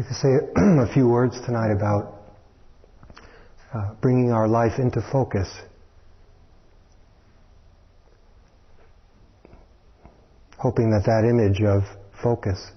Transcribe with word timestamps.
Like 0.00 0.08
to 0.08 0.14
say 0.14 0.28
a 0.56 0.90
few 0.94 1.08
words 1.08 1.38
tonight 1.44 1.70
about 1.70 2.22
uh, 3.74 3.92
bringing 4.00 4.32
our 4.32 4.48
life 4.48 4.78
into 4.78 5.02
focus. 5.12 5.46
Hoping 10.56 10.90
that 10.92 11.04
that 11.04 11.28
image 11.28 11.60
of 11.60 11.82
focus 12.22 12.70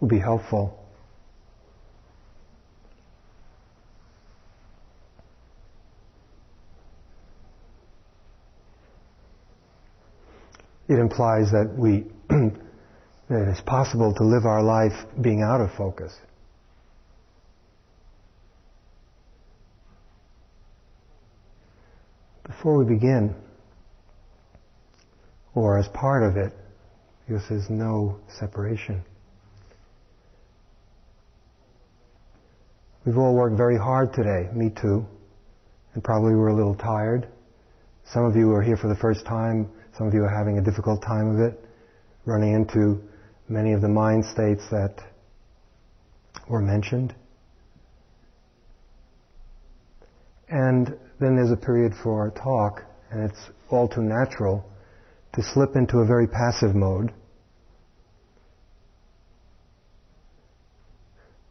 will 0.00 0.08
be 0.08 0.18
helpful. 0.18 0.82
It 10.88 10.98
implies 10.98 11.50
that 11.50 11.74
we 11.76 12.06
that 13.28 13.48
it's 13.48 13.60
possible 13.62 14.14
to 14.14 14.24
live 14.24 14.44
our 14.44 14.62
life 14.62 14.92
being 15.20 15.42
out 15.42 15.60
of 15.60 15.70
focus. 15.76 16.12
Before 22.46 22.76
we 22.76 22.84
begin, 22.84 23.34
or 25.54 25.78
as 25.78 25.88
part 25.88 26.22
of 26.22 26.36
it, 26.36 26.52
because 27.26 27.42
there's 27.48 27.70
no 27.70 28.18
separation. 28.38 29.02
We've 33.06 33.16
all 33.16 33.34
worked 33.34 33.56
very 33.56 33.78
hard 33.78 34.12
today, 34.12 34.48
me 34.54 34.70
too, 34.70 35.06
and 35.94 36.04
probably 36.04 36.34
we're 36.34 36.48
a 36.48 36.54
little 36.54 36.74
tired. 36.74 37.28
Some 38.12 38.24
of 38.24 38.36
you 38.36 38.52
are 38.52 38.62
here 38.62 38.76
for 38.76 38.88
the 38.88 38.96
first 38.96 39.24
time, 39.24 39.70
some 39.96 40.06
of 40.06 40.14
you 40.14 40.22
are 40.22 40.28
having 40.28 40.58
a 40.58 40.62
difficult 40.62 41.02
time 41.02 41.34
of 41.34 41.40
it, 41.40 41.58
running 42.26 42.54
into 42.54 43.02
many 43.48 43.72
of 43.72 43.80
the 43.80 43.88
mind 43.88 44.24
states 44.24 44.62
that 44.70 44.96
were 46.48 46.60
mentioned. 46.60 47.14
And 50.48 50.96
then 51.20 51.36
there's 51.36 51.50
a 51.50 51.56
period 51.56 51.92
for 52.02 52.20
our 52.20 52.30
talk, 52.30 52.84
and 53.10 53.30
it's 53.30 53.50
all 53.70 53.88
too 53.88 54.02
natural 54.02 54.64
to 55.34 55.42
slip 55.42 55.76
into 55.76 55.98
a 55.98 56.06
very 56.06 56.26
passive 56.26 56.74
mode. 56.74 57.12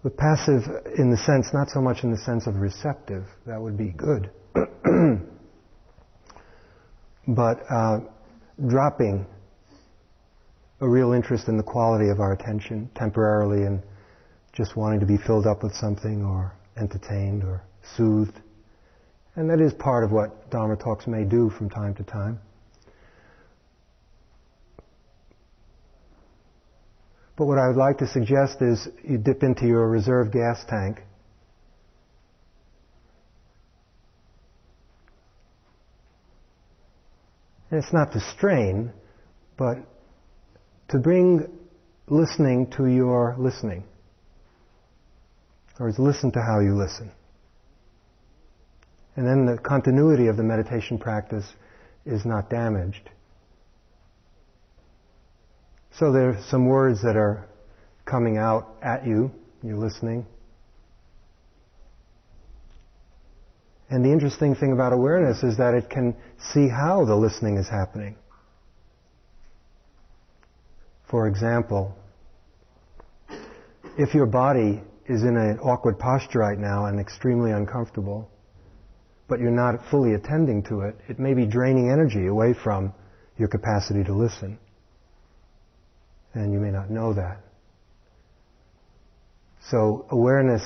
But 0.03 0.17
passive 0.17 0.63
in 0.97 1.11
the 1.11 1.17
sense, 1.17 1.53
not 1.53 1.69
so 1.69 1.81
much 1.81 2.03
in 2.03 2.11
the 2.11 2.17
sense 2.17 2.45
of 2.45 2.55
receptive, 2.55 3.25
that 3.45 3.61
would 3.61 3.78
be 3.78 3.89
good. 3.89 4.30
but 7.28 7.63
uh, 7.69 8.00
dropping 8.67 9.25
a 10.84 10.89
real 10.89 11.14
interest 11.14 11.48
in 11.48 11.56
the 11.56 11.64
quality 11.64 12.09
of 12.09 12.20
our 12.20 12.34
attention 12.34 12.89
temporarily 12.94 13.64
and 13.64 13.81
just 14.52 14.76
wanting 14.76 15.00
to 15.00 15.06
be 15.06 15.16
filled 15.16 15.48
up 15.48 15.64
with 15.64 15.73
something 15.73 16.25
or 16.25 16.53
entertained 16.78 17.42
or 17.42 17.64
soothed. 17.95 18.38
And 19.36 19.50
that 19.50 19.62
is 19.62 19.73
part 19.73 20.03
of 20.03 20.12
what 20.12 20.52
Dharma 20.52 20.75
talks 20.75 21.08
may 21.08 21.23
do 21.23 21.50
from 21.58 21.70
time 21.70 21.95
to 21.95 22.03
time. 22.03 22.38
But 27.38 27.45
what 27.45 27.58
I 27.58 27.68
would 27.68 27.78
like 27.78 27.97
to 28.00 28.08
suggest 28.08 28.62
is 28.62 28.88
you 29.08 29.18
dip 29.18 29.42
into 29.42 29.66
your 29.66 29.90
reserve 29.90 30.31
gas 30.31 30.64
tank 30.70 31.00
And 37.72 37.84
it's 37.84 37.92
not 37.92 38.12
to 38.12 38.20
strain, 38.38 38.94
but 39.58 39.78
to 40.89 40.98
bring 40.98 41.48
listening 42.08 42.70
to 42.78 42.86
your 42.86 43.36
listening. 43.38 43.84
Or 45.80 45.90
is 45.90 45.98
listen 45.98 46.31
to 46.34 46.42
how 46.42 46.59
you 46.59 46.75
listen. 46.75 47.12
And 49.16 49.28
then 49.28 49.46
the 49.46 49.57
continuity 49.57 50.28
of 50.28 50.38
the 50.38 50.44
meditation 50.44 50.97
practice 50.97 51.46
is 52.06 52.25
not 52.25 52.50
damaged. 52.50 53.09
So 56.00 56.12
there 56.12 56.30
are 56.30 56.44
some 56.50 56.68
words 56.68 57.02
that 57.03 57.16
are 57.16 57.47
coming 58.06 58.38
out 58.38 58.75
at 58.81 59.06
you, 59.06 59.31
you're 59.62 59.78
listening. 59.78 60.25
And 63.90 64.03
the 64.03 64.12
interesting 64.12 64.56
thing 64.56 64.72
about 64.72 64.91
awareness 64.91 65.44
is 65.44 65.57
that 65.57 65.75
it 65.75 65.90
can 65.90 66.16
see 66.52 66.68
how 66.68 67.06
the 67.06 67.16
listening 67.16 67.57
is 67.57 67.69
happening. 67.69 68.16
For 71.13 71.28
example, 71.28 71.96
if 74.00 74.16
your 74.16 74.25
body 74.25 74.81
is 75.06 75.22
in 75.22 75.38
an 75.38 75.59
awkward 75.59 76.00
posture 76.00 76.40
right 76.40 76.57
now 76.57 76.88
and 76.88 77.00
extremely 77.00 77.51
uncomfortable, 77.51 78.31
but 79.28 79.40
you're 79.40 79.51
not 79.51 79.75
fully 79.91 80.16
attending 80.16 80.63
to 80.63 80.81
it, 80.81 80.96
it 81.07 81.19
may 81.19 81.35
be 81.35 81.46
draining 81.46 81.91
energy 81.91 82.25
away 82.25 82.56
from 82.56 82.96
your 83.38 83.47
capacity 83.47 84.03
to 84.06 84.12
listen. 84.12 84.57
And 86.34 86.51
you 86.51 86.57
may 86.57 86.72
not 86.72 86.90
know 86.90 87.13
that. 87.13 87.41
So 89.69 90.07
awareness, 90.09 90.63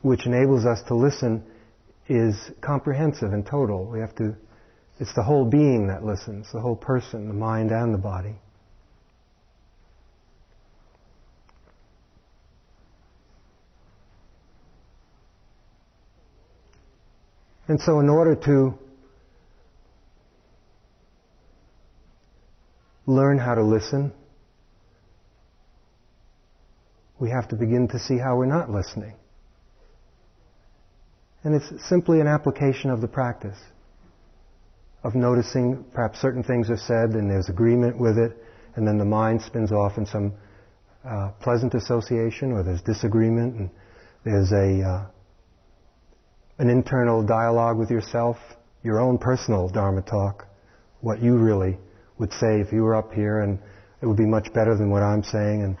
which 0.00 0.24
enables 0.24 0.64
us 0.64 0.80
to 0.84 0.94
listen, 0.94 1.44
is 2.08 2.36
comprehensive 2.62 3.34
and 3.34 3.44
total. 3.44 3.84
We 3.84 4.00
have 4.00 4.14
to, 4.14 4.34
it's 4.98 5.12
the 5.12 5.22
whole 5.22 5.44
being 5.44 5.88
that 5.88 6.06
listens, 6.06 6.50
the 6.54 6.60
whole 6.60 6.74
person, 6.74 7.28
the 7.28 7.34
mind 7.34 7.70
and 7.70 7.92
the 7.92 7.98
body. 7.98 8.36
And 17.70 17.80
so, 17.80 18.00
in 18.00 18.08
order 18.08 18.34
to 18.34 18.76
learn 23.06 23.38
how 23.38 23.54
to 23.54 23.62
listen, 23.62 24.12
we 27.20 27.30
have 27.30 27.46
to 27.50 27.54
begin 27.54 27.86
to 27.92 28.00
see 28.00 28.18
how 28.18 28.34
we're 28.34 28.46
not 28.46 28.70
listening. 28.70 29.14
And 31.44 31.54
it's 31.54 31.88
simply 31.88 32.18
an 32.20 32.26
application 32.26 32.90
of 32.90 33.00
the 33.00 33.06
practice 33.06 33.58
of 35.04 35.14
noticing 35.14 35.84
perhaps 35.94 36.20
certain 36.20 36.42
things 36.42 36.70
are 36.70 36.76
said 36.76 37.10
and 37.10 37.30
there's 37.30 37.50
agreement 37.50 37.96
with 37.96 38.18
it, 38.18 38.36
and 38.74 38.84
then 38.84 38.98
the 38.98 39.04
mind 39.04 39.42
spins 39.42 39.70
off 39.70 39.96
in 39.96 40.06
some 40.06 40.32
uh, 41.08 41.30
pleasant 41.40 41.74
association, 41.74 42.50
or 42.50 42.64
there's 42.64 42.82
disagreement, 42.82 43.54
and 43.54 43.70
there's 44.24 44.50
a 44.50 44.82
uh, 44.82 45.06
an 46.60 46.68
internal 46.68 47.22
dialogue 47.22 47.78
with 47.78 47.90
yourself, 47.90 48.36
your 48.82 49.00
own 49.00 49.16
personal 49.16 49.70
Dharma 49.70 50.02
talk, 50.02 50.46
what 51.00 51.22
you 51.22 51.38
really 51.38 51.78
would 52.18 52.30
say 52.34 52.60
if 52.60 52.70
you 52.70 52.82
were 52.82 52.94
up 52.94 53.14
here 53.14 53.40
and 53.40 53.58
it 54.02 54.06
would 54.06 54.18
be 54.18 54.26
much 54.26 54.52
better 54.52 54.76
than 54.76 54.90
what 54.90 55.02
I'm 55.02 55.22
saying. 55.22 55.62
And 55.62 55.78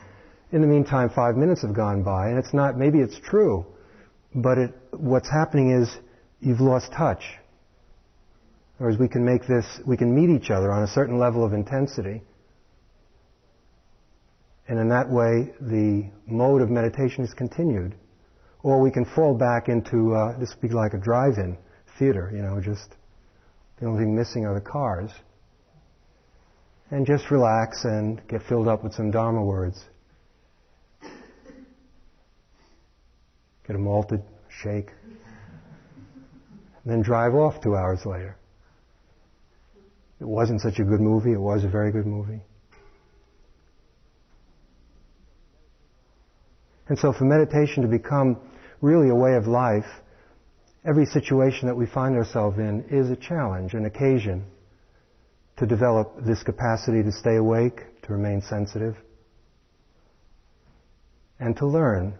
in 0.52 0.62
the 0.62 0.66
meantime, 0.66 1.10
five 1.10 1.36
minutes 1.36 1.60
have 1.60 1.74
gone 1.74 2.02
by 2.02 2.28
and 2.28 2.38
it's 2.38 2.54
not, 2.54 2.78
maybe 2.78 2.98
it's 2.98 3.18
true, 3.20 3.66
but 4.34 4.56
it, 4.56 4.74
what's 4.92 5.28
happening 5.28 5.70
is 5.70 5.94
you've 6.40 6.62
lost 6.62 6.90
touch. 6.92 7.24
Whereas 8.78 8.96
we 8.96 9.08
can 9.08 9.22
make 9.22 9.46
this, 9.46 9.66
we 9.86 9.98
can 9.98 10.14
meet 10.14 10.34
each 10.34 10.50
other 10.50 10.72
on 10.72 10.82
a 10.82 10.88
certain 10.88 11.18
level 11.18 11.44
of 11.44 11.52
intensity. 11.52 12.22
And 14.66 14.78
in 14.78 14.88
that 14.88 15.10
way, 15.10 15.52
the 15.60 16.10
mode 16.26 16.62
of 16.62 16.70
meditation 16.70 17.22
is 17.22 17.34
continued. 17.34 17.96
Or 18.62 18.80
we 18.80 18.90
can 18.90 19.04
fall 19.04 19.34
back 19.34 19.68
into, 19.68 20.14
uh, 20.14 20.38
this 20.38 20.54
would 20.54 20.68
be 20.68 20.74
like 20.74 20.92
a 20.92 20.98
drive-in 20.98 21.56
theater, 21.98 22.30
you 22.34 22.42
know, 22.42 22.60
just 22.60 22.94
the 23.78 23.86
only 23.86 24.04
thing 24.04 24.14
missing 24.14 24.44
are 24.44 24.54
the 24.54 24.60
cars. 24.60 25.10
And 26.90 27.06
just 27.06 27.30
relax 27.30 27.84
and 27.84 28.20
get 28.28 28.42
filled 28.42 28.68
up 28.68 28.82
with 28.82 28.92
some 28.94 29.10
Dharma 29.10 29.42
words. 29.42 29.82
Get 33.66 33.76
a 33.76 33.78
malted 33.78 34.22
shake. 34.48 34.90
And 36.82 36.92
then 36.92 37.02
drive 37.02 37.34
off 37.34 37.62
two 37.62 37.76
hours 37.76 38.04
later. 38.04 38.36
It 40.20 40.26
wasn't 40.26 40.60
such 40.60 40.78
a 40.80 40.84
good 40.84 41.00
movie. 41.00 41.32
It 41.32 41.40
was 41.40 41.64
a 41.64 41.68
very 41.68 41.92
good 41.92 42.06
movie. 42.06 42.42
And 46.88 46.98
so 46.98 47.12
for 47.12 47.24
meditation 47.24 47.82
to 47.82 47.88
become 47.88 48.36
really 48.80 49.08
a 49.08 49.14
way 49.14 49.34
of 49.34 49.46
life, 49.46 49.86
every 50.84 51.06
situation 51.06 51.68
that 51.68 51.74
we 51.76 51.86
find 51.86 52.16
ourselves 52.16 52.58
in 52.58 52.84
is 52.90 53.10
a 53.10 53.16
challenge, 53.16 53.74
an 53.74 53.84
occasion 53.84 54.44
to 55.58 55.66
develop 55.66 56.14
this 56.24 56.42
capacity 56.42 57.02
to 57.02 57.12
stay 57.12 57.36
awake, 57.36 57.80
to 58.02 58.12
remain 58.12 58.40
sensitive, 58.40 58.96
and 61.38 61.56
to 61.56 61.66
learn 61.66 62.14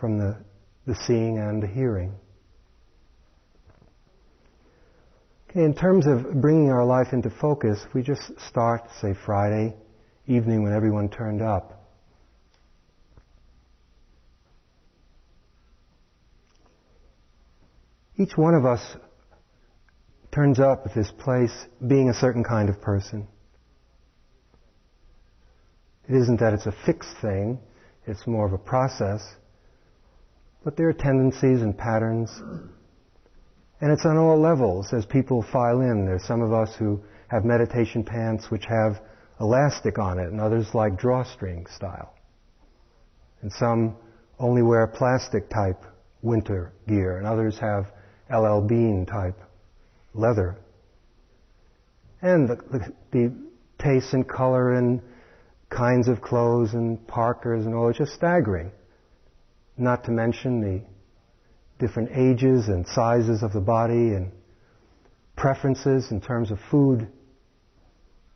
from 0.00 0.18
the, 0.18 0.36
the 0.86 0.94
seeing 1.06 1.38
and 1.38 1.62
the 1.62 1.66
hearing. 1.66 2.12
Okay, 5.50 5.62
in 5.62 5.74
terms 5.74 6.06
of 6.06 6.40
bringing 6.40 6.70
our 6.70 6.84
life 6.84 7.12
into 7.12 7.30
focus, 7.30 7.78
we 7.94 8.02
just 8.02 8.22
start, 8.48 8.82
say, 9.00 9.14
Friday 9.24 9.76
evening 10.26 10.62
when 10.62 10.72
everyone 10.72 11.08
turned 11.08 11.42
up. 11.42 11.81
Each 18.22 18.36
one 18.36 18.54
of 18.54 18.64
us 18.64 18.80
turns 20.30 20.60
up 20.60 20.86
at 20.86 20.94
this 20.94 21.10
place 21.18 21.66
being 21.84 22.08
a 22.08 22.14
certain 22.14 22.44
kind 22.44 22.68
of 22.68 22.80
person. 22.80 23.26
It 26.08 26.14
isn't 26.14 26.38
that 26.38 26.52
it's 26.52 26.66
a 26.66 26.74
fixed 26.86 27.16
thing, 27.20 27.58
it's 28.06 28.24
more 28.24 28.46
of 28.46 28.52
a 28.52 28.58
process. 28.58 29.22
But 30.62 30.76
there 30.76 30.88
are 30.88 30.92
tendencies 30.92 31.62
and 31.62 31.76
patterns. 31.76 32.30
And 33.80 33.90
it's 33.90 34.06
on 34.06 34.16
all 34.16 34.40
levels 34.40 34.92
as 34.92 35.04
people 35.04 35.44
file 35.52 35.80
in. 35.80 36.06
There's 36.06 36.24
some 36.24 36.42
of 36.42 36.52
us 36.52 36.76
who 36.78 37.02
have 37.26 37.44
meditation 37.44 38.04
pants 38.04 38.52
which 38.52 38.66
have 38.66 39.00
elastic 39.40 39.98
on 39.98 40.20
it, 40.20 40.28
and 40.28 40.40
others 40.40 40.68
like 40.74 40.96
drawstring 40.96 41.66
style. 41.74 42.14
And 43.40 43.52
some 43.52 43.96
only 44.38 44.62
wear 44.62 44.86
plastic 44.86 45.50
type 45.50 45.82
winter 46.22 46.72
gear, 46.86 47.18
and 47.18 47.26
others 47.26 47.58
have 47.58 47.86
LL 48.32 48.60
Bean 48.60 49.06
type 49.06 49.38
leather. 50.14 50.56
And 52.20 52.48
the, 52.48 52.56
the, 52.70 52.92
the 53.10 53.34
taste 53.78 54.12
and 54.12 54.28
color 54.28 54.74
and 54.74 55.00
kinds 55.70 56.08
of 56.08 56.20
clothes 56.20 56.74
and 56.74 57.06
parkers 57.06 57.66
and 57.66 57.74
all, 57.74 57.88
it's 57.88 57.98
just 57.98 58.14
staggering. 58.14 58.70
Not 59.76 60.04
to 60.04 60.10
mention 60.10 60.60
the 60.60 60.82
different 61.84 62.10
ages 62.14 62.68
and 62.68 62.86
sizes 62.86 63.42
of 63.42 63.52
the 63.52 63.60
body 63.60 64.14
and 64.14 64.30
preferences 65.36 66.10
in 66.10 66.20
terms 66.20 66.50
of 66.50 66.58
food, 66.70 67.08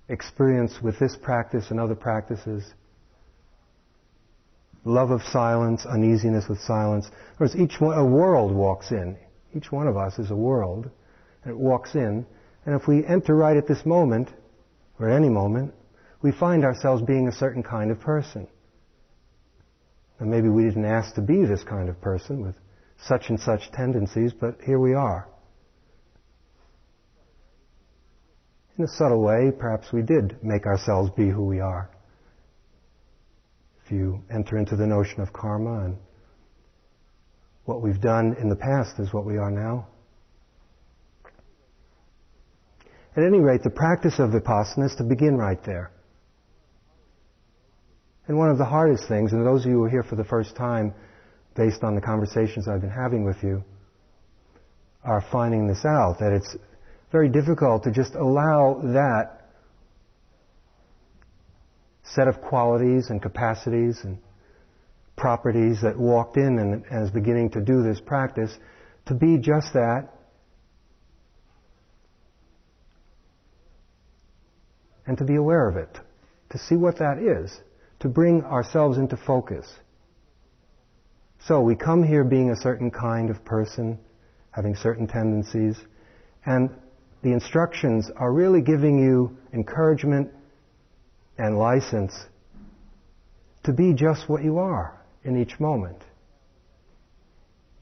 experience 0.08 0.81
with 0.82 0.98
this 0.98 1.16
practice 1.22 1.66
and 1.70 1.78
other 1.78 1.94
practices, 1.94 2.64
love 4.84 5.10
of 5.10 5.22
silence, 5.22 5.84
uneasiness 5.84 6.48
with 6.48 6.60
silence. 6.60 7.06
Whereas 7.37 7.54
each 7.54 7.81
one, 7.81 7.98
a 7.98 8.04
world 8.04 8.52
walks 8.52 8.90
in. 8.90 9.16
Each 9.56 9.73
one 9.73 9.88
of 9.88 9.97
us 9.97 10.19
is 10.19 10.31
a 10.31 10.37
world, 10.37 10.91
and 11.43 11.50
it 11.50 11.58
walks 11.58 11.94
in. 11.94 12.26
And 12.67 12.79
if 12.79 12.87
we 12.87 13.06
enter 13.06 13.35
right 13.35 13.56
at 13.56 13.67
this 13.67 13.87
moment, 13.87 14.29
or 15.00 15.08
at 15.08 15.17
any 15.17 15.31
moment, 15.31 15.73
we 16.20 16.31
find 16.31 16.64
ourselves 16.64 17.03
being 17.03 17.29
a 17.29 17.32
certain 17.32 17.62
kind 17.62 17.91
of 17.91 17.99
person. 17.99 18.49
And 20.19 20.31
maybe 20.31 20.49
we 20.49 20.64
didn't 20.64 20.85
ask 20.85 21.14
to 21.14 21.23
be 21.23 21.44
this 21.44 21.62
kind 21.64 21.88
of 21.88 22.00
person 22.00 22.43
with 22.43 22.55
such 22.99 23.31
and 23.31 23.41
such 23.41 23.70
tendencies, 23.73 24.32
but 24.32 24.58
here 24.64 24.79
we 24.79 24.94
are. 24.94 25.29
In 28.76 28.85
a 28.85 28.88
subtle 28.88 29.23
way, 29.23 29.53
perhaps 29.58 29.91
we 29.91 30.03
did 30.03 30.37
make 30.43 30.67
ourselves 30.67 31.11
be 31.17 31.31
who 31.31 31.47
we 31.47 31.61
are. 31.61 31.91
If 33.85 33.93
you 33.93 34.23
enter 34.31 34.58
into 34.58 34.76
the 34.76 34.87
notion 34.87 35.20
of 35.20 35.32
karma 35.32 35.85
and 35.85 35.97
what 37.66 37.82
we've 37.82 38.00
done 38.00 38.36
in 38.40 38.48
the 38.48 38.56
past 38.56 38.98
is 38.98 39.12
what 39.12 39.26
we 39.26 39.36
are 39.36 39.50
now. 39.50 39.86
At 43.16 43.24
any 43.24 43.40
rate, 43.40 43.62
the 43.62 43.70
practice 43.70 44.18
of 44.18 44.30
vipassana 44.30 44.86
is 44.86 44.94
to 44.96 45.04
begin 45.04 45.36
right 45.36 45.62
there. 45.64 45.90
And 48.28 48.38
one 48.38 48.50
of 48.50 48.58
the 48.58 48.64
hardest 48.64 49.08
things, 49.08 49.32
and 49.32 49.44
those 49.44 49.64
of 49.64 49.70
you 49.70 49.78
who 49.78 49.84
are 49.84 49.90
here 49.90 50.02
for 50.02 50.16
the 50.16 50.24
first 50.24 50.56
time, 50.56 50.94
based 51.56 51.82
on 51.82 51.94
the 51.94 52.00
conversations 52.00 52.68
I've 52.68 52.80
been 52.80 52.90
having 52.90 53.24
with 53.24 53.42
you, 53.42 53.64
are 55.04 55.24
finding 55.32 55.66
this 55.66 55.84
out, 55.84 56.16
that 56.20 56.32
it's 56.32 56.56
very 57.10 57.28
difficult 57.28 57.84
to 57.84 57.90
just 57.90 58.14
allow 58.14 58.80
that 58.92 59.48
set 62.02 62.28
of 62.28 62.40
qualities 62.40 63.10
and 63.10 63.22
capacities 63.22 64.00
and 64.04 64.19
properties 65.16 65.80
that 65.82 65.98
walked 65.98 66.36
in 66.36 66.58
and, 66.58 66.84
is 66.90 67.10
beginning 67.10 67.50
to 67.50 67.60
do 67.60 67.82
this 67.82 68.00
practice 68.00 68.56
to 69.06 69.14
be 69.14 69.38
just 69.38 69.72
that 69.72 70.12
and 75.06 75.16
to 75.18 75.24
be 75.24 75.36
aware 75.36 75.68
of 75.68 75.76
it, 75.76 75.98
to 76.50 76.58
see 76.58 76.76
what 76.76 76.98
that 76.98 77.18
is 77.18 77.60
to 78.00 78.08
bring 78.08 78.42
ourselves 78.44 78.98
into 78.98 79.16
focus. 79.16 79.66
So 81.46 81.60
we 81.62 81.76
come 81.76 82.02
here 82.02 82.24
being 82.24 82.50
a 82.50 82.56
certain 82.56 82.90
kind 82.90 83.30
of 83.30 83.44
person, 83.44 83.98
having 84.50 84.74
certain 84.74 85.06
tendencies, 85.06 85.76
and 86.44 86.70
the 87.22 87.32
instructions 87.32 88.10
are 88.16 88.32
really 88.32 88.60
giving 88.60 88.98
you 88.98 89.36
encouragement 89.52 90.30
and 91.38 91.58
license 91.58 92.14
to 93.64 93.72
be 93.72 93.94
just 93.94 94.28
what 94.28 94.44
you 94.44 94.58
are 94.58 94.95
in 95.26 95.40
each 95.40 95.58
moment. 95.61 95.99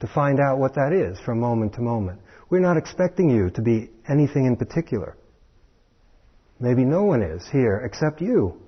To 0.01 0.07
find 0.07 0.39
out 0.39 0.57
what 0.57 0.75
that 0.75 0.91
is 0.91 1.19
from 1.19 1.39
moment 1.39 1.73
to 1.75 1.81
moment. 1.81 2.19
We're 2.49 2.59
not 2.59 2.77
expecting 2.77 3.29
you 3.29 3.49
to 3.51 3.61
be 3.61 3.89
anything 4.07 4.45
in 4.45 4.55
particular. 4.55 5.15
Maybe 6.59 6.83
no 6.83 7.03
one 7.03 7.21
is 7.21 7.47
here 7.51 7.81
except 7.85 8.21
you. 8.21 8.61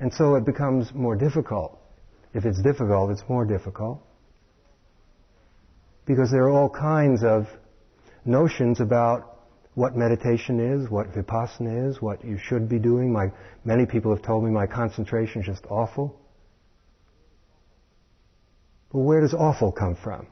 And 0.00 0.12
so 0.12 0.34
it 0.34 0.44
becomes 0.44 0.92
more 0.94 1.16
difficult. 1.16 1.78
If 2.34 2.44
it's 2.44 2.60
difficult, 2.62 3.10
it's 3.10 3.22
more 3.28 3.44
difficult. 3.44 4.02
Because 6.06 6.30
there 6.30 6.44
are 6.44 6.50
all 6.50 6.68
kinds 6.68 7.22
of 7.22 7.46
notions 8.24 8.80
about 8.80 9.31
what 9.74 9.96
meditation 9.96 10.60
is, 10.60 10.90
what 10.90 11.12
vipassana 11.12 11.88
is, 11.88 12.02
what 12.02 12.24
you 12.24 12.38
should 12.38 12.68
be 12.68 12.78
doing. 12.78 13.12
My, 13.12 13.32
many 13.64 13.86
people 13.86 14.14
have 14.14 14.24
told 14.24 14.44
me 14.44 14.50
my 14.50 14.66
concentration 14.66 15.40
is 15.40 15.46
just 15.46 15.64
awful. 15.70 16.20
But 18.92 18.98
where 19.00 19.20
does 19.20 19.32
awful 19.32 19.72
come 19.72 19.96
from? 19.96 20.26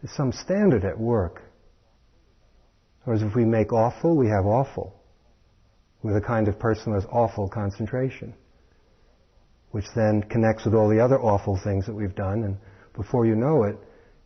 There's 0.00 0.16
some 0.16 0.32
standard 0.32 0.84
at 0.84 0.98
work. 0.98 1.42
Or 3.04 3.12
Whereas 3.14 3.22
if 3.22 3.34
we 3.34 3.44
make 3.44 3.72
awful, 3.72 4.16
we 4.16 4.28
have 4.28 4.46
awful 4.46 4.94
with 6.02 6.16
a 6.16 6.20
kind 6.20 6.48
of 6.48 6.58
person 6.58 6.84
who 6.86 6.94
has 6.94 7.04
awful 7.10 7.48
concentration, 7.48 8.34
which 9.72 9.86
then 9.94 10.22
connects 10.22 10.64
with 10.64 10.74
all 10.74 10.88
the 10.88 11.00
other 11.00 11.20
awful 11.20 11.58
things 11.62 11.86
that 11.86 11.94
we've 11.94 12.14
done, 12.14 12.44
and 12.44 12.56
before 12.94 13.26
you 13.26 13.34
know 13.34 13.64
it, 13.64 13.76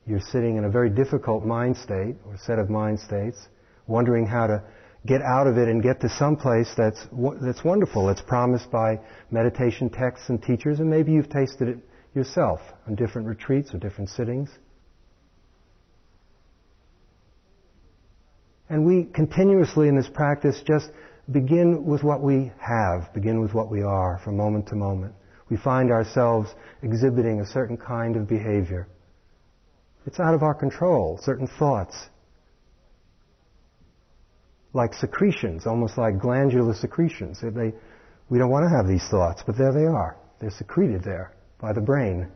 you're 0.07 0.21
sitting 0.21 0.57
in 0.57 0.65
a 0.65 0.71
very 0.71 0.91
difficult 0.91 1.45
mind 1.45 1.77
state 1.77 2.17
or 2.27 2.37
set 2.37 2.59
of 2.59 2.69
mind 2.69 2.99
states, 3.01 3.49
wondering 3.87 4.27
how 4.27 4.47
to 4.47 4.63
get 5.07 5.21
out 5.23 5.47
of 5.47 5.59
it 5.59 5.69
and 5.69 5.83
get 5.83 6.01
to 6.01 6.09
some 6.09 6.37
place 6.37 6.73
that's 6.77 7.07
that's 7.41 7.65
wonderful. 7.65 8.09
It's 8.09 8.23
promised 8.23 8.71
by 8.71 9.01
meditation 9.31 9.91
texts 9.91 10.29
and 10.29 10.43
teachers, 10.43 10.81
and 10.81 10.89
maybe 10.89 11.13
you've 11.13 11.31
tasted 11.31 11.69
it 11.69 11.79
yourself 12.15 12.61
on 12.87 12.95
different 12.95 13.27
retreats 13.27 13.75
or 13.75 13.79
different 13.79 14.11
sittings. 14.11 14.51
And 18.69 18.87
we 18.87 19.05
continuously 19.05 19.89
in 19.89 19.97
this 19.97 20.09
practice 20.09 20.63
just 20.67 20.91
begin 21.31 21.85
with 21.85 22.03
what 22.03 22.23
we 22.23 22.53
have, 22.59 23.13
begin 23.13 23.41
with 23.41 23.55
what 23.55 23.71
we 23.71 23.83
are 23.83 24.21
from 24.25 24.37
moment 24.37 24.69
to 24.69 24.77
moment. 24.77 25.15
We 25.51 25.57
find 25.57 25.91
ourselves 25.91 26.49
exhibiting 26.83 27.41
a 27.41 27.47
certain 27.47 27.77
kind 27.77 28.17
of 28.17 28.27
behavior. 28.27 28.89
It's 30.07 30.19
out 30.19 30.35
of 30.35 30.43
our 30.43 30.55
control, 30.55 31.19
certain 31.23 31.47
thoughts. 31.47 31.95
Like 34.75 34.95
secretions, 34.95 35.67
almost 35.67 35.99
like 35.99 36.19
glandular 36.19 36.75
secretions. 36.75 37.41
They, 37.43 37.73
we 38.31 38.39
don't 38.39 38.51
want 38.51 38.65
to 38.65 38.75
have 38.75 38.89
these 38.89 39.07
thoughts, 39.11 39.43
but 39.47 39.59
there 39.59 39.73
they 39.73 39.85
are. 39.85 40.17
They're 40.41 40.51
secreted 40.51 41.05
there 41.05 41.35
by 41.61 41.73
the 41.73 41.81
brain. 41.81 42.31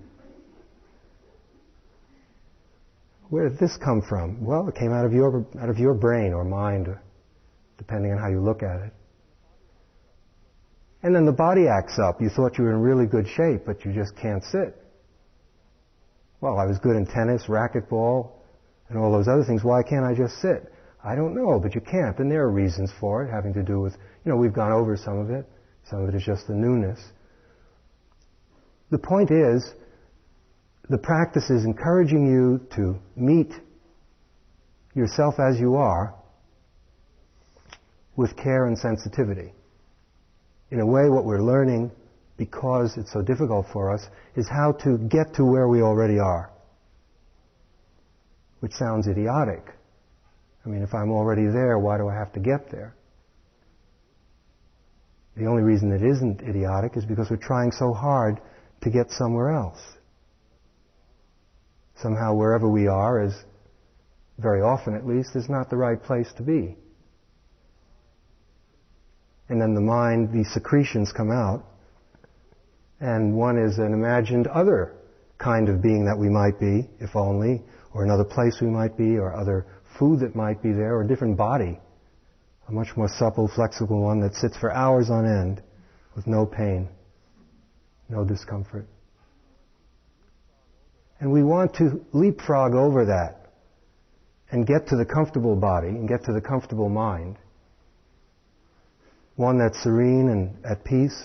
Where 3.30 3.48
did 3.48 3.58
this 3.58 3.76
come 3.76 4.02
from? 4.02 4.44
Well, 4.44 4.68
it 4.68 4.74
came 4.74 4.92
out 4.92 5.04
of 5.04 5.12
your, 5.12 5.46
out 5.60 5.68
of 5.68 5.78
your 5.78 5.94
brain 5.94 6.32
or 6.32 6.44
mind 6.44 6.88
depending 7.78 8.12
on 8.12 8.18
how 8.18 8.28
you 8.28 8.40
look 8.40 8.62
at 8.62 8.80
it. 8.80 8.92
And 11.02 11.14
then 11.14 11.26
the 11.26 11.32
body 11.32 11.66
acts 11.68 11.98
up. 11.98 12.20
You 12.20 12.28
thought 12.30 12.58
you 12.58 12.64
were 12.64 12.72
in 12.72 12.80
really 12.80 13.06
good 13.06 13.26
shape, 13.28 13.62
but 13.66 13.84
you 13.84 13.92
just 13.92 14.16
can't 14.16 14.42
sit. 14.44 14.74
Well, 16.40 16.58
I 16.58 16.66
was 16.66 16.78
good 16.78 16.96
in 16.96 17.06
tennis, 17.06 17.44
racquetball, 17.48 18.30
and 18.88 18.98
all 18.98 19.12
those 19.12 19.28
other 19.28 19.44
things. 19.44 19.62
Why 19.62 19.82
can't 19.82 20.04
I 20.04 20.14
just 20.14 20.40
sit? 20.40 20.72
I 21.06 21.14
don't 21.14 21.36
know, 21.36 21.60
but 21.60 21.72
you 21.76 21.80
can't. 21.80 22.18
And 22.18 22.28
there 22.28 22.42
are 22.42 22.50
reasons 22.50 22.90
for 22.98 23.24
it, 23.24 23.30
having 23.30 23.54
to 23.54 23.62
do 23.62 23.80
with, 23.80 23.92
you 24.24 24.32
know, 24.32 24.36
we've 24.36 24.52
gone 24.52 24.72
over 24.72 24.96
some 24.96 25.18
of 25.18 25.30
it. 25.30 25.46
Some 25.88 26.02
of 26.02 26.08
it 26.08 26.16
is 26.16 26.24
just 26.24 26.48
the 26.48 26.54
newness. 26.54 27.00
The 28.90 28.98
point 28.98 29.30
is, 29.30 29.72
the 30.90 30.98
practice 30.98 31.48
is 31.48 31.64
encouraging 31.64 32.26
you 32.26 32.66
to 32.74 32.98
meet 33.14 33.52
yourself 34.96 35.34
as 35.38 35.60
you 35.60 35.76
are 35.76 36.12
with 38.16 38.36
care 38.36 38.66
and 38.66 38.76
sensitivity. 38.76 39.52
In 40.72 40.80
a 40.80 40.86
way, 40.86 41.08
what 41.08 41.24
we're 41.24 41.42
learning, 41.42 41.92
because 42.36 42.96
it's 42.96 43.12
so 43.12 43.22
difficult 43.22 43.66
for 43.72 43.92
us, 43.92 44.08
is 44.34 44.48
how 44.48 44.72
to 44.82 44.98
get 44.98 45.34
to 45.34 45.44
where 45.44 45.68
we 45.68 45.82
already 45.82 46.18
are. 46.18 46.50
Which 48.58 48.72
sounds 48.72 49.06
idiotic. 49.06 49.75
I 50.66 50.68
mean, 50.68 50.82
if 50.82 50.92
I'm 50.94 51.12
already 51.12 51.46
there, 51.46 51.78
why 51.78 51.96
do 51.96 52.08
I 52.08 52.14
have 52.14 52.32
to 52.32 52.40
get 52.40 52.70
there? 52.70 52.96
The 55.36 55.46
only 55.46 55.62
reason 55.62 55.92
it 55.92 56.02
isn't 56.02 56.42
idiotic 56.42 56.96
is 56.96 57.04
because 57.04 57.30
we're 57.30 57.36
trying 57.36 57.70
so 57.70 57.92
hard 57.92 58.40
to 58.82 58.90
get 58.90 59.10
somewhere 59.10 59.50
else. 59.50 59.78
Somehow 62.02 62.34
wherever 62.34 62.68
we 62.68 62.88
are 62.88 63.22
is, 63.22 63.34
very 64.38 64.60
often 64.60 64.94
at 64.94 65.06
least, 65.06 65.36
is 65.36 65.48
not 65.48 65.70
the 65.70 65.76
right 65.76 66.02
place 66.02 66.30
to 66.36 66.42
be. 66.42 66.76
And 69.48 69.60
then 69.60 69.74
the 69.74 69.80
mind, 69.80 70.32
these 70.32 70.52
secretions 70.52 71.12
come 71.12 71.30
out, 71.30 71.64
and 72.98 73.34
one 73.34 73.56
is 73.56 73.78
an 73.78 73.92
imagined 73.92 74.48
other 74.48 74.96
kind 75.38 75.68
of 75.68 75.80
being 75.80 76.06
that 76.06 76.18
we 76.18 76.28
might 76.28 76.58
be, 76.58 76.88
if 76.98 77.14
only, 77.14 77.62
or 77.94 78.04
another 78.04 78.24
place 78.24 78.58
we 78.60 78.68
might 78.68 78.96
be, 78.96 79.16
or 79.16 79.32
other 79.34 79.66
food 79.98 80.20
that 80.20 80.34
might 80.34 80.62
be 80.62 80.72
there, 80.72 80.96
or 80.96 81.02
a 81.02 81.06
different 81.06 81.36
body. 81.36 81.78
A 82.68 82.72
much 82.72 82.96
more 82.96 83.08
supple, 83.08 83.48
flexible 83.48 84.02
one 84.02 84.20
that 84.20 84.34
sits 84.34 84.56
for 84.56 84.72
hours 84.72 85.08
on 85.10 85.24
end 85.24 85.62
with 86.16 86.26
no 86.26 86.44
pain, 86.46 86.88
no 88.08 88.24
discomfort. 88.24 88.86
And 91.20 91.32
we 91.32 91.42
want 91.42 91.74
to 91.76 92.04
leapfrog 92.12 92.74
over 92.74 93.06
that 93.06 93.50
and 94.50 94.66
get 94.66 94.88
to 94.88 94.96
the 94.96 95.04
comfortable 95.04 95.56
body 95.56 95.88
and 95.88 96.08
get 96.08 96.24
to 96.24 96.32
the 96.32 96.40
comfortable 96.40 96.88
mind. 96.88 97.38
One 99.36 99.58
that's 99.58 99.82
serene 99.82 100.28
and 100.28 100.64
at 100.64 100.84
peace. 100.84 101.24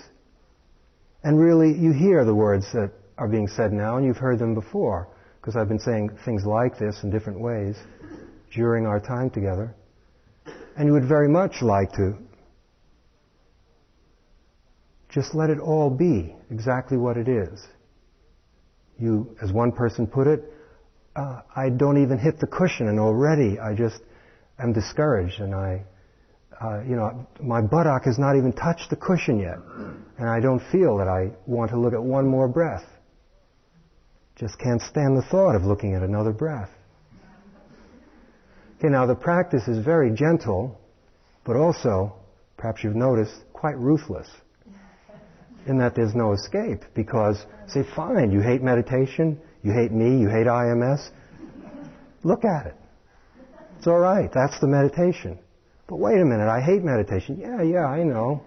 And 1.24 1.40
really, 1.40 1.74
you 1.74 1.92
hear 1.92 2.26
the 2.26 2.34
words 2.34 2.72
that 2.74 2.92
are 3.18 3.28
being 3.28 3.48
said 3.48 3.72
now, 3.72 3.98
and 3.98 4.06
you've 4.06 4.18
heard 4.18 4.40
them 4.40 4.54
before, 4.54 5.08
because 5.40 5.56
I've 5.56 5.68
been 5.68 5.80
saying 5.80 6.18
things 6.26 6.44
like 6.46 6.78
this 6.78 7.04
in 7.04 7.12
different 7.12 7.40
ways 7.40 7.78
during 8.54 8.86
our 8.86 9.00
time 9.00 9.30
together. 9.30 9.76
And 10.78 10.88
you 10.88 10.94
would 10.94 11.08
very 11.08 11.30
much 11.30 11.62
like 11.62 11.92
to 11.94 12.18
just 15.10 15.36
let 15.36 15.50
it 15.50 15.60
all 15.60 15.90
be 15.90 16.34
exactly 16.50 16.98
what 16.98 17.18
it 17.18 17.28
is. 17.28 17.62
You, 18.98 19.36
as 19.42 19.52
one 19.52 19.72
person 19.72 20.08
put 20.08 20.28
it, 20.28 20.44
uh, 21.16 21.42
I 21.56 21.70
don't 21.70 22.02
even 22.02 22.18
hit 22.18 22.40
the 22.40 22.48
cushion 22.48 22.88
and 22.88 23.00
already 23.00 23.60
I 23.60 23.74
just 23.74 24.00
am 24.60 24.72
discouraged 24.72 25.40
and 25.40 25.54
I, 25.54 25.84
uh, 26.62 26.82
you 26.84 26.96
know, 26.96 27.28
my 27.42 27.62
buttock 27.62 28.06
has 28.06 28.18
not 28.18 28.38
even 28.38 28.54
touched 28.54 28.90
the 28.90 28.96
cushion 28.96 29.40
yet 29.40 29.58
and 30.18 30.30
I 30.30 30.40
don't 30.40 30.62
feel 30.72 30.98
that 30.98 31.08
I 31.08 31.32
want 31.46 31.72
to 31.72 31.80
look 31.80 31.94
at 31.94 32.02
one 32.02 32.28
more 32.28 32.48
breath. 32.48 32.86
Just 34.36 34.58
can't 34.60 34.82
stand 34.82 35.18
the 35.18 35.24
thought 35.24 35.56
of 35.56 35.64
looking 35.64 35.94
at 35.94 36.04
another 36.04 36.32
breath. 36.32 36.70
Okay, 38.82 38.90
now 38.90 39.06
the 39.06 39.14
practice 39.14 39.68
is 39.68 39.78
very 39.86 40.10
gentle, 40.10 40.76
but 41.46 41.56
also, 41.56 42.16
perhaps 42.58 42.84
you've 42.84 42.96
noticed, 42.96 43.32
quite 43.54 43.78
ruthless. 43.78 44.28
In 45.68 45.78
that 45.78 45.94
there's 45.94 46.16
no 46.16 46.34
escape 46.34 46.80
because 46.96 47.46
say 47.68 47.84
fine 47.96 48.32
you 48.32 48.42
hate 48.42 48.64
meditation 48.64 49.40
you 49.62 49.72
hate 49.72 49.92
me 49.92 50.20
you 50.20 50.28
hate 50.28 50.48
ims 50.48 51.12
look 52.24 52.44
at 52.44 52.66
it. 52.66 52.76
It's 53.78 53.86
all 53.86 54.00
right. 54.00 54.32
That's 54.34 54.60
the 54.60 54.66
meditation. 54.66 55.38
But 55.88 55.98
wait 55.98 56.20
a 56.20 56.26
minute 56.26 56.50
i 56.50 56.60
hate 56.60 56.84
meditation. 56.84 57.38
Yeah 57.40 57.62
yeah 57.62 57.86
i 57.86 58.02
know. 58.02 58.42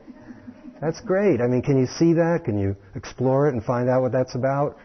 That's 0.80 1.00
great. 1.02 1.40
I 1.40 1.46
mean 1.46 1.62
can 1.62 1.78
you 1.78 1.86
see 1.86 2.14
that? 2.14 2.40
Can 2.44 2.58
you 2.58 2.74
explore 2.96 3.46
it 3.46 3.54
and 3.54 3.62
find 3.62 3.88
out 3.88 4.02
what 4.02 4.10
that's 4.10 4.34
about? 4.34 4.76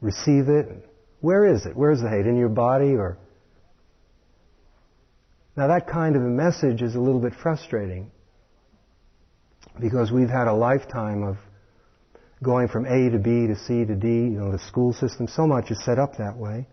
Receive 0.00 0.48
it. 0.48 0.66
Where 1.20 1.46
is 1.46 1.64
it? 1.64 1.76
Where's 1.76 2.00
the 2.00 2.10
hate? 2.10 2.26
In 2.26 2.36
your 2.36 2.48
body 2.48 2.96
or 2.96 3.18
now 5.58 5.66
that 5.66 5.88
kind 5.88 6.14
of 6.14 6.22
a 6.22 6.28
message 6.28 6.82
is 6.82 6.94
a 6.94 7.00
little 7.00 7.20
bit 7.20 7.32
frustrating 7.34 8.12
because 9.80 10.12
we've 10.12 10.28
had 10.28 10.46
a 10.46 10.52
lifetime 10.52 11.24
of 11.24 11.36
going 12.40 12.68
from 12.68 12.86
A 12.86 13.10
to 13.10 13.18
B 13.18 13.48
to 13.48 13.56
C 13.56 13.84
to 13.84 13.96
D, 13.96 14.06
you 14.06 14.38
know, 14.38 14.52
the 14.52 14.60
school 14.60 14.92
system, 14.92 15.26
so 15.26 15.48
much 15.48 15.72
is 15.72 15.84
set 15.84 15.98
up 15.98 16.18
that 16.18 16.36
way. 16.36 16.68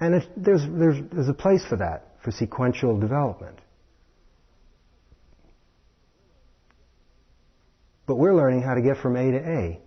And 0.00 0.14
it, 0.14 0.26
there's, 0.38 0.62
there's, 0.66 0.96
there's 1.12 1.28
a 1.28 1.34
place 1.34 1.66
for 1.66 1.76
that, 1.76 2.16
for 2.24 2.30
sequential 2.30 2.98
development. 2.98 3.58
But 8.06 8.14
we're 8.14 8.34
learning 8.34 8.62
how 8.62 8.72
to 8.72 8.80
get 8.80 8.96
from 9.02 9.16
A 9.16 9.32
to 9.32 9.50
A. 9.50 9.80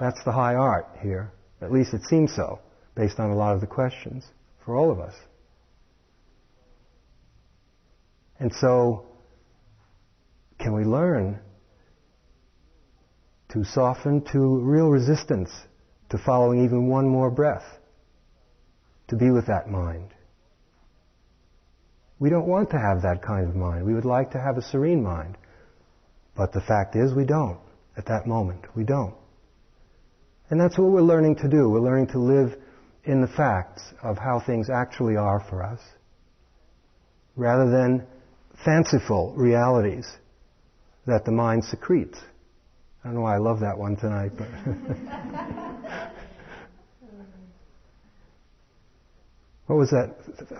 That's 0.00 0.22
the 0.22 0.32
high 0.32 0.54
art 0.54 0.88
here. 1.00 1.32
At 1.62 1.72
least 1.72 1.94
it 1.94 2.02
seems 2.04 2.34
so, 2.34 2.58
based 2.94 3.18
on 3.18 3.30
a 3.30 3.34
lot 3.34 3.54
of 3.54 3.62
the 3.62 3.66
questions 3.66 4.26
for 4.66 4.76
all 4.76 4.90
of 4.90 5.00
us. 5.00 5.14
And 8.42 8.52
so, 8.54 9.06
can 10.58 10.74
we 10.74 10.82
learn 10.82 11.38
to 13.52 13.62
soften 13.62 14.24
to 14.32 14.58
real 14.58 14.88
resistance 14.88 15.48
to 16.10 16.18
following 16.18 16.64
even 16.64 16.88
one 16.88 17.08
more 17.08 17.30
breath, 17.30 17.62
to 19.06 19.16
be 19.16 19.30
with 19.30 19.46
that 19.46 19.68
mind? 19.70 20.12
We 22.18 22.30
don't 22.30 22.48
want 22.48 22.70
to 22.70 22.78
have 22.78 23.02
that 23.02 23.22
kind 23.24 23.48
of 23.48 23.54
mind. 23.54 23.86
We 23.86 23.94
would 23.94 24.04
like 24.04 24.32
to 24.32 24.40
have 24.40 24.56
a 24.56 24.62
serene 24.62 25.04
mind. 25.04 25.38
But 26.36 26.52
the 26.52 26.62
fact 26.62 26.96
is, 26.96 27.14
we 27.14 27.24
don't 27.24 27.60
at 27.96 28.06
that 28.06 28.26
moment. 28.26 28.64
We 28.74 28.82
don't. 28.82 29.14
And 30.50 30.60
that's 30.60 30.76
what 30.76 30.90
we're 30.90 31.00
learning 31.00 31.36
to 31.36 31.48
do. 31.48 31.70
We're 31.70 31.78
learning 31.78 32.08
to 32.08 32.18
live 32.18 32.56
in 33.04 33.20
the 33.20 33.28
facts 33.28 33.84
of 34.02 34.18
how 34.18 34.42
things 34.44 34.68
actually 34.68 35.14
are 35.14 35.46
for 35.48 35.62
us, 35.62 35.78
rather 37.36 37.70
than 37.70 38.08
fanciful 38.64 39.34
realities 39.36 40.06
that 41.06 41.24
the 41.24 41.32
mind 41.32 41.64
secretes. 41.64 42.18
I 43.02 43.08
don't 43.08 43.16
know 43.16 43.22
why 43.22 43.34
I 43.34 43.38
love 43.38 43.60
that 43.60 43.76
one 43.76 43.96
tonight, 43.96 44.32
but. 44.36 44.48
what 49.66 49.76
was 49.76 49.90
that 49.90 50.14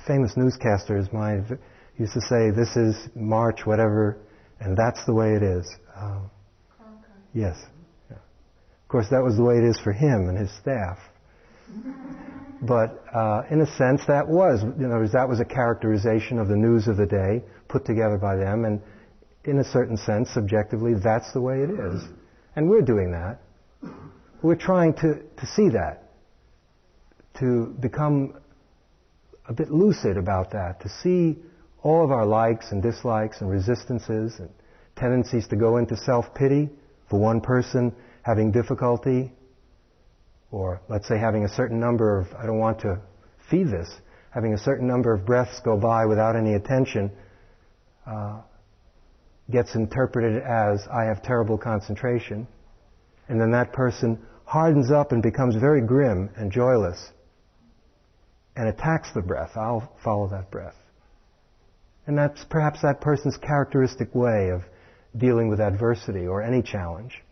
famous 0.06 0.36
newscaster's 0.36 1.12
mind 1.12 1.58
used 1.98 2.14
to 2.14 2.20
say, 2.22 2.50
this 2.50 2.76
is 2.76 2.96
March, 3.14 3.64
whatever, 3.64 4.18
and 4.60 4.76
that's 4.76 5.04
the 5.06 5.14
way 5.14 5.34
it 5.34 5.42
is. 5.42 5.72
Um, 5.96 6.30
yes. 7.32 7.56
Yeah. 8.10 8.16
Of 8.16 8.88
course, 8.88 9.06
that 9.10 9.22
was 9.22 9.36
the 9.36 9.44
way 9.44 9.58
it 9.58 9.64
is 9.64 9.78
for 9.78 9.92
him 9.92 10.28
and 10.28 10.36
his 10.36 10.50
staff. 10.56 10.98
But 12.62 13.04
uh, 13.12 13.42
in 13.50 13.60
a 13.60 13.66
sense, 13.66 14.02
that 14.06 14.28
was, 14.28 14.62
you 14.62 14.86
know, 14.86 15.04
that 15.04 15.28
was 15.28 15.40
a 15.40 15.44
characterization 15.44 16.38
of 16.38 16.46
the 16.46 16.56
news 16.56 16.86
of 16.86 16.96
the 16.96 17.06
day 17.06 17.42
put 17.68 17.84
together 17.84 18.18
by 18.18 18.36
them, 18.36 18.64
and 18.64 18.80
in 19.44 19.58
a 19.58 19.64
certain 19.64 19.96
sense, 19.96 20.30
subjectively, 20.30 20.94
that's 20.94 21.32
the 21.32 21.40
way 21.40 21.62
it 21.62 21.70
is. 21.70 22.04
And 22.54 22.70
we're 22.70 22.82
doing 22.82 23.10
that. 23.10 23.40
We're 24.42 24.54
trying 24.54 24.94
to, 24.94 25.22
to 25.22 25.46
see 25.46 25.70
that, 25.70 26.10
to 27.40 27.74
become 27.80 28.34
a 29.48 29.52
bit 29.52 29.70
lucid 29.70 30.16
about 30.16 30.52
that, 30.52 30.80
to 30.82 30.88
see 30.88 31.38
all 31.82 32.04
of 32.04 32.12
our 32.12 32.24
likes 32.24 32.70
and 32.70 32.80
dislikes 32.80 33.40
and 33.40 33.50
resistances 33.50 34.38
and 34.38 34.48
tendencies 34.94 35.48
to 35.48 35.56
go 35.56 35.78
into 35.78 35.96
self-pity 35.96 36.68
for 37.10 37.18
one 37.18 37.40
person 37.40 37.92
having 38.22 38.52
difficulty, 38.52 39.32
or 40.52 40.80
let's 40.88 41.08
say 41.08 41.18
having 41.18 41.44
a 41.44 41.48
certain 41.48 41.80
number 41.80 42.20
of, 42.20 42.28
I 42.34 42.46
don't 42.46 42.58
want 42.58 42.80
to 42.80 43.00
feed 43.50 43.68
this, 43.68 43.90
having 44.30 44.54
a 44.54 44.58
certain 44.58 44.86
number 44.86 45.12
of 45.12 45.26
breaths 45.26 45.60
go 45.64 45.76
by 45.76 46.04
without 46.06 46.36
any 46.36 46.54
attention, 46.54 47.10
uh, 48.06 48.42
gets 49.50 49.74
interpreted 49.74 50.40
as, 50.42 50.86
I 50.92 51.04
have 51.04 51.22
terrible 51.22 51.58
concentration. 51.58 52.46
And 53.28 53.40
then 53.40 53.50
that 53.52 53.72
person 53.72 54.20
hardens 54.44 54.90
up 54.90 55.12
and 55.12 55.22
becomes 55.22 55.56
very 55.56 55.80
grim 55.80 56.30
and 56.36 56.52
joyless 56.52 57.10
and 58.54 58.68
attacks 58.68 59.10
the 59.14 59.22
breath. 59.22 59.56
I'll 59.56 59.90
follow 60.04 60.28
that 60.28 60.50
breath. 60.50 60.76
And 62.06 62.18
that's 62.18 62.44
perhaps 62.44 62.82
that 62.82 63.00
person's 63.00 63.38
characteristic 63.38 64.14
way 64.14 64.50
of 64.50 64.62
dealing 65.16 65.48
with 65.48 65.60
adversity 65.60 66.26
or 66.26 66.42
any 66.42 66.60
challenge. 66.62 67.22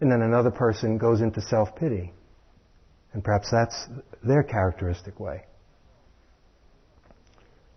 And 0.00 0.10
then 0.10 0.22
another 0.22 0.50
person 0.50 0.98
goes 0.98 1.20
into 1.20 1.40
self 1.40 1.74
pity. 1.76 2.12
And 3.12 3.22
perhaps 3.22 3.50
that's 3.50 3.86
their 4.22 4.42
characteristic 4.42 5.20
way. 5.20 5.44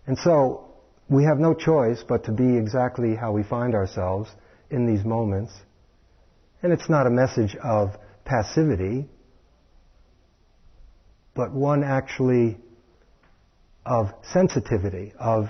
And 0.06 0.18
so, 0.18 0.64
we 1.08 1.24
have 1.24 1.38
no 1.38 1.54
choice 1.54 2.04
but 2.06 2.24
to 2.24 2.32
be 2.32 2.56
exactly 2.56 3.14
how 3.14 3.32
we 3.32 3.42
find 3.42 3.74
ourselves 3.74 4.28
in 4.70 4.86
these 4.86 5.04
moments. 5.04 5.52
And 6.62 6.72
it's 6.72 6.88
not 6.88 7.06
a 7.06 7.10
message 7.10 7.56
of 7.62 7.90
passivity, 8.24 9.08
but 11.34 11.52
one 11.52 11.82
actually 11.82 12.58
of 13.86 14.08
sensitivity, 14.32 15.12
of 15.18 15.46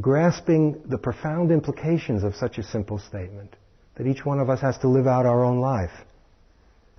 grasping 0.00 0.82
the 0.86 0.96
profound 0.96 1.50
implications 1.50 2.24
of 2.24 2.34
such 2.34 2.56
a 2.58 2.62
simple 2.62 2.98
statement. 2.98 3.54
That 3.96 4.06
each 4.06 4.24
one 4.24 4.40
of 4.40 4.50
us 4.50 4.60
has 4.60 4.76
to 4.78 4.88
live 4.88 5.06
out 5.06 5.26
our 5.26 5.44
own 5.44 5.60
life 5.60 5.92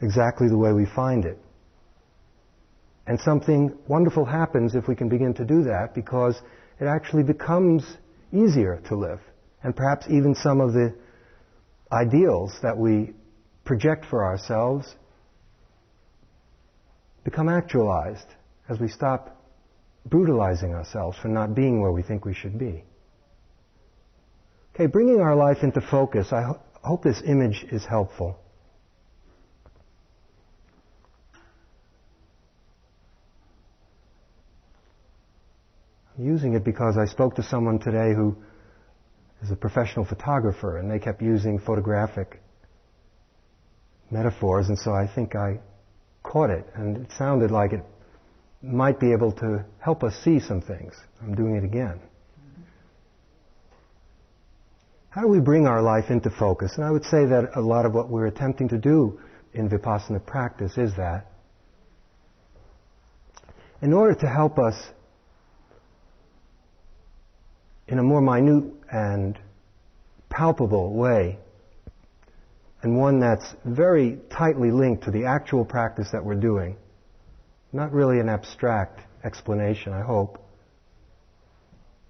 exactly 0.01 0.47
the 0.47 0.57
way 0.57 0.73
we 0.73 0.85
find 0.85 1.25
it. 1.25 1.37
And 3.07 3.19
something 3.19 3.77
wonderful 3.87 4.25
happens 4.25 4.75
if 4.75 4.87
we 4.87 4.95
can 4.95 5.09
begin 5.09 5.33
to 5.35 5.45
do 5.45 5.63
that 5.63 5.93
because 5.93 6.41
it 6.79 6.85
actually 6.85 7.23
becomes 7.23 7.83
easier 8.33 8.81
to 8.87 8.95
live. 8.95 9.19
And 9.63 9.75
perhaps 9.75 10.07
even 10.09 10.35
some 10.35 10.59
of 10.59 10.73
the 10.73 10.95
ideals 11.91 12.57
that 12.63 12.77
we 12.77 13.13
project 13.63 14.05
for 14.09 14.25
ourselves 14.25 14.95
become 17.23 17.49
actualized 17.49 18.27
as 18.69 18.79
we 18.79 18.87
stop 18.87 19.41
brutalizing 20.05 20.73
ourselves 20.73 21.17
for 21.17 21.27
not 21.27 21.55
being 21.55 21.81
where 21.81 21.91
we 21.91 22.03
think 22.03 22.25
we 22.25 22.33
should 22.33 22.57
be. 22.57 22.83
Okay, 24.73 24.87
bringing 24.87 25.21
our 25.21 25.35
life 25.35 25.57
into 25.63 25.81
focus, 25.81 26.31
I 26.31 26.43
ho- 26.86 26.89
hope 26.89 27.04
this 27.04 27.22
image 27.25 27.65
is 27.72 27.86
helpful. 27.86 28.39
I'm 36.18 36.25
using 36.25 36.54
it 36.54 36.63
because 36.63 36.98
I 36.98 37.06
spoke 37.06 37.36
to 37.36 37.44
someone 37.44 37.80
today 37.80 38.13
who 38.13 38.38
is 39.44 39.51
a 39.51 39.56
professional 39.56 40.06
photographer 40.06 40.77
and 40.77 40.89
they 40.89 41.00
kept 41.00 41.22
using 41.22 41.60
photographic 41.60 42.42
metaphors 44.10 44.70
and 44.70 44.80
so 44.80 44.94
I 44.94 45.08
think 45.13 45.36
I 45.36 45.60
caught 46.24 46.50
it 46.50 46.65
and 46.75 46.98
it 46.98 47.12
sounded 47.18 47.51
like 47.51 47.74
it 47.74 47.84
might 48.62 49.00
be 49.00 49.12
able 49.12 49.34
to 49.34 49.65
help 49.80 50.04
us 50.04 50.15
see 50.24 50.39
some 50.39 50.62
things. 50.62 50.94
I'm 51.22 51.36
doing 51.36 51.56
it 51.56 51.65
again. 51.65 52.00
How 55.15 55.22
do 55.22 55.29
we 55.29 55.39
bring 55.39 55.65
our 55.65 55.81
life 55.81 56.10
into 56.10 56.29
focus? 56.29 56.74
And 56.75 56.84
I 56.84 56.91
would 56.91 57.05
say 57.05 57.25
that 57.25 57.51
a 57.55 57.62
lot 57.62 57.86
of 57.86 57.93
what 57.93 58.10
we're 58.10 58.25
attempting 58.25 58.67
to 58.67 58.77
do 58.77 59.17
in 59.53 59.69
Vipassana 59.69 60.25
practice 60.25 60.77
is 60.77 60.93
that. 60.98 61.31
In 63.81 63.93
order 63.93 64.13
to 64.13 64.27
help 64.27 64.60
us 64.60 64.75
in 67.88 67.98
a 67.98 68.03
more 68.03 68.19
minute 68.19 68.74
and 68.91 69.39
palpable 70.29 70.93
way, 70.93 71.39
and 72.81 72.98
one 72.98 73.22
that's 73.22 73.55
very 73.63 74.19
tightly 74.29 74.69
linked 74.69 75.05
to 75.05 75.12
the 75.12 75.27
actual 75.27 75.63
practice 75.63 76.10
that 76.12 76.25
we're 76.25 76.36
doing, 76.36 76.75
not 77.72 77.93
really 77.93 78.19
an 78.19 78.27
abstract 78.27 79.00
explanation, 79.24 79.93
I 79.93 80.01
hope. 80.01 80.43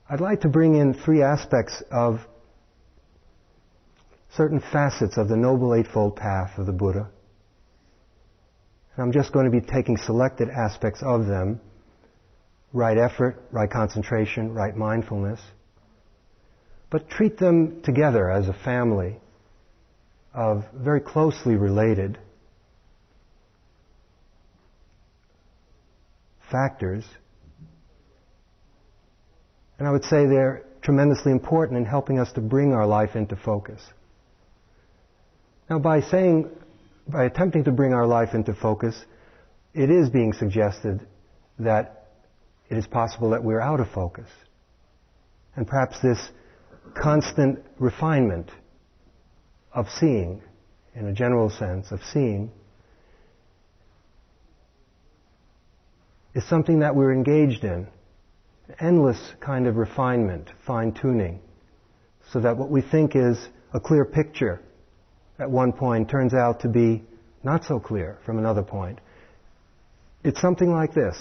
I'd 0.09 0.21
like 0.21 0.41
to 0.41 0.49
bring 0.49 0.73
in 0.73 0.95
three 0.95 1.21
aspects 1.21 1.83
of 1.91 2.19
certain 4.35 4.59
facets 4.59 5.17
of 5.17 5.27
the 5.27 5.37
Noble 5.37 5.73
Eightfold 5.75 6.15
Path 6.15 6.57
of 6.57 6.65
the 6.65 6.71
Buddha. 6.71 7.09
And 8.95 9.03
I'm 9.03 9.11
just 9.11 9.31
going 9.33 9.45
to 9.45 9.51
be 9.51 9.61
taking 9.65 9.97
selected 9.97 10.49
aspects 10.49 11.01
of 11.03 11.25
them 11.25 11.59
right 12.73 12.97
effort, 12.97 13.41
right 13.51 13.69
concentration, 13.69 14.53
right 14.53 14.75
mindfulness 14.75 15.39
but 16.95 17.09
treat 17.09 17.37
them 17.37 17.81
together 17.83 18.31
as 18.31 18.47
a 18.47 18.53
family 18.53 19.17
of 20.33 20.63
very 20.73 21.01
closely 21.01 21.55
related 21.55 22.17
factors. 26.49 27.03
And 29.77 29.87
I 29.87 29.91
would 29.91 30.05
say 30.05 30.25
they're 30.25 30.63
tremendously 30.81 31.33
important 31.33 31.77
in 31.77 31.85
helping 31.85 32.17
us 32.17 32.31
to 32.33 32.39
bring 32.41 32.71
our 32.71 32.85
life 32.85 33.15
into 33.15 33.35
focus. 33.35 33.81
Now, 35.69 35.79
by 35.79 36.01
saying, 36.01 36.49
by 37.07 37.25
attempting 37.25 37.63
to 37.63 37.71
bring 37.71 37.93
our 37.93 38.05
life 38.05 38.33
into 38.33 38.53
focus, 38.53 38.95
it 39.73 39.89
is 39.89 40.09
being 40.09 40.33
suggested 40.33 41.05
that 41.59 42.07
it 42.69 42.77
is 42.77 42.85
possible 42.87 43.31
that 43.31 43.43
we're 43.43 43.61
out 43.61 43.79
of 43.79 43.89
focus. 43.89 44.29
And 45.55 45.67
perhaps 45.67 45.99
this 46.01 46.19
constant 46.95 47.59
refinement 47.79 48.51
of 49.73 49.87
seeing, 49.89 50.41
in 50.93 51.07
a 51.07 51.13
general 51.13 51.49
sense, 51.49 51.91
of 51.91 51.99
seeing, 52.13 52.51
is 56.33 56.47
something 56.47 56.79
that 56.79 56.95
we're 56.95 57.13
engaged 57.13 57.63
in. 57.63 57.87
Endless 58.79 59.19
kind 59.39 59.67
of 59.67 59.77
refinement, 59.77 60.49
fine 60.65 60.91
tuning, 60.91 61.39
so 62.31 62.39
that 62.39 62.57
what 62.57 62.69
we 62.69 62.81
think 62.81 63.15
is 63.15 63.37
a 63.73 63.79
clear 63.79 64.05
picture 64.05 64.61
at 65.39 65.49
one 65.49 65.73
point 65.73 66.09
turns 66.09 66.33
out 66.33 66.61
to 66.61 66.69
be 66.69 67.03
not 67.43 67.63
so 67.65 67.79
clear 67.79 68.17
from 68.25 68.37
another 68.39 68.63
point. 68.63 68.99
It's 70.23 70.41
something 70.41 70.71
like 70.71 70.93
this. 70.93 71.15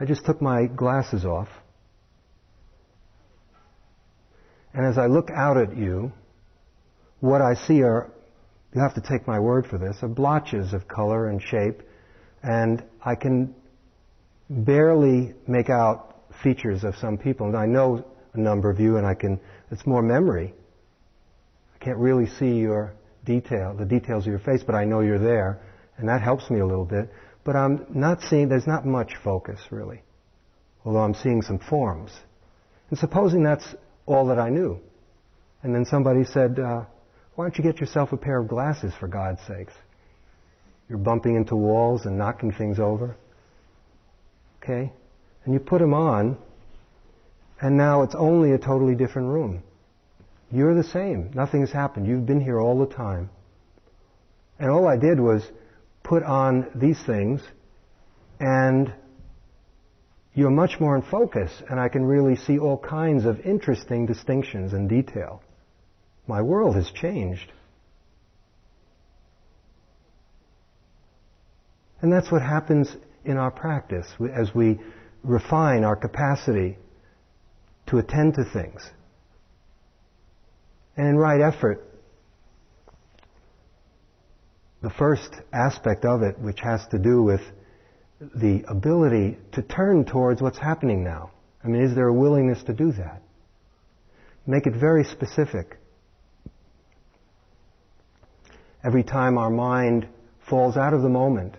I 0.00 0.04
just 0.04 0.24
took 0.24 0.42
my 0.42 0.66
glasses 0.66 1.24
off. 1.24 1.48
And 4.74 4.84
as 4.84 4.98
I 4.98 5.06
look 5.06 5.30
out 5.30 5.56
at 5.56 5.76
you, 5.76 6.12
what 7.20 7.40
I 7.40 7.54
see 7.54 7.82
are, 7.82 8.10
you 8.74 8.80
have 8.82 8.94
to 8.94 9.00
take 9.00 9.26
my 9.26 9.38
word 9.38 9.66
for 9.66 9.78
this, 9.78 9.96
are 10.02 10.08
blotches 10.08 10.74
of 10.74 10.86
color 10.86 11.28
and 11.28 11.40
shape, 11.40 11.80
and 12.42 12.82
I 13.02 13.14
can 13.14 13.54
barely 14.50 15.34
make 15.46 15.70
out 15.70 16.16
features 16.42 16.84
of 16.84 16.96
some 16.96 17.16
people. 17.16 17.46
And 17.46 17.56
I 17.56 17.64
know 17.64 18.04
a 18.34 18.38
number 18.38 18.68
of 18.68 18.78
you, 18.78 18.98
and 18.98 19.06
I 19.06 19.14
can, 19.14 19.40
it's 19.70 19.86
more 19.86 20.02
memory. 20.02 20.52
Can't 21.86 21.98
really 21.98 22.26
see 22.26 22.56
your 22.58 22.94
detail, 23.24 23.72
the 23.72 23.84
details 23.84 24.24
of 24.24 24.30
your 24.30 24.40
face, 24.40 24.60
but 24.66 24.74
I 24.74 24.84
know 24.84 25.02
you're 25.02 25.20
there, 25.20 25.60
and 25.98 26.08
that 26.08 26.20
helps 26.20 26.50
me 26.50 26.58
a 26.58 26.66
little 26.66 26.84
bit. 26.84 27.12
But 27.44 27.54
I'm 27.54 27.86
not 27.90 28.22
seeing, 28.22 28.48
there's 28.48 28.66
not 28.66 28.84
much 28.84 29.12
focus 29.22 29.60
really, 29.70 30.02
although 30.84 30.98
I'm 30.98 31.14
seeing 31.14 31.42
some 31.42 31.60
forms. 31.60 32.10
And 32.90 32.98
supposing 32.98 33.44
that's 33.44 33.76
all 34.04 34.26
that 34.26 34.38
I 34.40 34.50
knew. 34.50 34.80
And 35.62 35.72
then 35.72 35.84
somebody 35.84 36.24
said, 36.24 36.58
uh, 36.58 36.86
why 37.36 37.44
don't 37.44 37.56
you 37.56 37.62
get 37.62 37.78
yourself 37.78 38.10
a 38.10 38.16
pair 38.16 38.40
of 38.40 38.48
glasses 38.48 38.92
for 38.98 39.06
God's 39.06 39.38
sakes? 39.46 39.74
You're 40.88 40.98
bumping 40.98 41.36
into 41.36 41.54
walls 41.54 42.04
and 42.04 42.18
knocking 42.18 42.50
things 42.50 42.80
over. 42.80 43.16
Okay? 44.60 44.92
And 45.44 45.54
you 45.54 45.60
put 45.60 45.80
them 45.80 45.94
on, 45.94 46.36
and 47.60 47.76
now 47.76 48.02
it's 48.02 48.16
only 48.16 48.50
a 48.54 48.58
totally 48.58 48.96
different 48.96 49.28
room. 49.28 49.62
You're 50.56 50.74
the 50.74 50.88
same. 50.88 51.32
Nothing 51.34 51.60
has 51.60 51.70
happened. 51.70 52.06
You've 52.06 52.24
been 52.24 52.40
here 52.40 52.58
all 52.58 52.78
the 52.78 52.86
time. 52.86 53.28
And 54.58 54.70
all 54.70 54.88
I 54.88 54.96
did 54.96 55.20
was 55.20 55.42
put 56.02 56.22
on 56.22 56.70
these 56.74 56.98
things 57.04 57.42
and 58.40 58.90
you're 60.32 60.50
much 60.50 60.80
more 60.80 60.96
in 60.96 61.02
focus, 61.02 61.50
and 61.68 61.78
I 61.78 61.88
can 61.88 62.04
really 62.04 62.36
see 62.36 62.58
all 62.58 62.78
kinds 62.78 63.26
of 63.26 63.40
interesting 63.40 64.06
distinctions 64.06 64.72
and 64.72 64.88
detail. 64.88 65.42
My 66.26 66.40
world 66.40 66.74
has 66.76 66.90
changed. 66.90 67.52
And 72.00 72.10
that's 72.10 72.32
what 72.32 72.40
happens 72.40 72.94
in 73.26 73.36
our 73.36 73.50
practice 73.50 74.06
as 74.34 74.54
we 74.54 74.78
refine 75.22 75.84
our 75.84 75.96
capacity 75.96 76.78
to 77.88 77.98
attend 77.98 78.34
to 78.34 78.44
things. 78.44 78.90
And 80.96 81.18
right 81.18 81.40
effort, 81.40 81.86
the 84.82 84.90
first 84.90 85.30
aspect 85.52 86.04
of 86.04 86.22
it, 86.22 86.38
which 86.38 86.60
has 86.60 86.86
to 86.90 86.98
do 86.98 87.22
with 87.22 87.40
the 88.20 88.64
ability 88.68 89.36
to 89.52 89.62
turn 89.62 90.04
towards 90.04 90.40
what's 90.40 90.58
happening 90.58 91.04
now. 91.04 91.30
I 91.62 91.68
mean, 91.68 91.82
is 91.82 91.94
there 91.94 92.08
a 92.08 92.14
willingness 92.14 92.62
to 92.64 92.72
do 92.72 92.92
that? 92.92 93.22
Make 94.46 94.66
it 94.66 94.74
very 94.74 95.04
specific. 95.04 95.76
Every 98.84 99.02
time 99.02 99.36
our 99.36 99.50
mind 99.50 100.06
falls 100.48 100.76
out 100.76 100.94
of 100.94 101.02
the 101.02 101.08
moment, 101.08 101.56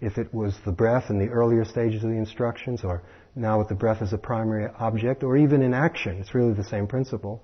if 0.00 0.18
it 0.18 0.34
was 0.34 0.54
the 0.66 0.72
breath 0.72 1.08
in 1.08 1.18
the 1.18 1.28
earlier 1.28 1.64
stages 1.64 2.02
of 2.02 2.10
the 2.10 2.16
instructions, 2.16 2.82
or 2.82 3.02
now 3.36 3.58
with 3.58 3.68
the 3.68 3.74
breath 3.74 4.02
as 4.02 4.12
a 4.12 4.18
primary 4.18 4.68
object, 4.78 5.22
or 5.22 5.36
even 5.36 5.62
in 5.62 5.72
action, 5.72 6.18
it's 6.20 6.34
really 6.34 6.52
the 6.52 6.64
same 6.64 6.86
principle. 6.86 7.40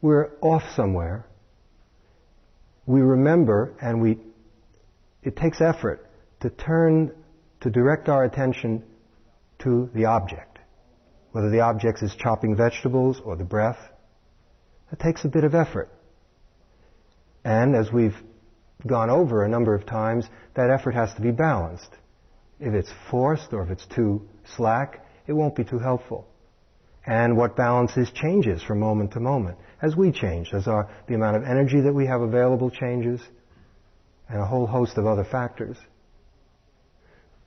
We're 0.00 0.30
off 0.40 0.62
somewhere. 0.74 1.26
We 2.86 3.00
remember, 3.00 3.74
and 3.80 4.00
we, 4.00 4.18
it 5.22 5.36
takes 5.36 5.60
effort 5.60 6.06
to 6.40 6.50
turn, 6.50 7.12
to 7.62 7.70
direct 7.70 8.08
our 8.08 8.24
attention 8.24 8.84
to 9.60 9.90
the 9.94 10.04
object. 10.04 10.58
Whether 11.32 11.50
the 11.50 11.60
object 11.60 12.02
is 12.02 12.14
chopping 12.16 12.56
vegetables 12.56 13.20
or 13.24 13.36
the 13.36 13.44
breath, 13.44 13.78
it 14.92 14.98
takes 15.00 15.24
a 15.24 15.28
bit 15.28 15.44
of 15.44 15.54
effort. 15.54 15.90
And 17.44 17.74
as 17.74 17.92
we've 17.92 18.16
gone 18.86 19.10
over 19.10 19.44
a 19.44 19.48
number 19.48 19.74
of 19.74 19.86
times, 19.86 20.26
that 20.54 20.70
effort 20.70 20.94
has 20.94 21.12
to 21.14 21.22
be 21.22 21.30
balanced. 21.30 21.90
If 22.60 22.74
it's 22.74 22.92
forced 23.10 23.52
or 23.52 23.62
if 23.62 23.70
it's 23.70 23.86
too 23.86 24.28
slack, 24.56 25.04
it 25.26 25.32
won't 25.32 25.56
be 25.56 25.64
too 25.64 25.78
helpful. 25.78 26.28
And 27.06 27.36
what 27.36 27.56
balance 27.56 27.96
is 27.96 28.10
changes 28.10 28.62
from 28.62 28.80
moment 28.80 29.12
to 29.12 29.20
moment. 29.20 29.58
As 29.80 29.94
we 29.94 30.10
change, 30.10 30.52
as 30.52 30.66
our, 30.66 30.90
the 31.06 31.14
amount 31.14 31.36
of 31.36 31.44
energy 31.44 31.80
that 31.82 31.92
we 31.92 32.06
have 32.06 32.20
available 32.20 32.70
changes, 32.70 33.20
and 34.28 34.40
a 34.40 34.44
whole 34.44 34.66
host 34.66 34.98
of 34.98 35.06
other 35.06 35.24
factors. 35.24 35.76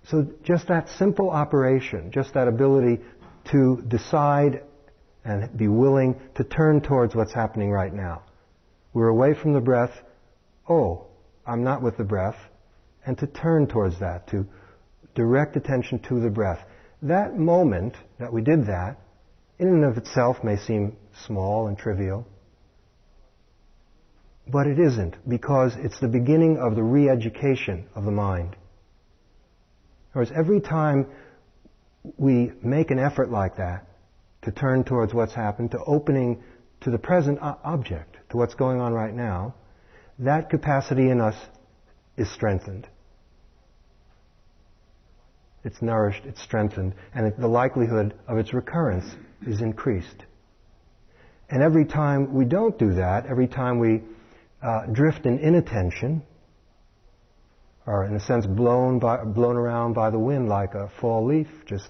So 0.05 0.27
just 0.43 0.67
that 0.69 0.89
simple 0.89 1.29
operation, 1.29 2.11
just 2.11 2.33
that 2.33 2.47
ability 2.47 2.99
to 3.51 3.83
decide 3.87 4.63
and 5.25 5.55
be 5.57 5.67
willing 5.67 6.19
to 6.35 6.43
turn 6.43 6.81
towards 6.81 7.13
what's 7.15 7.33
happening 7.33 7.69
right 7.69 7.93
now. 7.93 8.23
We're 8.93 9.09
away 9.09 9.33
from 9.33 9.53
the 9.53 9.59
breath. 9.59 9.91
Oh, 10.67 11.07
I'm 11.45 11.63
not 11.63 11.81
with 11.81 11.97
the 11.97 12.03
breath. 12.03 12.37
And 13.05 13.17
to 13.17 13.27
turn 13.27 13.67
towards 13.67 13.99
that, 13.99 14.27
to 14.29 14.47
direct 15.15 15.57
attention 15.57 15.99
to 16.07 16.19
the 16.21 16.29
breath. 16.29 16.59
That 17.01 17.37
moment 17.37 17.95
that 18.19 18.31
we 18.31 18.41
did 18.41 18.65
that, 18.67 18.97
in 19.59 19.67
and 19.67 19.83
of 19.83 19.97
itself 19.97 20.43
may 20.43 20.57
seem 20.57 20.95
small 21.25 21.67
and 21.67 21.77
trivial. 21.77 22.25
But 24.47 24.65
it 24.65 24.79
isn't, 24.79 25.15
because 25.29 25.75
it's 25.75 25.99
the 25.99 26.07
beginning 26.07 26.57
of 26.57 26.75
the 26.75 26.81
re-education 26.81 27.87
of 27.93 28.05
the 28.05 28.11
mind. 28.11 28.55
Whereas 30.13 30.31
every 30.35 30.61
time 30.61 31.07
we 32.17 32.51
make 32.63 32.89
an 32.89 32.97
effort 32.97 33.29
like 33.29 33.57
that, 33.57 33.85
to 34.43 34.51
turn 34.51 34.85
towards 34.85 35.13
what's 35.13 35.33
happened, 35.33 35.71
to 35.71 35.83
opening 35.85 36.41
to 36.81 36.89
the 36.89 36.97
present 36.97 37.37
object, 37.41 38.17
to 38.29 38.37
what's 38.37 38.55
going 38.55 38.79
on 38.79 38.93
right 38.93 39.13
now, 39.13 39.53
that 40.19 40.49
capacity 40.49 41.09
in 41.09 41.19
us 41.19 41.35
is 42.17 42.31
strengthened. 42.31 42.87
It's 45.63 45.81
nourished, 45.81 46.23
it's 46.25 46.41
strengthened, 46.41 46.95
and 47.13 47.33
the 47.37 47.47
likelihood 47.47 48.13
of 48.27 48.37
its 48.37 48.53
recurrence 48.53 49.05
is 49.45 49.61
increased. 49.61 50.25
And 51.49 51.63
every 51.63 51.85
time 51.85 52.33
we 52.33 52.45
don't 52.45 52.77
do 52.77 52.95
that, 52.95 53.25
every 53.25 53.47
time 53.47 53.79
we 53.79 54.01
uh, 54.61 54.85
drift 54.91 55.25
in 55.25 55.39
inattention, 55.39 56.23
or 57.85 58.05
in 58.05 58.15
a 58.15 58.19
sense 58.19 58.45
blown, 58.45 58.99
by, 58.99 59.23
blown 59.23 59.55
around 59.55 59.93
by 59.93 60.11
the 60.11 60.19
wind 60.19 60.47
like 60.47 60.75
a 60.75 60.91
fall 61.01 61.25
leaf, 61.25 61.47
just 61.65 61.89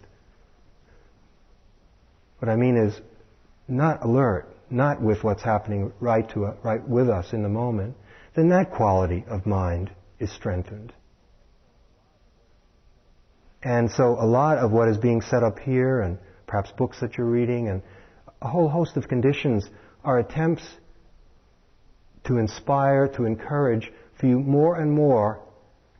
what 2.39 2.49
I 2.49 2.55
mean 2.55 2.77
is 2.77 2.99
not 3.67 4.05
alert, 4.05 4.47
not 4.69 5.01
with 5.01 5.23
what's 5.23 5.43
happening 5.43 5.91
right 5.99 6.27
to 6.29 6.55
right 6.63 6.87
with 6.87 7.09
us 7.09 7.33
in 7.33 7.43
the 7.43 7.49
moment, 7.49 7.97
then 8.35 8.49
that 8.49 8.71
quality 8.71 9.25
of 9.27 9.45
mind 9.45 9.91
is 10.19 10.31
strengthened. 10.31 10.93
And 13.61 13.91
so 13.91 14.15
a 14.17 14.25
lot 14.25 14.57
of 14.57 14.71
what 14.71 14.87
is 14.87 14.97
being 14.97 15.21
set 15.21 15.43
up 15.43 15.59
here 15.59 15.99
and 15.99 16.17
perhaps 16.49 16.71
books 16.71 16.99
that 16.99 17.17
you're 17.17 17.25
reading 17.27 17.69
and 17.69 17.81
a 18.41 18.47
whole 18.49 18.67
host 18.67 18.97
of 18.97 19.07
conditions 19.07 19.69
are 20.03 20.19
attempts 20.19 20.63
to 22.25 22.37
inspire, 22.37 23.07
to 23.07 23.23
encourage 23.23 23.91
for 24.19 24.25
you 24.27 24.39
more 24.39 24.75
and 24.75 24.91
more 24.91 25.39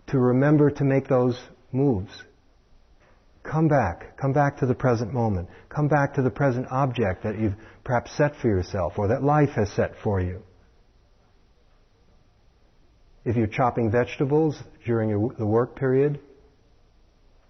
to 0.08 0.20
remember 0.20 0.70
to 0.72 0.84
make 0.84 1.08
those 1.08 1.40
moves, 1.72 2.12
Come 3.44 3.68
back. 3.68 4.18
Come 4.18 4.34
back 4.34 4.58
to 4.58 4.66
the 4.66 4.76
present 4.76 5.14
moment. 5.14 5.50
Come 5.70 5.88
back 5.88 6.14
to 6.16 6.22
the 6.22 6.30
present 6.30 6.68
object 6.70 7.24
that 7.24 7.40
you've 7.40 7.56
perhaps 7.84 8.16
set 8.16 8.36
for 8.36 8.48
yourself 8.48 8.94
or 8.98 9.08
that 9.08 9.24
life 9.24 9.52
has 9.52 9.72
set 9.72 9.94
for 10.04 10.20
you. 10.22 10.44
If 13.26 13.36
you're 13.36 13.48
chopping 13.48 13.92
vegetables 13.92 14.62
during 14.86 15.10
your, 15.10 15.34
the 15.38 15.46
work 15.46 15.76
period, 15.76 16.20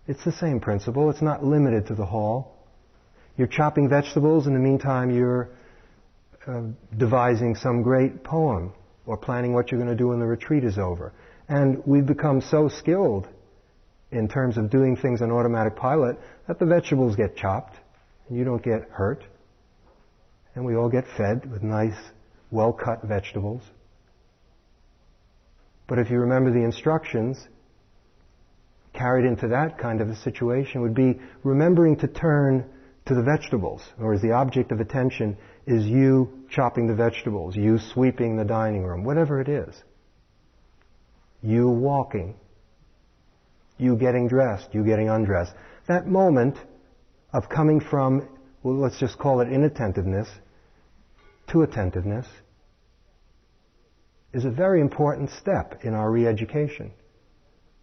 it's 0.07 0.23
the 0.23 0.31
same 0.31 0.59
principle. 0.59 1.09
It's 1.09 1.21
not 1.21 1.43
limited 1.43 1.87
to 1.87 1.95
the 1.95 2.05
hall. 2.05 2.58
You're 3.39 3.47
chopping 3.47 3.87
vegetables, 3.87 4.47
in 4.47 4.53
the 4.53 4.59
meantime, 4.59 5.11
you're 5.11 5.47
uh, 6.45 6.63
devising 6.97 7.55
some 7.55 7.83
great 7.83 8.21
poem 8.21 8.73
or 9.05 9.15
planning 9.15 9.53
what 9.53 9.71
you're 9.71 9.79
going 9.79 9.89
to 9.89 9.95
do 9.95 10.09
when 10.09 10.19
the 10.19 10.25
retreat 10.25 10.65
is 10.65 10.77
over. 10.77 11.13
And 11.47 11.81
we've 11.85 12.05
become 12.05 12.41
so 12.41 12.67
skilled 12.67 13.29
in 14.11 14.27
terms 14.27 14.57
of 14.57 14.69
doing 14.69 14.97
things 14.97 15.21
on 15.21 15.31
automatic 15.31 15.77
pilot 15.77 16.17
that 16.49 16.59
the 16.59 16.65
vegetables 16.65 17.15
get 17.15 17.37
chopped 17.37 17.77
and 18.27 18.37
you 18.37 18.43
don't 18.43 18.61
get 18.61 18.89
hurt. 18.91 19.23
And 20.53 20.65
we 20.65 20.75
all 20.75 20.89
get 20.89 21.05
fed 21.15 21.49
with 21.49 21.63
nice, 21.63 21.97
well 22.51 22.73
cut 22.73 23.03
vegetables. 23.03 23.63
But 25.87 25.97
if 25.97 26.09
you 26.09 26.19
remember 26.19 26.51
the 26.51 26.65
instructions, 26.65 27.37
carried 28.91 29.23
into 29.23 29.47
that 29.47 29.77
kind 29.77 30.01
of 30.01 30.09
a 30.09 30.15
situation 30.17 30.81
would 30.81 30.93
be 30.93 31.21
remembering 31.45 31.95
to 31.99 32.07
turn 32.09 32.65
to 33.09 33.15
the 33.15 33.23
vegetables, 33.23 33.81
or 33.99 34.13
as 34.13 34.21
the 34.21 34.31
object 34.31 34.71
of 34.71 34.79
attention 34.79 35.35
is 35.65 35.83
you 35.83 36.45
chopping 36.51 36.85
the 36.85 36.93
vegetables, 36.93 37.55
you 37.55 37.79
sweeping 37.79 38.37
the 38.37 38.45
dining 38.45 38.83
room, 38.83 39.03
whatever 39.03 39.41
it 39.41 39.49
is. 39.49 39.75
You 41.41 41.69
walking, 41.69 42.35
you 43.79 43.95
getting 43.95 44.27
dressed, 44.27 44.67
you 44.73 44.83
getting 44.83 45.09
undressed. 45.09 45.53
That 45.87 46.05
moment 46.05 46.55
of 47.33 47.49
coming 47.49 47.79
from, 47.79 48.29
well, 48.61 48.77
let's 48.77 48.99
just 48.99 49.17
call 49.17 49.41
it 49.41 49.51
inattentiveness, 49.51 50.29
to 51.47 51.63
attentiveness, 51.63 52.27
is 54.33 54.45
a 54.45 54.51
very 54.51 54.81
important 54.81 55.31
step 55.31 55.79
in 55.83 55.95
our 55.95 56.11
re-education 56.11 56.91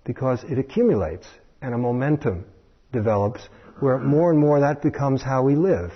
because 0.05 0.45
it 0.45 0.57
accumulates 0.57 1.27
and 1.61 1.75
a 1.75 1.79
momentum 1.79 2.45
develops 2.93 3.49
where 3.81 3.99
more 3.99 4.31
and 4.31 4.39
more 4.39 4.61
that 4.61 4.83
becomes 4.83 5.23
how 5.23 5.43
we 5.43 5.55
live. 5.55 5.93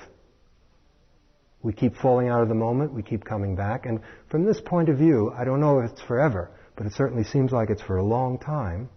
We 1.63 1.73
keep 1.73 1.97
falling 1.97 2.29
out 2.29 2.43
of 2.43 2.49
the 2.49 2.55
moment, 2.55 2.93
we 2.93 3.03
keep 3.03 3.25
coming 3.25 3.55
back, 3.55 3.85
and 3.87 4.01
from 4.31 4.45
this 4.45 4.61
point 4.61 4.89
of 4.89 4.97
view, 4.97 5.33
I 5.37 5.45
don't 5.45 5.61
know 5.61 5.81
if 5.81 5.91
it's 5.93 6.03
forever, 6.03 6.51
but 6.77 6.87
it 6.87 6.93
certainly 6.95 7.25
seems 7.25 7.53
like 7.53 7.69
it's 7.69 7.83
for 7.83 7.99
a 7.99 8.05
long 8.05 8.39
time. 8.39 8.89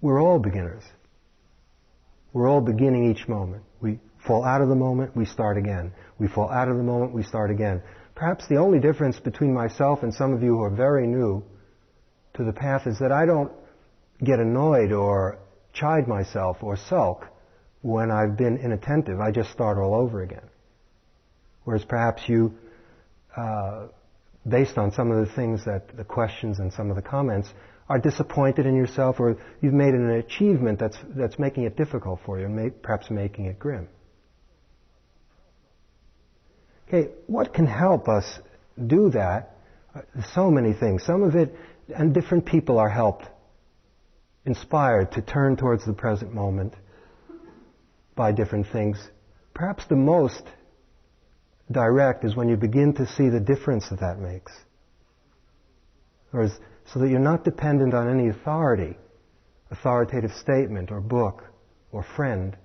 We're 0.00 0.22
all 0.22 0.38
beginners. 0.38 0.84
We're 2.32 2.48
all 2.48 2.60
beginning 2.60 3.10
each 3.10 3.28
moment. 3.28 3.62
We 3.80 3.98
fall 4.26 4.44
out 4.44 4.60
of 4.60 4.68
the 4.68 4.74
moment, 4.74 5.14
we 5.16 5.26
start 5.26 5.58
again. 5.58 5.92
We 6.18 6.28
fall 6.28 6.50
out 6.50 6.68
of 6.68 6.76
the 6.76 6.82
moment, 6.82 7.12
we 7.12 7.22
start 7.22 7.50
again. 7.50 7.82
Perhaps 8.14 8.48
the 8.48 8.56
only 8.56 8.78
difference 8.78 9.20
between 9.20 9.52
myself 9.52 10.02
and 10.02 10.12
some 10.12 10.32
of 10.32 10.42
you 10.42 10.56
who 10.56 10.62
are 10.62 10.70
very 10.70 11.06
new 11.06 11.44
to 12.34 12.44
the 12.44 12.52
path 12.52 12.86
is 12.86 12.98
that 12.98 13.12
I 13.12 13.26
don't 13.26 13.52
get 14.24 14.38
annoyed 14.38 14.92
or 14.92 15.38
chide 15.78 16.08
myself 16.08 16.58
or 16.62 16.76
sulk 16.76 17.26
when 17.82 18.10
I've 18.10 18.36
been 18.36 18.56
inattentive. 18.56 19.20
I 19.20 19.30
just 19.30 19.50
start 19.50 19.78
all 19.78 19.94
over 19.94 20.22
again. 20.22 20.48
Whereas 21.64 21.84
perhaps 21.84 22.22
you, 22.28 22.54
uh, 23.36 23.88
based 24.48 24.78
on 24.78 24.92
some 24.92 25.10
of 25.10 25.26
the 25.26 25.32
things 25.34 25.64
that 25.64 25.96
the 25.96 26.04
questions 26.04 26.58
and 26.58 26.72
some 26.72 26.90
of 26.90 26.96
the 26.96 27.02
comments, 27.02 27.48
are 27.88 27.98
disappointed 27.98 28.66
in 28.66 28.74
yourself 28.74 29.20
or 29.20 29.36
you've 29.60 29.74
made 29.74 29.94
an 29.94 30.10
achievement 30.10 30.78
that's, 30.78 30.96
that's 31.16 31.38
making 31.38 31.64
it 31.64 31.76
difficult 31.76 32.20
for 32.24 32.40
you, 32.40 32.48
may, 32.48 32.70
perhaps 32.70 33.10
making 33.10 33.46
it 33.46 33.58
grim. 33.58 33.88
Okay, 36.88 37.10
what 37.26 37.52
can 37.52 37.66
help 37.66 38.08
us 38.08 38.38
do 38.86 39.10
that? 39.10 39.56
Uh, 39.94 40.02
so 40.34 40.50
many 40.50 40.72
things. 40.72 41.04
Some 41.04 41.22
of 41.22 41.34
it, 41.34 41.54
and 41.94 42.14
different 42.14 42.46
people 42.46 42.78
are 42.78 42.88
helped, 42.88 43.28
inspired 44.46 45.12
to 45.12 45.20
turn 45.20 45.56
towards 45.56 45.84
the 45.84 45.92
present 45.92 46.32
moment 46.32 46.72
by 48.14 48.32
different 48.32 48.66
things. 48.72 48.96
Perhaps 49.52 49.86
the 49.86 49.96
most 49.96 50.42
direct 51.70 52.24
is 52.24 52.36
when 52.36 52.48
you 52.48 52.56
begin 52.56 52.94
to 52.94 53.06
see 53.06 53.28
the 53.28 53.40
difference 53.40 53.88
that 53.90 54.00
that 54.00 54.18
makes. 54.18 54.52
Whereas 56.30 56.58
so 56.92 57.00
that 57.00 57.08
you're 57.08 57.18
not 57.18 57.44
dependent 57.44 57.92
on 57.92 58.08
any 58.08 58.28
authority, 58.28 58.96
authoritative 59.70 60.30
statement 60.32 60.92
or 60.92 61.00
book 61.00 61.42
or 61.90 62.04
friend, 62.04 62.56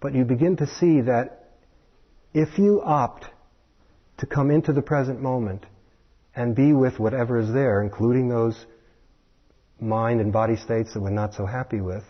but 0.00 0.14
you 0.14 0.24
begin 0.24 0.56
to 0.58 0.66
see 0.66 1.00
that 1.00 1.50
if 2.34 2.58
you 2.58 2.82
opt 2.82 3.24
to 4.18 4.26
come 4.26 4.50
into 4.50 4.72
the 4.74 4.82
present 4.82 5.22
moment 5.22 5.64
and 6.34 6.54
be 6.54 6.74
with 6.74 6.98
whatever 6.98 7.38
is 7.38 7.50
there, 7.52 7.82
including 7.82 8.28
those 8.28 8.66
mind 9.80 10.20
and 10.20 10.32
body 10.32 10.56
states 10.56 10.94
that 10.94 11.00
we're 11.00 11.10
not 11.10 11.34
so 11.34 11.46
happy 11.46 11.80
with, 11.80 12.04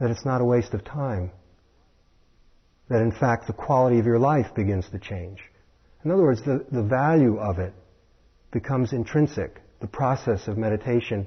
that 0.00 0.10
it's 0.10 0.24
not 0.24 0.40
a 0.40 0.44
waste 0.44 0.74
of 0.74 0.84
time. 0.84 1.30
That 2.88 3.00
in 3.00 3.12
fact 3.12 3.46
the 3.46 3.52
quality 3.52 3.98
of 3.98 4.06
your 4.06 4.18
life 4.18 4.54
begins 4.54 4.88
to 4.90 4.98
change. 4.98 5.40
In 6.04 6.10
other 6.10 6.22
words, 6.22 6.42
the, 6.42 6.66
the 6.70 6.82
value 6.82 7.38
of 7.38 7.58
it 7.58 7.72
becomes 8.50 8.92
intrinsic 8.92 9.62
the 9.82 9.88
process 9.88 10.46
of 10.46 10.56
meditation 10.56 11.26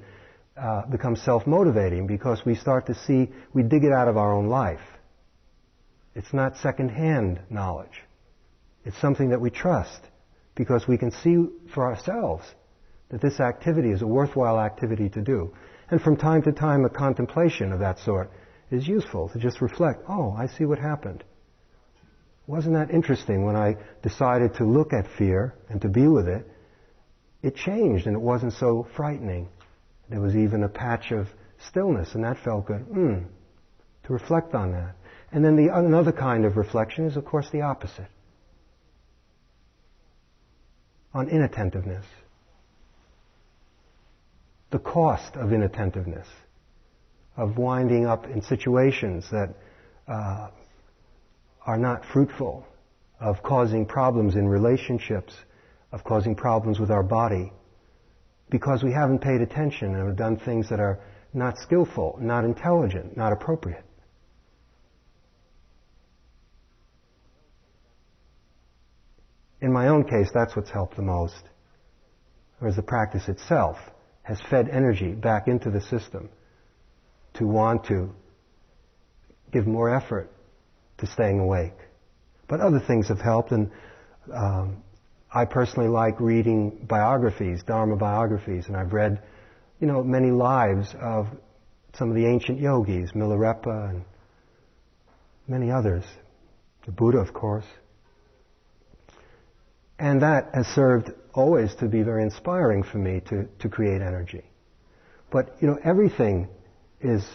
uh, 0.57 0.83
becomes 0.87 1.21
self-motivating 1.21 2.07
because 2.07 2.41
we 2.45 2.55
start 2.55 2.87
to 2.87 2.95
see, 2.95 3.29
we 3.53 3.61
dig 3.61 3.83
it 3.83 3.91
out 3.91 4.07
of 4.07 4.17
our 4.17 4.33
own 4.33 4.47
life. 4.47 4.79
It's 6.15 6.33
not 6.33 6.57
second-hand 6.57 7.41
knowledge. 7.49 8.01
It's 8.85 8.99
something 9.01 9.29
that 9.29 9.41
we 9.41 9.49
trust 9.49 9.99
because 10.55 10.87
we 10.87 10.97
can 10.97 11.11
see 11.11 11.35
for 11.73 11.85
ourselves 11.85 12.45
that 13.09 13.21
this 13.21 13.39
activity 13.39 13.91
is 13.91 14.01
a 14.01 14.07
worthwhile 14.07 14.59
activity 14.59 15.09
to 15.09 15.21
do. 15.21 15.53
And 15.89 16.01
from 16.01 16.17
time 16.17 16.41
to 16.43 16.51
time, 16.51 16.85
a 16.85 16.89
contemplation 16.89 17.71
of 17.71 17.79
that 17.79 17.99
sort 17.99 18.31
is 18.71 18.87
useful 18.87 19.29
to 19.29 19.39
just 19.39 19.61
reflect, 19.61 20.03
oh, 20.09 20.35
I 20.37 20.47
see 20.47 20.65
what 20.65 20.79
happened. 20.79 21.23
Wasn't 22.47 22.75
that 22.75 22.91
interesting 22.91 23.45
when 23.45 23.55
I 23.55 23.75
decided 24.01 24.55
to 24.55 24.65
look 24.65 24.93
at 24.93 25.07
fear 25.17 25.55
and 25.69 25.81
to 25.81 25.89
be 25.89 26.07
with 26.07 26.27
it 26.27 26.49
it 27.45 27.55
changed 27.55 28.07
and 28.07 28.15
it 28.15 28.21
wasn't 28.21 28.53
so 28.53 28.87
frightening. 28.95 29.47
There 30.09 30.19
was 30.19 30.35
even 30.35 30.63
a 30.63 30.67
patch 30.67 31.11
of 31.11 31.27
stillness 31.59 32.15
and 32.15 32.23
that 32.23 32.37
felt 32.43 32.65
good. 32.65 32.81
Hmm. 32.81 33.17
to 34.05 34.13
reflect 34.13 34.55
on 34.55 34.71
that. 34.71 34.95
And 35.31 35.45
then 35.45 35.55
the 35.55 35.75
another 35.75 36.11
kind 36.11 36.45
of 36.45 36.57
reflection 36.57 37.05
is, 37.05 37.17
of 37.17 37.25
course, 37.25 37.47
the 37.51 37.61
opposite. 37.61 38.07
On 41.13 41.29
inattentiveness. 41.29 42.05
The 44.75 44.79
cost 44.79 45.37
of 45.37 45.53
inattentiveness. 45.53 46.27
Of 47.37 47.57
winding 47.57 48.05
up 48.05 48.25
in 48.25 48.41
situations 48.41 49.25
that 49.31 49.55
uh, 50.05 50.49
are 51.65 51.77
not 51.77 52.03
fruitful. 52.11 52.67
Of 53.21 53.41
causing 53.41 53.85
problems 53.85 54.35
in 54.35 54.49
relationships. 54.49 55.33
Of 55.93 56.03
causing 56.03 56.35
problems 56.35 56.77
with 56.77 56.91
our 56.91 57.03
body. 57.03 57.53
Because 58.49 58.83
we 58.83 58.91
haven't 58.91 59.19
paid 59.19 59.39
attention 59.39 59.95
and 59.95 60.07
have 60.07 60.17
done 60.17 60.35
things 60.35 60.67
that 60.67 60.81
are 60.81 60.99
not 61.33 61.57
skillful, 61.57 62.17
not 62.19 62.43
intelligent, 62.43 63.15
not 63.15 63.31
appropriate. 63.31 63.85
In 69.61 69.71
my 69.71 69.87
own 69.87 70.03
case, 70.03 70.27
that's 70.33 70.53
what's 70.53 70.69
helped 70.69 70.97
the 70.97 71.01
most. 71.01 71.43
Whereas 72.59 72.75
the 72.75 72.83
practice 72.83 73.29
itself 73.29 73.77
has 74.25 74.41
fed 74.49 74.67
energy 74.69 75.11
back 75.11 75.47
into 75.47 75.69
the 75.69 75.79
system 75.81 76.29
to 77.35 77.45
want 77.45 77.85
to 77.85 78.09
give 79.51 79.67
more 79.67 79.95
effort 79.95 80.31
to 80.97 81.05
staying 81.05 81.39
awake. 81.39 81.77
But 82.47 82.59
other 82.59 82.79
things 82.79 83.07
have 83.09 83.21
helped, 83.21 83.51
and 83.51 83.69
um, 84.33 84.83
I 85.31 85.45
personally 85.45 85.89
like 85.89 86.19
reading 86.19 86.85
biographies, 86.89 87.61
Dharma 87.63 87.97
biographies, 87.97 88.65
and 88.67 88.75
I've 88.75 88.93
read 88.93 89.21
you 89.79 89.87
know, 89.87 90.03
many 90.03 90.31
lives 90.31 90.95
of 90.99 91.27
some 91.93 92.09
of 92.09 92.15
the 92.15 92.25
ancient 92.25 92.59
yogis, 92.59 93.11
Milarepa 93.11 93.89
and 93.89 94.05
many 95.47 95.71
others. 95.71 96.03
The 96.85 96.91
Buddha, 96.91 97.19
of 97.19 97.33
course. 97.33 97.65
And 99.97 100.21
that 100.21 100.49
has 100.53 100.67
served 100.67 101.11
always 101.33 101.73
to 101.75 101.87
be 101.87 102.01
very 102.01 102.23
inspiring 102.23 102.83
for 102.83 102.97
me 102.97 103.21
to, 103.27 103.47
to 103.59 103.69
create 103.69 104.01
energy. 104.01 104.43
But, 105.31 105.55
you 105.61 105.67
know, 105.67 105.77
everything 105.83 106.47
is 107.01 107.25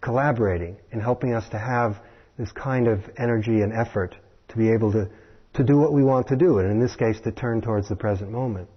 collaborating 0.00 0.76
in 0.92 1.00
helping 1.00 1.34
us 1.34 1.48
to 1.50 1.58
have 1.58 1.96
this 2.38 2.52
kind 2.52 2.86
of 2.86 3.00
energy 3.16 3.62
and 3.62 3.72
effort 3.72 4.16
to 4.48 4.56
be 4.56 4.70
able 4.72 4.92
to, 4.92 5.08
to 5.54 5.64
do 5.64 5.76
what 5.76 5.92
we 5.92 6.04
want 6.04 6.28
to 6.28 6.36
do, 6.36 6.58
and 6.58 6.70
in 6.70 6.80
this 6.80 6.94
case, 6.94 7.20
to 7.20 7.32
turn 7.32 7.60
towards 7.60 7.88
the 7.88 7.96
present 7.96 8.30
moment. 8.30 8.68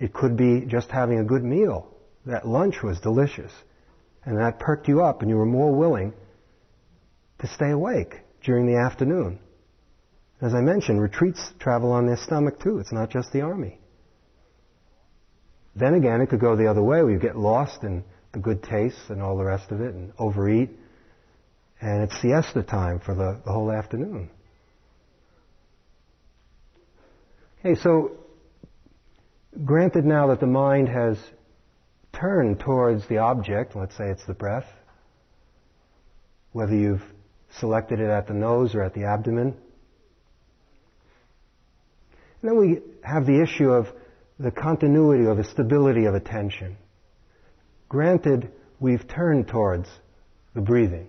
It 0.00 0.12
could 0.12 0.36
be 0.36 0.62
just 0.66 0.90
having 0.90 1.20
a 1.20 1.24
good 1.24 1.44
meal. 1.44 1.88
That 2.26 2.46
lunch 2.46 2.82
was 2.82 3.00
delicious. 3.00 3.52
And 4.24 4.38
that 4.38 4.58
perked 4.58 4.88
you 4.88 5.02
up 5.02 5.22
and 5.22 5.30
you 5.30 5.36
were 5.36 5.46
more 5.46 5.74
willing 5.74 6.12
to 7.38 7.46
stay 7.46 7.70
awake 7.70 8.20
during 8.42 8.66
the 8.66 8.76
afternoon. 8.76 9.38
As 10.42 10.54
I 10.54 10.60
mentioned, 10.60 11.00
retreats 11.00 11.52
travel 11.58 11.92
on 11.92 12.06
their 12.06 12.16
stomach 12.16 12.60
too. 12.60 12.78
It's 12.78 12.92
not 12.92 13.10
just 13.10 13.32
the 13.32 13.42
army. 13.42 13.78
Then 15.74 15.94
again, 15.94 16.20
it 16.20 16.26
could 16.26 16.40
go 16.40 16.56
the 16.56 16.68
other 16.68 16.82
way 16.82 16.98
you 16.98 17.18
get 17.18 17.36
lost 17.36 17.84
in 17.84 18.04
the 18.32 18.40
good 18.40 18.62
tastes 18.62 19.08
and 19.08 19.22
all 19.22 19.38
the 19.38 19.44
rest 19.44 19.70
of 19.70 19.80
it 19.80 19.94
and 19.94 20.12
overeat. 20.18 20.70
And 21.80 22.02
it's 22.02 22.20
siesta 22.20 22.62
time 22.62 22.98
for 22.98 23.14
the, 23.14 23.40
the 23.44 23.52
whole 23.52 23.72
afternoon. 23.72 24.28
Okay, 27.60 27.80
so 27.80 28.18
Granted 29.64 30.06
now 30.06 30.28
that 30.28 30.40
the 30.40 30.46
mind 30.46 30.88
has 30.88 31.18
turned 32.12 32.58
towards 32.58 33.06
the 33.08 33.18
object, 33.18 33.76
let's 33.76 33.96
say 33.96 34.08
it's 34.08 34.24
the 34.24 34.32
breath, 34.32 34.66
whether 36.52 36.74
you've 36.74 37.02
selected 37.58 38.00
it 38.00 38.08
at 38.08 38.26
the 38.26 38.34
nose 38.34 38.74
or 38.74 38.82
at 38.82 38.94
the 38.94 39.04
abdomen. 39.04 39.54
And 42.42 42.50
then 42.50 42.58
we 42.58 42.80
have 43.04 43.24
the 43.24 43.40
issue 43.40 43.70
of 43.70 43.86
the 44.38 44.50
continuity 44.50 45.24
or 45.24 45.36
the 45.36 45.44
stability 45.44 46.06
of 46.06 46.14
attention. 46.14 46.76
Granted, 47.88 48.50
we've 48.80 49.06
turned 49.06 49.46
towards 49.46 49.88
the 50.54 50.60
breathing. 50.60 51.06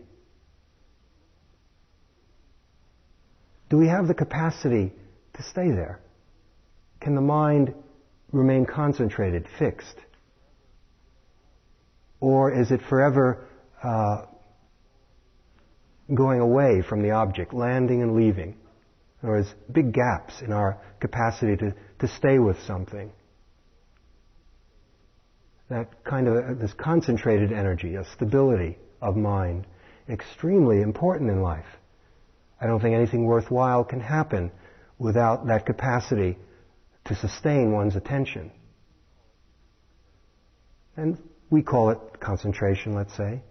Do 3.70 3.78
we 3.78 3.88
have 3.88 4.08
the 4.08 4.14
capacity 4.14 4.94
to 5.34 5.44
stay 5.44 5.72
there? 5.72 6.00
Can 7.02 7.16
the 7.16 7.22
mind 7.22 7.74
remain 8.32 8.68
concentrated, 8.68 9.48
fixed? 9.58 9.98
Or 12.20 12.54
is 12.54 12.72
it 12.72 12.82
forever 12.88 13.48
uh, 13.82 14.26
going 16.14 16.40
away 16.40 16.84
from 16.88 17.02
the 17.02 17.12
object, 17.12 17.54
landing 17.54 18.04
and 18.04 18.16
leaving? 18.16 18.56
There 19.24 19.38
is 19.38 19.48
big 19.72 19.94
gaps 19.94 20.42
in 20.42 20.52
our 20.52 20.78
capacity 21.00 21.56
to, 21.56 21.74
to 22.00 22.08
stay 22.10 22.40
with 22.40 22.62
something. 22.68 23.12
That 25.70 26.04
kind 26.04 26.28
of, 26.28 26.60
this 26.60 26.74
concentrated 26.74 27.54
energy, 27.54 27.96
a 27.96 28.04
stability 28.16 28.78
of 29.02 29.16
mind, 29.16 29.66
extremely 30.10 30.82
important 30.82 31.32
in 31.32 31.42
life. 31.42 31.66
I 32.60 32.68
don't 32.68 32.82
think 32.82 32.96
anything 32.96 33.24
worthwhile 33.26 33.86
can 33.86 34.02
happen 34.02 34.52
without 35.00 35.48
that 35.48 35.66
capacity 35.66 36.38
to 37.06 37.16
sustain 37.16 37.72
one's 37.72 37.96
attention. 37.96 38.52
And 40.98 41.18
we 41.50 41.62
call 41.62 41.92
it 41.92 41.98
concentration, 42.20 42.94
let's 42.94 43.16
say. 43.16 43.42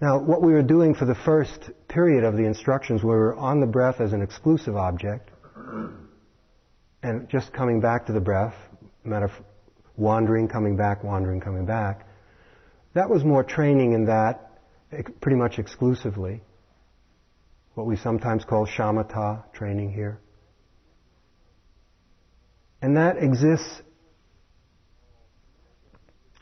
Now, 0.00 0.18
what 0.18 0.40
we 0.40 0.52
were 0.52 0.62
doing 0.62 0.94
for 0.94 1.04
the 1.04 1.14
first 1.14 1.70
period 1.88 2.24
of 2.24 2.34
the 2.34 2.44
instructions, 2.44 3.02
we 3.02 3.10
were 3.10 3.36
on 3.36 3.60
the 3.60 3.66
breath 3.66 4.00
as 4.00 4.14
an 4.14 4.22
exclusive 4.22 4.74
object, 4.74 5.30
and 7.02 7.28
just 7.28 7.52
coming 7.52 7.80
back 7.80 8.06
to 8.06 8.12
the 8.12 8.20
breath, 8.20 8.54
matter 9.04 9.30
wandering, 9.96 10.48
coming 10.48 10.76
back, 10.76 11.04
wandering, 11.04 11.40
coming 11.40 11.66
back. 11.66 12.06
That 12.94 13.10
was 13.10 13.24
more 13.24 13.44
training 13.44 13.92
in 13.92 14.06
that, 14.06 14.52
pretty 15.20 15.36
much 15.36 15.58
exclusively 15.58 16.42
what 17.74 17.86
we 17.86 17.96
sometimes 17.96 18.44
call 18.44 18.66
shamatha 18.66 19.52
training 19.52 19.92
here. 19.92 20.18
And 22.82 22.96
that 22.96 23.22
exists 23.22 23.82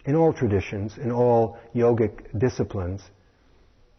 in 0.04 0.14
all 0.14 0.32
traditions, 0.32 0.96
in 0.96 1.10
all 1.10 1.58
yogic 1.74 2.38
disciplines, 2.38 3.02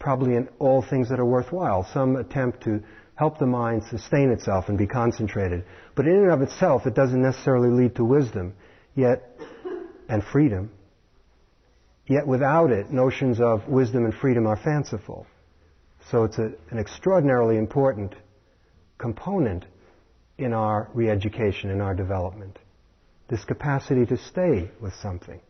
probably 0.00 0.34
in 0.34 0.48
all 0.58 0.82
things 0.82 1.10
that 1.10 1.20
are 1.20 1.24
worthwhile. 1.24 1.86
Some 1.92 2.16
attempt 2.16 2.64
to 2.64 2.82
help 3.14 3.38
the 3.38 3.46
mind 3.46 3.84
sustain 3.84 4.30
itself 4.30 4.68
and 4.68 4.76
be 4.76 4.86
concentrated. 4.86 5.62
But 5.94 6.06
in 6.06 6.16
and 6.16 6.30
of 6.30 6.40
itself, 6.40 6.86
it 6.86 6.94
doesn't 6.94 7.22
necessarily 7.22 7.68
lead 7.68 7.94
to 7.96 8.04
wisdom, 8.04 8.54
yet, 8.94 9.38
and 10.08 10.24
freedom. 10.24 10.70
Yet 12.06 12.26
without 12.26 12.72
it, 12.72 12.90
notions 12.90 13.40
of 13.40 13.68
wisdom 13.68 14.04
and 14.06 14.14
freedom 14.14 14.46
are 14.46 14.56
fanciful. 14.56 15.26
So 16.10 16.24
it's 16.24 16.38
a, 16.38 16.50
an 16.70 16.78
extraordinarily 16.78 17.58
important 17.58 18.14
component 18.98 19.66
in 20.38 20.54
our 20.54 20.88
re-education, 20.94 21.70
in 21.70 21.82
our 21.82 21.94
development. 21.94 22.58
This 23.28 23.44
capacity 23.44 24.06
to 24.06 24.16
stay 24.16 24.70
with 24.80 24.94
something. 24.94 25.40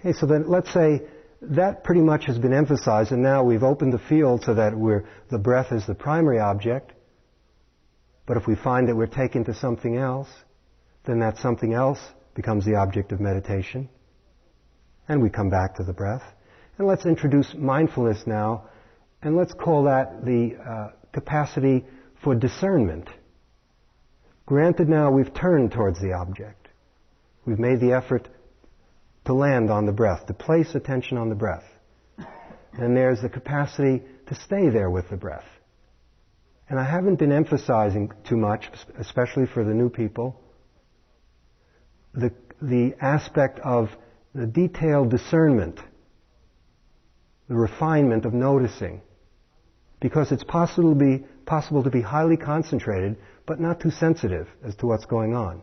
Okay, 0.00 0.12
so 0.12 0.26
then 0.26 0.48
let's 0.48 0.72
say 0.72 1.02
that 1.42 1.84
pretty 1.84 2.00
much 2.00 2.24
has 2.24 2.38
been 2.38 2.54
emphasized 2.54 3.12
and 3.12 3.22
now 3.22 3.44
we've 3.44 3.62
opened 3.62 3.92
the 3.92 3.98
field 3.98 4.42
so 4.44 4.54
that 4.54 4.72
the 5.30 5.38
breath 5.38 5.72
is 5.72 5.86
the 5.86 5.94
primary 5.94 6.38
object. 6.38 6.92
But 8.26 8.38
if 8.38 8.46
we 8.46 8.54
find 8.54 8.88
that 8.88 8.96
we're 8.96 9.06
taken 9.06 9.44
to 9.44 9.54
something 9.54 9.96
else, 9.96 10.28
then 11.04 11.18
that 11.20 11.36
something 11.38 11.74
else 11.74 11.98
becomes 12.34 12.64
the 12.64 12.76
object 12.76 13.12
of 13.12 13.20
meditation. 13.20 13.88
And 15.08 15.22
we 15.22 15.28
come 15.28 15.50
back 15.50 15.76
to 15.76 15.82
the 15.82 15.92
breath. 15.92 16.22
And 16.78 16.86
let's 16.86 17.04
introduce 17.04 17.54
mindfulness 17.54 18.22
now, 18.26 18.68
and 19.22 19.36
let's 19.36 19.52
call 19.52 19.84
that 19.84 20.24
the 20.24 20.56
uh, 20.56 20.88
capacity 21.12 21.84
for 22.22 22.34
discernment. 22.34 23.08
Granted 24.46 24.88
now 24.88 25.10
we've 25.10 25.34
turned 25.34 25.72
towards 25.72 26.00
the 26.00 26.12
object. 26.12 26.68
We've 27.44 27.58
made 27.58 27.80
the 27.80 27.92
effort 27.92 28.28
to 29.30 29.34
land 29.34 29.70
on 29.70 29.86
the 29.86 29.92
breath, 29.92 30.26
to 30.26 30.34
place 30.34 30.74
attention 30.74 31.16
on 31.16 31.28
the 31.28 31.36
breath. 31.36 31.62
And 32.72 32.96
there's 32.96 33.22
the 33.22 33.28
capacity 33.28 34.02
to 34.26 34.34
stay 34.34 34.70
there 34.70 34.90
with 34.90 35.08
the 35.08 35.16
breath. 35.16 35.46
And 36.68 36.80
I 36.80 36.82
haven't 36.82 37.20
been 37.20 37.30
emphasizing 37.30 38.10
too 38.28 38.36
much, 38.36 38.68
especially 38.98 39.46
for 39.46 39.62
the 39.62 39.72
new 39.72 39.88
people, 39.88 40.40
the, 42.12 42.32
the 42.60 42.96
aspect 43.00 43.60
of 43.60 43.90
the 44.34 44.48
detailed 44.48 45.12
discernment, 45.12 45.78
the 47.48 47.54
refinement 47.54 48.24
of 48.24 48.34
noticing, 48.34 49.00
because 50.00 50.32
it's 50.32 50.42
possible 50.42 50.92
to 50.92 50.98
be, 50.98 51.24
possible 51.46 51.84
to 51.84 51.90
be 51.90 52.00
highly 52.00 52.36
concentrated, 52.36 53.16
but 53.46 53.60
not 53.60 53.78
too 53.78 53.92
sensitive 53.92 54.48
as 54.64 54.74
to 54.74 54.86
what's 54.88 55.04
going 55.04 55.36
on. 55.36 55.62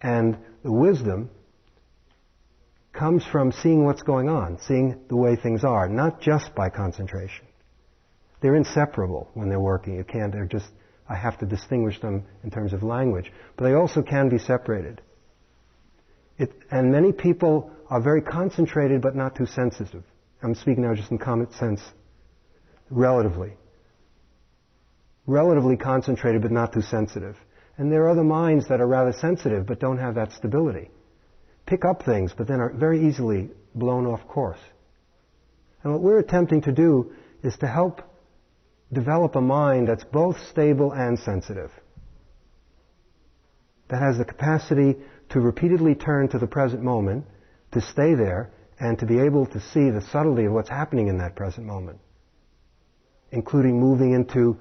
And 0.00 0.38
the 0.64 0.72
wisdom 0.72 1.28
comes 2.92 3.24
from 3.24 3.52
seeing 3.52 3.84
what's 3.84 4.02
going 4.02 4.28
on, 4.28 4.58
seeing 4.66 5.00
the 5.08 5.16
way 5.16 5.36
things 5.36 5.64
are, 5.64 5.88
not 5.88 6.20
just 6.20 6.54
by 6.54 6.68
concentration. 6.68 7.46
They're 8.40 8.56
inseparable 8.56 9.30
when 9.34 9.48
they're 9.48 9.60
working. 9.60 9.96
You 9.96 10.04
can't, 10.04 10.32
they're 10.32 10.44
just, 10.44 10.68
I 11.08 11.14
have 11.14 11.38
to 11.38 11.46
distinguish 11.46 12.00
them 12.00 12.24
in 12.42 12.50
terms 12.50 12.72
of 12.72 12.82
language. 12.82 13.32
But 13.56 13.64
they 13.64 13.74
also 13.74 14.02
can 14.02 14.28
be 14.28 14.38
separated. 14.38 15.00
It, 16.38 16.52
and 16.70 16.90
many 16.90 17.12
people 17.12 17.70
are 17.88 18.00
very 18.00 18.20
concentrated 18.20 19.00
but 19.00 19.14
not 19.14 19.36
too 19.36 19.46
sensitive. 19.46 20.02
I'm 20.42 20.54
speaking 20.54 20.82
now 20.82 20.94
just 20.94 21.10
in 21.10 21.18
common 21.18 21.50
sense, 21.52 21.80
relatively. 22.90 23.52
Relatively 25.26 25.76
concentrated 25.76 26.42
but 26.42 26.50
not 26.50 26.72
too 26.72 26.82
sensitive. 26.82 27.36
And 27.78 27.90
there 27.92 28.02
are 28.04 28.10
other 28.10 28.24
minds 28.24 28.68
that 28.68 28.80
are 28.80 28.86
rather 28.88 29.12
sensitive 29.12 29.66
but 29.66 29.78
don't 29.78 29.98
have 29.98 30.16
that 30.16 30.32
stability. 30.32 30.90
Pick 31.66 31.84
up 31.84 32.04
things 32.04 32.32
but 32.36 32.46
then 32.48 32.60
are 32.60 32.72
very 32.72 33.06
easily 33.08 33.50
blown 33.74 34.06
off 34.06 34.26
course. 34.28 34.58
And 35.82 35.92
what 35.92 36.02
we're 36.02 36.18
attempting 36.18 36.62
to 36.62 36.72
do 36.72 37.12
is 37.42 37.56
to 37.58 37.66
help 37.66 38.02
develop 38.92 39.34
a 39.36 39.40
mind 39.40 39.88
that's 39.88 40.04
both 40.04 40.36
stable 40.50 40.92
and 40.92 41.18
sensitive. 41.18 41.70
That 43.88 44.00
has 44.00 44.18
the 44.18 44.24
capacity 44.24 44.96
to 45.30 45.40
repeatedly 45.40 45.94
turn 45.94 46.28
to 46.28 46.38
the 46.38 46.46
present 46.46 46.82
moment, 46.82 47.24
to 47.72 47.80
stay 47.80 48.14
there, 48.14 48.50
and 48.78 48.98
to 48.98 49.06
be 49.06 49.18
able 49.20 49.46
to 49.46 49.60
see 49.60 49.90
the 49.90 50.02
subtlety 50.12 50.44
of 50.44 50.52
what's 50.52 50.68
happening 50.68 51.08
in 51.08 51.18
that 51.18 51.36
present 51.36 51.66
moment, 51.66 51.98
including 53.30 53.80
moving 53.80 54.12
into 54.12 54.58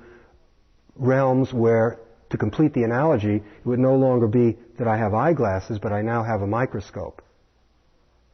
realms 0.95 1.53
where, 1.53 1.99
to 2.29 2.37
complete 2.37 2.73
the 2.73 2.83
analogy, 2.83 3.35
it 3.35 3.65
would 3.65 3.79
no 3.79 3.95
longer 3.95 4.27
be 4.27 4.57
that 4.81 4.87
I 4.87 4.97
have 4.97 5.13
eyeglasses, 5.13 5.77
but 5.77 5.93
I 5.93 6.01
now 6.01 6.23
have 6.23 6.41
a 6.41 6.47
microscope, 6.47 7.21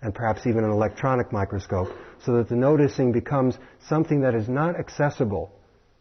and 0.01 0.15
perhaps 0.15 0.47
even 0.47 0.63
an 0.63 0.69
electronic 0.69 1.33
microscope, 1.33 1.89
so 2.23 2.37
that 2.37 2.47
the 2.47 2.55
noticing 2.55 3.11
becomes 3.11 3.57
something 3.89 4.21
that 4.21 4.33
is 4.33 4.47
not 4.47 4.79
accessible 4.79 5.51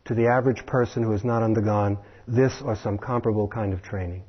to 0.04 0.14
the 0.14 0.28
average 0.28 0.64
person 0.64 1.02
who 1.02 1.10
has 1.10 1.24
not 1.24 1.42
undergone 1.42 1.98
this 2.28 2.62
or 2.64 2.76
some 2.76 2.96
comparable 2.96 3.48
kind 3.48 3.72
of 3.72 3.82
training. 3.82 4.22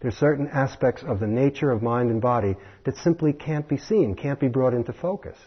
There 0.00 0.08
are 0.08 0.12
certain 0.12 0.48
aspects 0.48 1.04
of 1.04 1.20
the 1.20 1.28
nature 1.28 1.70
of 1.70 1.84
mind 1.84 2.10
and 2.10 2.20
body 2.20 2.56
that 2.84 2.96
simply 2.96 3.32
can't 3.32 3.68
be 3.68 3.76
seen, 3.76 4.16
can't 4.16 4.40
be 4.40 4.48
brought 4.48 4.74
into 4.74 4.92
focus. 4.92 5.38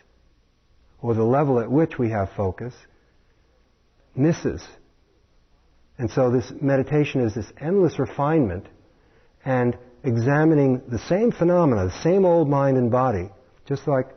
Or 1.02 1.14
the 1.16 1.26
level 1.26 1.60
at 1.60 1.70
which 1.70 2.00
we 2.00 2.12
have 2.12 2.30
focus 2.38 2.74
misses. 4.16 4.66
And 5.98 6.10
so 6.10 6.32
this 6.32 6.50
meditation 6.62 7.20
is 7.20 7.36
this 7.36 7.52
endless 7.60 8.00
refinement 8.00 8.68
and 9.46 9.78
examining 10.04 10.82
the 10.90 11.00
same 11.00 11.32
phenomena, 11.32 11.86
the 11.86 12.02
same 12.02 12.26
old 12.26 12.50
mind 12.50 12.78
and 12.78 12.92
body, 12.92 13.30
just 13.68 13.88
like 13.88 14.08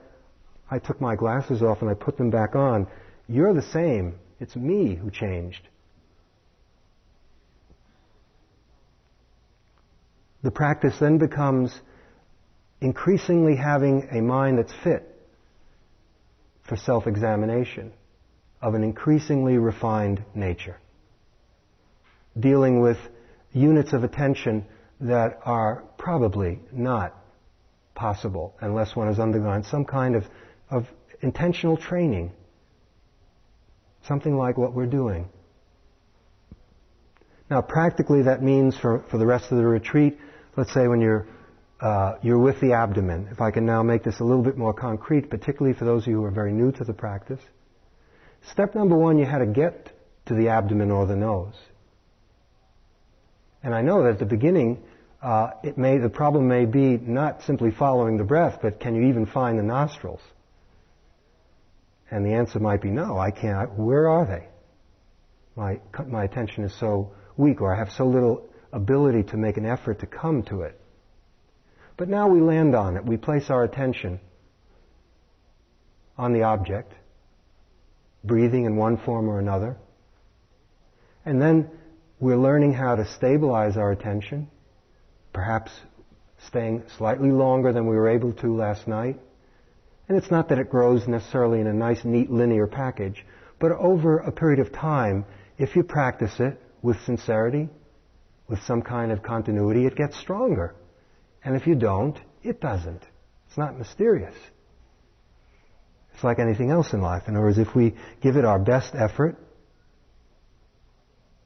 I 0.71 0.79
took 0.79 1.01
my 1.01 1.17
glasses 1.17 1.63
off 1.63 1.83
and 1.83 1.91
I 1.91 1.95
put 1.95 2.17
them 2.17 2.31
back 2.31 2.57
on. 2.57 2.87
You're 3.29 3.55
the 3.55 3.63
same. 3.63 4.17
It's 4.41 4.57
me 4.57 4.95
who 4.95 5.11
changed. 5.11 5.69
The 10.43 10.51
practice 10.51 10.95
then 11.01 11.19
becomes 11.19 11.79
increasingly 12.81 13.57
having 13.57 14.09
a 14.13 14.21
mind 14.21 14.59
that's 14.59 14.73
fit 14.85 15.05
for 16.69 16.77
self-examination 16.77 17.93
of 18.63 18.75
an 18.75 18.85
increasingly 18.85 19.59
refined 19.59 20.23
nature. 20.35 20.79
Dealing 22.39 22.81
with 22.81 22.99
units 23.53 23.93
of 23.93 24.05
attention 24.05 24.65
that 25.01 25.39
are 25.45 25.85
probably 25.97 26.61
not 26.73 27.15
possible 27.95 28.55
unless 28.61 28.95
one 28.97 29.09
has 29.09 29.19
undergone 29.19 29.65
some 29.65 29.85
kind 29.85 30.15
of, 30.15 30.25
of 30.71 30.87
intentional 31.21 31.77
training. 31.77 32.33
Something 34.07 34.37
like 34.37 34.57
what 34.57 34.73
we're 34.73 34.87
doing. 34.87 35.29
Now, 37.51 37.63
practically, 37.63 38.23
that 38.23 38.43
means 38.43 38.77
for, 38.77 39.05
for 39.11 39.19
the 39.19 39.27
rest 39.27 39.51
of 39.51 39.59
the 39.59 39.67
retreat, 39.67 40.19
let's 40.57 40.73
say 40.73 40.87
when 40.87 41.01
you're, 41.01 41.27
uh, 41.81 42.15
you're 42.23 42.39
with 42.39 42.61
the 42.61 42.73
abdomen, 42.73 43.29
if 43.31 43.41
I 43.41 43.51
can 43.51 43.65
now 43.65 43.83
make 43.83 44.05
this 44.05 44.21
a 44.21 44.25
little 44.25 44.43
bit 44.43 44.57
more 44.57 44.75
concrete, 44.75 45.31
particularly 45.31 45.77
for 45.77 45.85
those 45.85 46.03
of 46.03 46.09
you 46.09 46.17
who 46.17 46.25
are 46.25 46.31
very 46.31 46.53
new 46.53 46.73
to 46.73 46.85
the 46.85 46.93
practice. 46.93 47.41
Step 48.53 48.75
number 48.75 48.97
one, 48.97 49.19
you 49.19 49.25
had 49.25 49.39
to 49.39 49.47
get 49.47 49.91
to 50.27 50.35
the 50.35 50.49
abdomen 50.49 50.91
or 50.91 51.07
the 51.07 51.17
nose. 51.17 51.55
And 53.69 53.75
I 53.75 53.83
know 53.83 54.05
that 54.05 54.13
at 54.13 54.19
the 54.19 54.25
beginning, 54.25 54.83
uh, 55.21 55.51
it 55.63 55.77
may, 55.77 55.99
the 55.99 56.09
problem 56.09 56.49
may 56.49 56.65
be 56.65 56.97
not 56.97 57.43
simply 57.43 57.71
following 57.71 58.17
the 58.17 58.25
breath, 58.25 58.61
but 58.63 58.81
can 58.81 58.95
you 58.95 59.09
even 59.09 59.27
find 59.27 59.59
the 59.59 59.63
nostrils? 59.63 60.23
And 62.11 62.25
the 62.25 62.33
answer 62.33 62.61
might 62.61 62.81
be 62.81 62.89
no, 62.89 63.19
I 63.19 63.31
can't. 63.31 63.79
Where 63.79 64.09
are 64.09 64.25
they? 64.25 64.49
My, 65.55 65.81
my 66.07 66.25
attention 66.25 66.65
is 66.65 66.73
so 66.81 67.13
weak, 67.37 67.61
or 67.61 67.71
I 67.71 67.79
have 67.79 67.91
so 67.93 68.07
little 68.07 68.49
ability 68.73 69.25
to 69.25 69.37
make 69.37 69.59
an 69.59 69.67
effort 69.67 70.01
to 70.01 70.07
come 70.07 70.45
to 70.45 70.63
it. 70.63 70.81
But 71.99 72.09
now 72.09 72.29
we 72.29 72.41
land 72.41 72.75
on 72.75 72.97
it. 72.97 73.05
We 73.05 73.19
place 73.19 73.51
our 73.51 73.65
attention 73.65 74.19
on 76.17 76.33
the 76.33 76.45
object, 76.45 76.95
breathing 78.25 78.65
in 78.65 78.77
one 78.77 78.97
form 78.97 79.29
or 79.29 79.39
another. 79.39 79.77
And 81.27 81.39
then 81.43 81.69
we're 82.21 82.37
learning 82.37 82.73
how 82.73 82.97
to 82.97 83.07
stabilize 83.15 83.77
our 83.77 83.93
attention, 83.93 84.49
perhaps 85.33 85.71
staying 86.47 86.83
slightly 86.97 87.31
longer 87.31 87.73
than 87.73 87.87
we 87.87 87.97
were 87.97 88.09
able 88.09 88.33
to 88.33 88.57
last 88.57 88.89
night. 88.89 89.19
And 90.09 90.17
it's 90.17 90.31
not 90.31 90.49
that 90.49 90.59
it 90.59 90.71
grows 90.71 91.07
necessarily 91.07 91.61
in 91.61 91.67
a 91.67 91.73
nice, 91.73 92.05
neat, 92.05 92.31
linear 92.31 92.67
package, 92.67 93.25
but 93.61 93.73
over 93.73 94.19
a 94.19 94.33
period 94.33 94.61
of 94.61 94.73
time, 94.73 95.25
if 95.59 95.77
you 95.77 95.83
practice 95.83 96.41
it 96.41 96.61
with 96.83 97.01
sincerity, 97.03 97.69
with 98.49 98.61
some 98.63 98.83
kind 98.83 99.13
of 99.13 99.23
continuity, 99.23 99.87
it 99.87 99.97
gets 99.97 100.19
stronger. 100.19 100.75
And 101.45 101.55
if 101.57 101.67
you 101.67 101.75
don't, 101.75 102.19
it 102.43 102.61
doesn't. 102.61 103.03
It's 103.47 103.59
not 103.59 103.79
mysterious. 103.79 104.35
It's 106.15 106.25
like 106.25 106.39
anything 106.39 106.71
else 106.71 106.93
in 106.93 107.01
life. 107.01 107.25
In 107.29 107.37
other 107.37 107.45
words, 107.45 107.59
if 107.59 107.75
we 107.75 107.95
give 108.23 108.37
it 108.37 108.45
our 108.45 108.59
best 108.59 108.95
effort, 108.95 109.37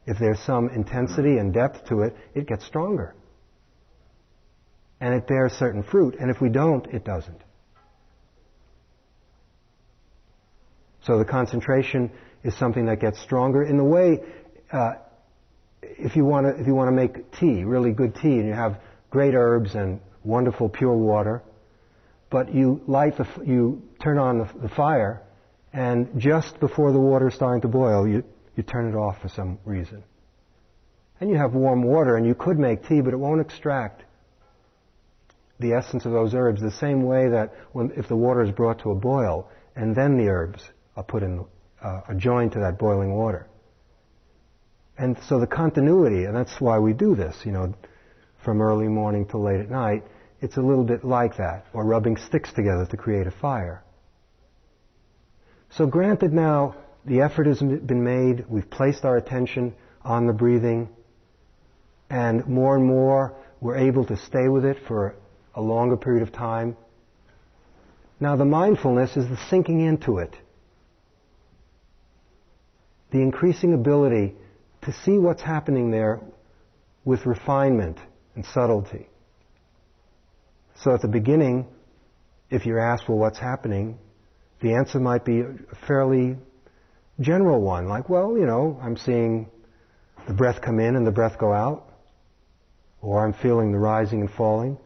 if 0.06 0.18
there's 0.18 0.40
some 0.40 0.68
intensity 0.70 1.38
and 1.38 1.52
depth 1.52 1.86
to 1.86 2.02
it, 2.02 2.16
it 2.34 2.46
gets 2.46 2.64
stronger. 2.66 3.14
And 5.00 5.14
it 5.14 5.26
bears 5.26 5.52
certain 5.52 5.82
fruit. 5.82 6.16
And 6.18 6.30
if 6.30 6.40
we 6.40 6.48
don't, 6.48 6.86
it 6.86 7.04
doesn't. 7.04 7.40
So 11.04 11.18
the 11.18 11.24
concentration 11.24 12.10
is 12.44 12.56
something 12.56 12.86
that 12.86 13.00
gets 13.00 13.20
stronger 13.20 13.62
in 13.62 13.76
the 13.76 13.84
way 13.84 14.20
uh, 14.72 14.94
if 15.82 16.16
you 16.16 16.24
want 16.24 16.46
to 16.46 16.60
if 16.60 16.66
you 16.66 16.74
want 16.74 16.88
to 16.88 16.92
make 16.92 17.32
tea, 17.32 17.64
really 17.64 17.92
good 17.92 18.14
tea, 18.14 18.38
and 18.38 18.46
you 18.46 18.54
have 18.54 18.80
great 19.10 19.34
herbs 19.34 19.74
and 19.74 20.00
wonderful 20.24 20.68
pure 20.68 20.96
water, 20.96 21.42
but 22.30 22.54
you 22.54 22.80
light 22.86 23.16
the 23.16 23.26
you 23.44 23.82
turn 24.00 24.18
on 24.18 24.38
the, 24.38 24.48
the 24.62 24.68
fire, 24.68 25.22
and 25.72 26.08
just 26.20 26.58
before 26.60 26.92
the 26.92 27.00
water 27.00 27.28
is 27.28 27.34
starting 27.34 27.60
to 27.62 27.68
boil, 27.68 28.06
you 28.06 28.24
you 28.56 28.62
turn 28.62 28.88
it 28.88 28.96
off 28.96 29.20
for 29.20 29.28
some 29.28 29.58
reason, 29.64 30.02
and 31.20 31.30
you 31.30 31.36
have 31.36 31.54
warm 31.54 31.82
water, 31.82 32.16
and 32.16 32.26
you 32.26 32.34
could 32.34 32.58
make 32.58 32.86
tea, 32.86 33.00
but 33.00 33.12
it 33.12 33.18
won't 33.18 33.40
extract 33.40 34.02
the 35.58 35.72
essence 35.72 36.04
of 36.04 36.12
those 36.12 36.34
herbs 36.34 36.60
the 36.60 36.70
same 36.70 37.04
way 37.04 37.28
that 37.28 37.54
when 37.72 37.92
if 37.96 38.08
the 38.08 38.16
water 38.16 38.42
is 38.42 38.50
brought 38.50 38.80
to 38.80 38.90
a 38.90 38.94
boil 38.94 39.48
and 39.76 39.94
then 39.94 40.16
the 40.16 40.28
herbs 40.28 40.62
are 40.96 41.04
put 41.04 41.22
in 41.22 41.44
uh, 41.80 42.00
are 42.08 42.14
joined 42.14 42.50
to 42.50 42.58
that 42.58 42.78
boiling 42.78 43.14
water 43.14 43.46
and 44.98 45.16
so 45.26 45.40
the 45.40 45.46
continuity, 45.46 46.24
and 46.24 46.36
that's 46.36 46.60
why 46.60 46.78
we 46.78 46.92
do 46.92 47.14
this, 47.14 47.36
you 47.44 47.52
know, 47.52 47.74
from 48.44 48.60
early 48.60 48.88
morning 48.88 49.26
till 49.26 49.42
late 49.42 49.60
at 49.60 49.70
night, 49.70 50.04
it's 50.40 50.56
a 50.56 50.60
little 50.60 50.84
bit 50.84 51.04
like 51.04 51.36
that, 51.36 51.66
or 51.72 51.84
rubbing 51.84 52.16
sticks 52.16 52.52
together 52.52 52.86
to 52.86 52.96
create 52.96 53.26
a 53.26 53.30
fire. 53.30 53.82
So 55.70 55.86
granted 55.86 56.32
now, 56.32 56.76
the 57.04 57.20
effort 57.20 57.46
has 57.46 57.58
been 57.58 58.04
made, 58.04 58.44
we've 58.48 58.70
placed 58.70 59.04
our 59.04 59.16
attention 59.16 59.74
on 60.02 60.26
the 60.26 60.32
breathing, 60.32 60.88
and 62.08 62.46
more 62.46 62.76
and 62.76 62.84
more 62.84 63.34
we're 63.60 63.76
able 63.76 64.04
to 64.06 64.16
stay 64.16 64.48
with 64.48 64.64
it 64.64 64.76
for 64.86 65.14
a 65.54 65.60
longer 65.60 65.96
period 65.96 66.22
of 66.22 66.32
time. 66.32 66.76
Now 68.20 68.36
the 68.36 68.44
mindfulness 68.44 69.16
is 69.16 69.28
the 69.28 69.38
sinking 69.48 69.80
into 69.80 70.18
it. 70.18 70.36
The 73.10 73.18
increasing 73.18 73.74
ability 73.74 74.34
to 74.82 74.92
see 74.92 75.18
what's 75.18 75.42
happening 75.42 75.90
there 75.90 76.20
with 77.04 77.26
refinement 77.26 77.98
and 78.34 78.44
subtlety. 78.46 79.08
So 80.76 80.94
at 80.94 81.02
the 81.02 81.08
beginning, 81.08 81.66
if 82.50 82.64
you're 82.64 82.80
asked, 82.80 83.08
well, 83.08 83.18
what's 83.18 83.38
happening? 83.38 83.98
The 84.60 84.74
answer 84.74 84.98
might 84.98 85.24
be 85.24 85.42
fairly 85.86 86.36
general 87.20 87.60
one, 87.60 87.88
like, 87.88 88.08
well, 88.08 88.36
you 88.36 88.46
know, 88.46 88.78
I'm 88.82 88.96
seeing 88.96 89.48
the 90.26 90.34
breath 90.34 90.60
come 90.60 90.80
in 90.80 90.96
and 90.96 91.06
the 91.06 91.12
breath 91.12 91.38
go 91.38 91.52
out. 91.52 91.88
or 93.02 93.24
I'm 93.24 93.32
feeling 93.34 93.72
the 93.72 93.78
rising 93.78 94.20
and 94.20 94.30
falling. 94.30 94.78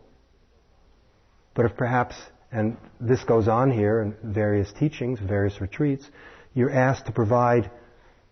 But 1.55 1.67
if 1.67 1.77
perhaps, 1.77 2.17
and 2.51 2.77
this 2.99 3.23
goes 3.25 3.47
on 3.47 3.71
here 3.71 4.01
in 4.01 4.33
various 4.33 4.73
teachings, 4.73 5.21
various 5.21 5.61
retreats, 5.61 6.09
you're 6.55 6.73
asked 6.73 7.07
to 7.07 7.13
provide 7.13 7.71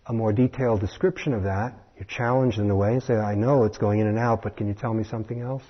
a 0.07 0.13
more 0.13 0.33
detailed 0.33 0.81
description 0.81 1.33
of 1.33 1.43
that, 1.43 1.73
you're 1.95 2.05
challenged 2.05 2.57
in 2.59 2.67
the 2.67 2.75
way 2.75 2.93
and 2.93 3.03
say, 3.03 3.13
I 3.13 3.35
know 3.35 3.63
it's 3.63 3.77
going 3.77 3.99
in 3.99 4.07
and 4.07 4.19
out, 4.19 4.41
but 4.41 4.57
can 4.57 4.67
you 4.67 4.73
tell 4.73 4.93
me 4.93 5.03
something 5.03 5.39
else? 5.39 5.63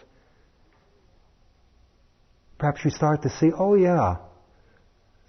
Perhaps 2.57 2.83
you 2.85 2.91
start 2.91 3.21
to 3.23 3.29
see, 3.29 3.51
oh 3.51 3.75
yeah, 3.75 4.17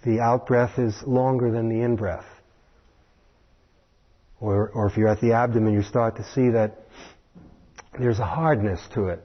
the 0.05 0.21
out 0.21 0.47
breath 0.47 0.79
is 0.79 0.95
longer 1.05 1.51
than 1.51 1.67
the 1.67 1.81
in 1.81 1.97
breath. 1.97 2.25
Or, 4.39 4.69
or 4.69 4.87
if 4.87 4.97
you're 4.97 5.07
at 5.07 5.21
the 5.21 5.33
abdomen, 5.33 5.73
you 5.73 5.81
start 5.81 6.17
to 6.17 6.23
see 6.23 6.49
that 6.49 6.79
there's 7.99 8.19
a 8.19 8.25
hardness 8.25 8.79
to 8.93 9.07
it 9.07 9.23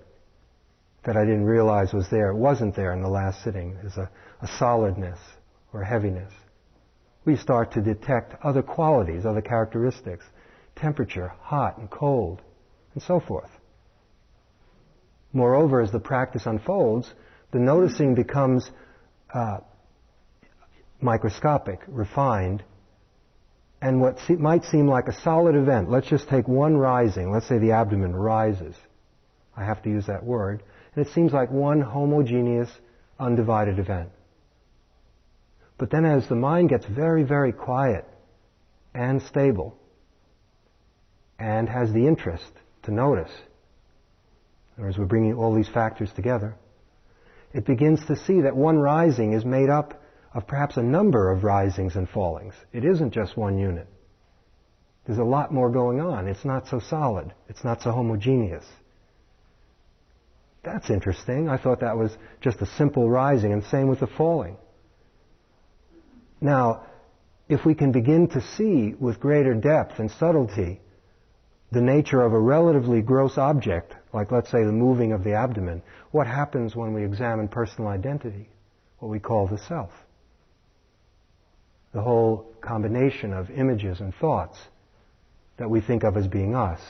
that 1.04 1.16
I 1.16 1.24
didn't 1.24 1.44
realize 1.44 1.92
was 1.92 2.08
there. 2.10 2.30
It 2.30 2.36
wasn't 2.36 2.76
there 2.76 2.92
in 2.92 3.02
the 3.02 3.08
last 3.08 3.42
sitting. 3.42 3.74
There's 3.74 3.96
a, 3.96 4.08
a 4.40 4.46
solidness 4.58 5.18
or 5.72 5.82
heaviness. 5.82 6.32
We 7.24 7.36
start 7.36 7.72
to 7.72 7.80
detect 7.80 8.34
other 8.42 8.62
qualities, 8.62 9.26
other 9.26 9.42
characteristics, 9.42 10.24
temperature, 10.76 11.32
hot 11.40 11.78
and 11.78 11.90
cold, 11.90 12.40
and 12.94 13.02
so 13.02 13.20
forth. 13.20 13.50
Moreover, 15.32 15.80
as 15.80 15.90
the 15.92 16.00
practice 16.00 16.46
unfolds, 16.46 17.12
the 17.52 17.58
noticing 17.58 18.14
becomes 18.14 18.70
uh, 19.32 19.58
microscopic, 21.00 21.80
refined, 21.86 22.62
and 23.82 24.00
what 24.00 24.16
se- 24.20 24.36
might 24.36 24.64
seem 24.64 24.86
like 24.86 25.08
a 25.08 25.12
solid 25.12 25.56
event, 25.56 25.90
let's 25.90 26.06
just 26.06 26.28
take 26.28 26.46
one 26.46 26.76
rising, 26.76 27.32
let's 27.32 27.48
say 27.48 27.58
the 27.58 27.72
abdomen 27.72 28.14
rises. 28.14 28.76
I 29.56 29.64
have 29.64 29.82
to 29.82 29.90
use 29.90 30.06
that 30.06 30.24
word. 30.24 30.62
And 30.94 31.04
it 31.04 31.12
seems 31.12 31.32
like 31.32 31.50
one 31.50 31.80
homogeneous, 31.80 32.70
undivided 33.18 33.80
event. 33.80 34.10
But 35.78 35.90
then 35.90 36.04
as 36.04 36.28
the 36.28 36.36
mind 36.36 36.68
gets 36.68 36.86
very, 36.86 37.24
very 37.24 37.52
quiet 37.52 38.06
and 38.94 39.20
stable, 39.22 39.76
and 41.40 41.68
has 41.68 41.92
the 41.92 42.06
interest 42.06 42.52
to 42.84 42.92
notice, 42.92 43.32
or 44.78 44.88
as 44.88 44.96
we're 44.96 45.06
bringing 45.06 45.34
all 45.34 45.54
these 45.54 45.68
factors 45.68 46.10
together, 46.14 46.54
it 47.52 47.66
begins 47.66 48.04
to 48.06 48.14
see 48.14 48.42
that 48.42 48.54
one 48.54 48.78
rising 48.78 49.32
is 49.32 49.44
made 49.44 49.68
up 49.68 50.01
of 50.34 50.46
perhaps 50.46 50.76
a 50.76 50.82
number 50.82 51.30
of 51.30 51.44
risings 51.44 51.96
and 51.96 52.08
fallings. 52.08 52.54
It 52.72 52.84
isn't 52.84 53.12
just 53.12 53.36
one 53.36 53.58
unit. 53.58 53.86
There's 55.06 55.18
a 55.18 55.24
lot 55.24 55.52
more 55.52 55.70
going 55.70 56.00
on. 56.00 56.28
It's 56.28 56.44
not 56.44 56.68
so 56.68 56.78
solid. 56.78 57.32
It's 57.48 57.64
not 57.64 57.82
so 57.82 57.90
homogeneous. 57.90 58.64
That's 60.62 60.90
interesting. 60.90 61.48
I 61.48 61.58
thought 61.58 61.80
that 61.80 61.98
was 61.98 62.16
just 62.40 62.62
a 62.62 62.66
simple 62.66 63.10
rising, 63.10 63.52
and 63.52 63.64
same 63.64 63.88
with 63.88 64.00
the 64.00 64.06
falling. 64.06 64.56
Now, 66.40 66.86
if 67.48 67.64
we 67.64 67.74
can 67.74 67.92
begin 67.92 68.28
to 68.28 68.40
see 68.40 68.94
with 68.98 69.20
greater 69.20 69.54
depth 69.54 69.98
and 69.98 70.10
subtlety 70.10 70.80
the 71.72 71.80
nature 71.80 72.22
of 72.22 72.32
a 72.32 72.38
relatively 72.38 73.02
gross 73.02 73.38
object, 73.38 73.94
like 74.12 74.30
let's 74.30 74.50
say 74.50 74.62
the 74.62 74.72
moving 74.72 75.12
of 75.12 75.24
the 75.24 75.32
abdomen, 75.32 75.82
what 76.10 76.26
happens 76.26 76.76
when 76.76 76.92
we 76.92 77.04
examine 77.04 77.48
personal 77.48 77.90
identity, 77.90 78.48
what 78.98 79.08
we 79.08 79.18
call 79.18 79.48
the 79.48 79.58
self? 79.58 79.90
The 81.92 82.00
whole 82.00 82.46
combination 82.60 83.32
of 83.32 83.50
images 83.50 84.00
and 84.00 84.14
thoughts 84.14 84.58
that 85.58 85.68
we 85.68 85.80
think 85.80 86.04
of 86.04 86.16
as 86.16 86.26
being 86.26 86.54
us. 86.54 86.80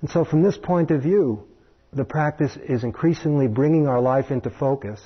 And 0.00 0.10
so 0.10 0.24
from 0.24 0.42
this 0.42 0.56
point 0.56 0.90
of 0.90 1.02
view, 1.02 1.44
the 1.92 2.04
practice 2.04 2.56
is 2.56 2.84
increasingly 2.84 3.48
bringing 3.48 3.86
our 3.86 4.00
life 4.00 4.30
into 4.30 4.50
focus. 4.50 5.00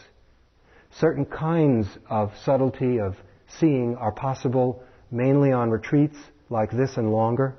Certain 0.99 1.25
kinds 1.25 1.87
of 2.09 2.33
subtlety 2.45 3.01
of 3.01 3.17
seeing 3.59 3.97
are 3.97 4.13
possible 4.13 4.83
mainly 5.11 5.53
on 5.53 5.71
retreats 5.71 6.17
like 6.49 6.71
this 6.71 6.97
and 6.97 7.13
longer, 7.13 7.57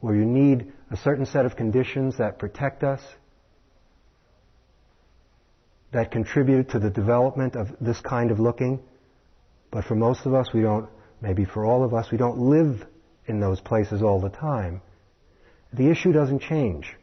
where 0.00 0.14
you 0.14 0.24
need 0.24 0.72
a 0.90 0.96
certain 0.96 1.26
set 1.26 1.44
of 1.46 1.56
conditions 1.56 2.18
that 2.18 2.38
protect 2.38 2.82
us 2.82 3.00
that 5.92 6.10
contribute 6.10 6.70
to 6.70 6.78
the 6.78 6.90
development 6.90 7.54
of 7.54 7.68
this 7.80 8.00
kind 8.00 8.30
of 8.30 8.40
looking. 8.40 8.80
But 9.70 9.84
for 9.84 9.94
most 9.94 10.26
of 10.26 10.34
us, 10.34 10.48
we 10.52 10.62
don't, 10.62 10.88
maybe 11.20 11.44
for 11.44 11.64
all 11.64 11.84
of 11.84 11.94
us, 11.94 12.10
we 12.10 12.18
don't 12.18 12.38
live 12.38 12.86
in 13.26 13.40
those 13.40 13.60
places 13.60 14.02
all 14.02 14.20
the 14.20 14.30
time. 14.30 14.80
The 15.72 15.90
issue 15.90 16.12
doesn't 16.12 16.40
change. 16.40 16.94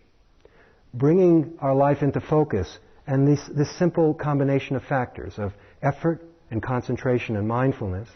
Bringing 0.94 1.58
our 1.60 1.76
life 1.76 2.02
into 2.02 2.20
focus 2.20 2.80
and 3.06 3.28
this, 3.28 3.40
this 3.56 3.76
simple 3.78 4.14
combination 4.14 4.76
of 4.76 4.84
factors 4.84 5.34
of 5.38 5.54
effort 5.82 6.22
and 6.52 6.62
concentration 6.62 7.36
and 7.36 7.48
mindfulness 7.48 8.10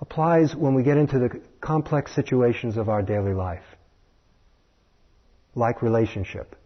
applies 0.00 0.54
when 0.54 0.74
we 0.74 0.82
get 0.82 0.96
into 0.96 1.18
the 1.18 1.40
complex 1.60 2.14
situations 2.14 2.76
of 2.76 2.88
our 2.88 3.02
daily 3.02 3.34
life, 3.34 3.62
like 5.54 5.82
relationship. 5.82 6.56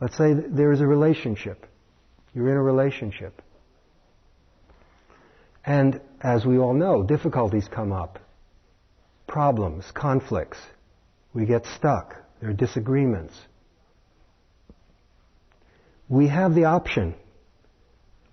Let's 0.00 0.16
say 0.16 0.34
there 0.34 0.72
is 0.72 0.80
a 0.80 0.86
relationship. 0.86 1.66
You're 2.34 2.50
in 2.50 2.56
a 2.56 2.62
relationship. 2.62 3.40
And 5.64 6.00
as 6.20 6.44
we 6.44 6.58
all 6.58 6.74
know, 6.74 7.02
difficulties 7.02 7.68
come 7.68 7.92
up. 7.92 8.18
Problems, 9.26 9.84
conflicts. 9.94 10.58
We 11.32 11.46
get 11.46 11.66
stuck. 11.66 12.16
There 12.40 12.50
are 12.50 12.54
disagreements. 12.54 13.34
We 16.08 16.28
have 16.28 16.54
the 16.54 16.64
option 16.64 17.14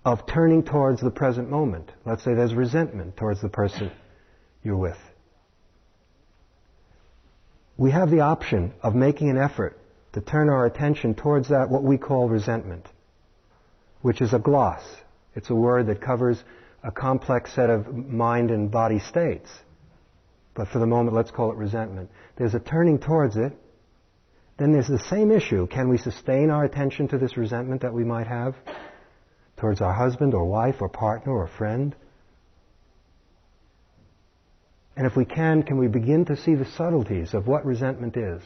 of 0.04 0.26
turning 0.26 0.64
towards 0.64 1.00
the 1.00 1.10
present 1.10 1.48
moment. 1.48 1.90
Let's 2.04 2.22
say 2.24 2.34
there's 2.34 2.54
resentment 2.54 3.16
towards 3.16 3.40
the 3.40 3.48
person 3.48 3.90
you're 4.62 4.76
with. 4.76 4.98
We 7.76 7.92
have 7.92 8.10
the 8.10 8.20
option 8.20 8.74
of 8.82 8.94
making 8.94 9.30
an 9.30 9.38
effort 9.38 9.78
to 10.12 10.20
turn 10.20 10.48
our 10.48 10.66
attention 10.66 11.14
towards 11.14 11.48
that, 11.48 11.68
what 11.68 11.82
we 11.82 11.98
call 11.98 12.28
resentment, 12.28 12.86
which 14.02 14.20
is 14.20 14.32
a 14.32 14.38
gloss. 14.38 14.82
It's 15.34 15.50
a 15.50 15.54
word 15.54 15.86
that 15.86 16.00
covers 16.00 16.42
a 16.82 16.90
complex 16.90 17.54
set 17.54 17.70
of 17.70 17.86
mind 17.94 18.50
and 18.50 18.70
body 18.70 18.98
states. 18.98 19.48
But 20.54 20.68
for 20.68 20.78
the 20.78 20.86
moment, 20.86 21.16
let's 21.16 21.30
call 21.30 21.50
it 21.50 21.56
resentment. 21.56 22.10
There's 22.36 22.54
a 22.54 22.60
turning 22.60 22.98
towards 22.98 23.36
it. 23.36 23.52
Then 24.58 24.72
there's 24.72 24.88
the 24.88 24.98
same 24.98 25.30
issue. 25.30 25.66
Can 25.66 25.88
we 25.88 25.96
sustain 25.96 26.50
our 26.50 26.64
attention 26.64 27.08
to 27.08 27.18
this 27.18 27.36
resentment 27.36 27.80
that 27.82 27.94
we 27.94 28.04
might 28.04 28.26
have 28.26 28.54
towards 29.56 29.80
our 29.80 29.94
husband 29.94 30.34
or 30.34 30.44
wife 30.44 30.76
or 30.80 30.88
partner 30.88 31.32
or 31.32 31.46
friend? 31.46 31.96
And 34.94 35.06
if 35.06 35.16
we 35.16 35.24
can, 35.24 35.62
can 35.62 35.78
we 35.78 35.88
begin 35.88 36.26
to 36.26 36.36
see 36.36 36.54
the 36.54 36.66
subtleties 36.66 37.32
of 37.32 37.46
what 37.46 37.64
resentment 37.64 38.16
is? 38.18 38.42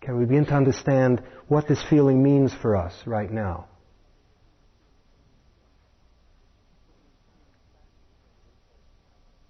Can 0.00 0.18
we 0.18 0.24
begin 0.24 0.46
to 0.46 0.54
understand 0.54 1.22
what 1.48 1.66
this 1.68 1.82
feeling 1.90 2.22
means 2.22 2.54
for 2.54 2.76
us 2.76 2.94
right 3.06 3.30
now? 3.30 3.66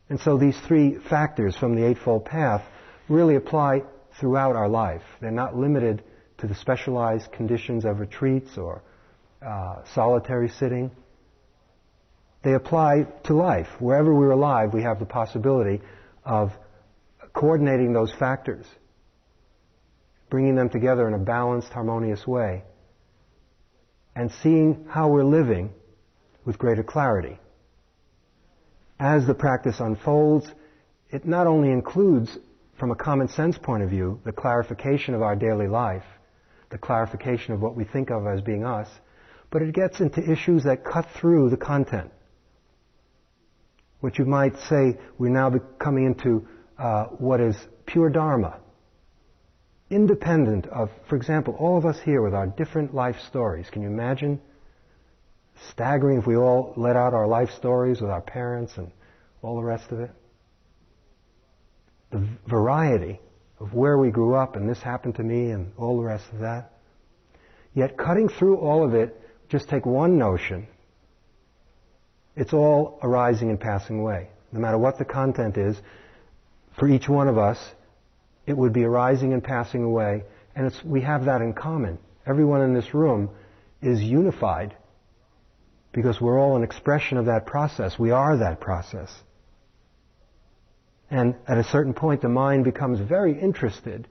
And 0.08 0.18
so 0.20 0.38
these 0.38 0.58
three 0.66 0.98
factors 1.10 1.56
from 1.56 1.74
the 1.74 1.86
Eightfold 1.86 2.24
Path 2.24 2.62
really 3.08 3.36
apply 3.36 3.82
throughout 4.18 4.56
our 4.56 4.68
life. 4.68 5.02
They're 5.20 5.30
not 5.30 5.56
limited 5.56 6.02
to 6.38 6.46
the 6.46 6.54
specialized 6.54 7.30
conditions 7.32 7.84
of 7.84 8.00
retreats 8.00 8.56
or 8.56 8.82
uh, 9.44 9.82
solitary 9.94 10.48
sitting. 10.48 10.90
They 12.42 12.54
apply 12.54 13.06
to 13.24 13.34
life. 13.34 13.68
Wherever 13.80 14.14
we're 14.14 14.30
alive, 14.30 14.72
we 14.72 14.82
have 14.82 14.98
the 14.98 15.04
possibility 15.04 15.82
of 16.24 16.52
coordinating 17.34 17.92
those 17.92 18.12
factors 18.14 18.66
bringing 20.30 20.54
them 20.54 20.68
together 20.68 21.08
in 21.08 21.14
a 21.14 21.18
balanced, 21.18 21.68
harmonious 21.68 22.26
way, 22.26 22.62
and 24.14 24.30
seeing 24.42 24.86
how 24.88 25.08
we're 25.08 25.24
living 25.24 25.70
with 26.44 26.58
greater 26.58 26.82
clarity. 26.82 27.38
As 28.98 29.26
the 29.26 29.34
practice 29.34 29.80
unfolds, 29.80 30.50
it 31.10 31.24
not 31.26 31.46
only 31.46 31.70
includes, 31.70 32.36
from 32.78 32.90
a 32.90 32.96
common 32.96 33.28
sense 33.28 33.56
point 33.56 33.82
of 33.82 33.90
view, 33.90 34.20
the 34.24 34.32
clarification 34.32 35.14
of 35.14 35.22
our 35.22 35.36
daily 35.36 35.68
life, 35.68 36.04
the 36.70 36.78
clarification 36.78 37.54
of 37.54 37.60
what 37.60 37.76
we 37.76 37.84
think 37.84 38.10
of 38.10 38.26
as 38.26 38.40
being 38.40 38.64
us, 38.64 38.88
but 39.50 39.62
it 39.62 39.74
gets 39.74 40.00
into 40.00 40.20
issues 40.20 40.64
that 40.64 40.84
cut 40.84 41.06
through 41.18 41.48
the 41.48 41.56
content. 41.56 42.10
What 44.00 44.18
you 44.18 44.26
might 44.26 44.56
say, 44.68 44.98
we're 45.16 45.30
now 45.30 45.50
coming 45.78 46.06
into 46.06 46.46
uh, 46.78 47.04
what 47.18 47.40
is 47.40 47.56
pure 47.86 48.10
Dharma, 48.10 48.60
independent 49.90 50.66
of, 50.66 50.90
for 51.08 51.16
example, 51.16 51.54
all 51.58 51.78
of 51.78 51.86
us 51.86 51.98
here 52.04 52.22
with 52.22 52.34
our 52.34 52.46
different 52.46 52.94
life 52.94 53.16
stories. 53.28 53.68
Can 53.70 53.82
you 53.82 53.88
imagine? 53.88 54.40
Staggering 55.70 56.18
if 56.18 56.26
we 56.26 56.36
all 56.36 56.72
let 56.76 56.96
out 56.96 57.14
our 57.14 57.26
life 57.26 57.50
stories 57.56 58.00
with 58.00 58.10
our 58.10 58.20
parents 58.20 58.76
and 58.76 58.90
all 59.42 59.56
the 59.56 59.62
rest 59.62 59.90
of 59.90 60.00
it. 60.00 60.10
the 62.10 62.26
variety 62.48 63.20
of 63.60 63.74
where 63.74 63.98
we 63.98 64.10
grew 64.10 64.34
up 64.34 64.56
and 64.56 64.68
this 64.68 64.78
happened 64.78 65.14
to 65.16 65.22
me 65.22 65.50
and 65.50 65.72
all 65.76 65.96
the 65.96 66.04
rest 66.04 66.24
of 66.32 66.40
that. 66.40 66.72
Yet 67.74 67.96
cutting 67.96 68.28
through 68.28 68.56
all 68.56 68.84
of 68.84 68.94
it, 68.94 69.20
just 69.48 69.68
take 69.68 69.84
one 69.86 70.18
notion. 70.18 70.66
It's 72.36 72.52
all 72.52 72.98
arising 73.02 73.50
and 73.50 73.60
passing 73.60 74.00
away. 74.00 74.28
No 74.52 74.60
matter 74.60 74.78
what 74.78 74.98
the 74.98 75.04
content 75.04 75.58
is, 75.58 75.76
for 76.78 76.88
each 76.88 77.08
one 77.08 77.28
of 77.28 77.36
us, 77.36 77.58
it 78.48 78.56
would 78.56 78.72
be 78.72 78.84
arising 78.84 79.32
and 79.32 79.44
passing 79.44 79.84
away. 79.84 80.24
And 80.56 80.72
we 80.84 81.02
have 81.02 81.26
that 81.26 81.42
in 81.42 81.52
common. 81.52 81.98
Everyone 82.26 82.62
in 82.62 82.74
this 82.74 82.94
room 82.94 83.30
is 83.82 84.00
unified 84.00 84.76
because 85.92 86.20
we're 86.20 86.38
all 86.38 86.56
an 86.56 86.62
expression 86.62 87.18
of 87.18 87.26
that 87.26 87.46
process. 87.46 87.98
We 87.98 88.10
are 88.10 88.38
that 88.38 88.60
process. 88.60 89.10
And 91.10 91.36
at 91.46 91.58
a 91.58 91.64
certain 91.64 91.94
point, 91.94 92.22
the 92.22 92.28
mind 92.28 92.64
becomes 92.64 93.00
very 93.00 93.38
interested 93.40 94.08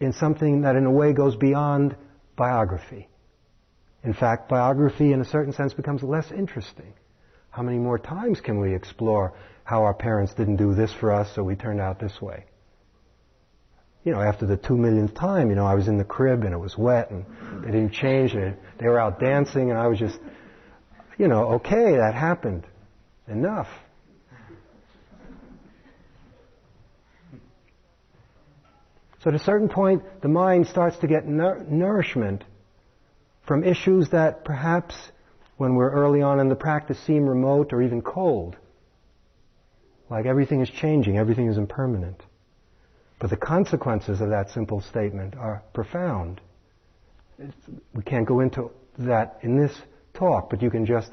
in 0.00 0.12
something 0.12 0.62
that 0.62 0.76
in 0.76 0.84
a 0.84 0.90
way 0.90 1.12
goes 1.12 1.36
beyond 1.36 1.96
biography. 2.36 3.08
In 4.02 4.12
fact, 4.12 4.48
biography 4.48 5.12
in 5.12 5.20
a 5.20 5.24
certain 5.24 5.52
sense 5.52 5.72
becomes 5.72 6.02
less 6.02 6.30
interesting. 6.30 6.92
How 7.50 7.62
many 7.62 7.78
more 7.78 7.98
times 7.98 8.40
can 8.40 8.60
we 8.60 8.74
explore 8.74 9.32
how 9.62 9.82
our 9.82 9.94
parents 9.94 10.34
didn't 10.34 10.56
do 10.56 10.74
this 10.74 10.92
for 10.92 11.12
us, 11.12 11.34
so 11.34 11.42
we 11.42 11.56
turned 11.56 11.80
out 11.80 11.98
this 12.00 12.20
way? 12.20 12.44
You 14.04 14.12
know, 14.12 14.20
after 14.20 14.46
the 14.46 14.58
two 14.58 14.76
millionth 14.76 15.14
time, 15.14 15.48
you 15.48 15.56
know, 15.56 15.66
I 15.66 15.74
was 15.74 15.88
in 15.88 15.96
the 15.96 16.04
crib 16.04 16.44
and 16.44 16.52
it 16.52 16.58
was 16.58 16.76
wet 16.76 17.10
and 17.10 17.24
they 17.64 17.70
didn't 17.70 17.92
change 17.92 18.34
it. 18.34 18.58
they 18.78 18.86
were 18.86 19.00
out 19.00 19.18
dancing 19.18 19.70
and 19.70 19.78
I 19.78 19.86
was 19.86 19.98
just, 19.98 20.18
you 21.18 21.26
know, 21.26 21.54
okay, 21.54 21.96
that 21.96 22.14
happened. 22.14 22.66
Enough. 23.26 23.68
So 29.22 29.30
at 29.30 29.34
a 29.34 29.38
certain 29.38 29.70
point, 29.70 30.02
the 30.20 30.28
mind 30.28 30.66
starts 30.66 30.98
to 30.98 31.06
get 31.06 31.26
nourishment 31.26 32.44
from 33.46 33.64
issues 33.64 34.10
that 34.10 34.44
perhaps 34.44 34.94
when 35.56 35.74
we're 35.76 35.90
early 35.90 36.20
on 36.20 36.40
in 36.40 36.50
the 36.50 36.54
practice 36.54 36.98
seem 37.06 37.26
remote 37.26 37.72
or 37.72 37.80
even 37.80 38.02
cold. 38.02 38.56
Like 40.10 40.26
everything 40.26 40.60
is 40.60 40.68
changing, 40.68 41.16
everything 41.16 41.46
is 41.46 41.56
impermanent. 41.56 42.22
But 43.18 43.30
the 43.30 43.36
consequences 43.36 44.20
of 44.20 44.30
that 44.30 44.50
simple 44.50 44.80
statement 44.80 45.34
are 45.36 45.62
profound. 45.72 46.40
It's, 47.38 47.56
we 47.94 48.02
can't 48.02 48.26
go 48.26 48.40
into 48.40 48.70
that 48.98 49.38
in 49.42 49.56
this 49.56 49.72
talk, 50.14 50.50
but 50.50 50.62
you 50.62 50.70
can 50.70 50.86
just, 50.86 51.10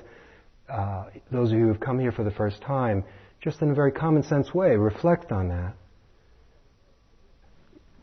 uh, 0.70 1.06
those 1.32 1.52
of 1.52 1.58
you 1.58 1.66
who 1.66 1.72
have 1.72 1.80
come 1.80 2.00
here 2.00 2.12
for 2.12 2.24
the 2.24 2.32
first 2.32 2.62
time, 2.62 3.04
just 3.42 3.62
in 3.62 3.72
a 3.72 3.74
very 3.74 3.92
common 3.92 4.24
sense 4.24 4.54
way, 4.54 4.76
reflect 4.76 5.32
on 5.32 5.50
that 5.50 5.74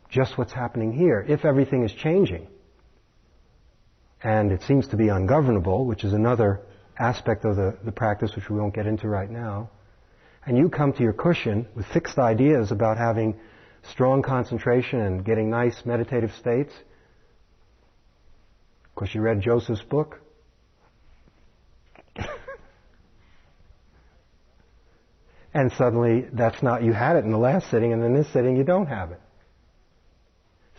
just 0.09 0.39
what's 0.39 0.53
happening 0.53 0.93
here. 0.93 1.25
If 1.27 1.45
everything 1.45 1.85
is 1.85 1.93
changing, 1.93 2.49
and 4.23 4.51
it 4.51 4.63
seems 4.63 4.89
to 4.89 4.97
be 4.97 5.09
ungovernable, 5.09 5.87
which 5.87 6.05
is 6.05 6.13
another 6.13 6.61
aspect 6.99 7.45
of 7.45 7.57
the, 7.57 7.77
the 7.85 7.93
practice 7.93 8.35
which 8.35 8.49
we 8.51 8.59
won't 8.59 8.75
get 8.75 8.87
into 8.87 9.09
right 9.09 9.31
now, 9.31 9.71
and 10.47 10.57
you 10.57 10.69
come 10.69 10.93
to 10.95 11.03
your 11.03 11.13
cushion 11.13 11.67
with 11.77 11.87
fixed 11.87 12.19
ideas 12.19 12.73
about 12.73 12.97
having 12.97 13.39
strong 13.83 14.23
concentration 14.23 15.01
and 15.01 15.25
getting 15.25 15.51
nice 15.51 15.85
meditative 15.85 16.33
states, 16.39 16.73
of 18.85 18.95
course 18.95 19.15
you 19.15 19.21
read 19.21 19.41
Joseph's 19.41 19.83
book, 19.83 20.21
and 25.55 25.73
suddenly 25.73 26.27
that's 26.33 26.63
not, 26.63 26.83
you 26.83 26.93
had 26.93 27.17
it 27.17 27.25
in 27.25 27.31
the 27.31 27.39
last 27.39 27.71
sitting, 27.71 27.93
and 27.93 28.03
in 28.05 28.15
this 28.15 28.33
sitting 28.33 28.57
you 28.57 28.65
don't 28.65 28.87
have 28.87 29.11
it. 29.13 29.21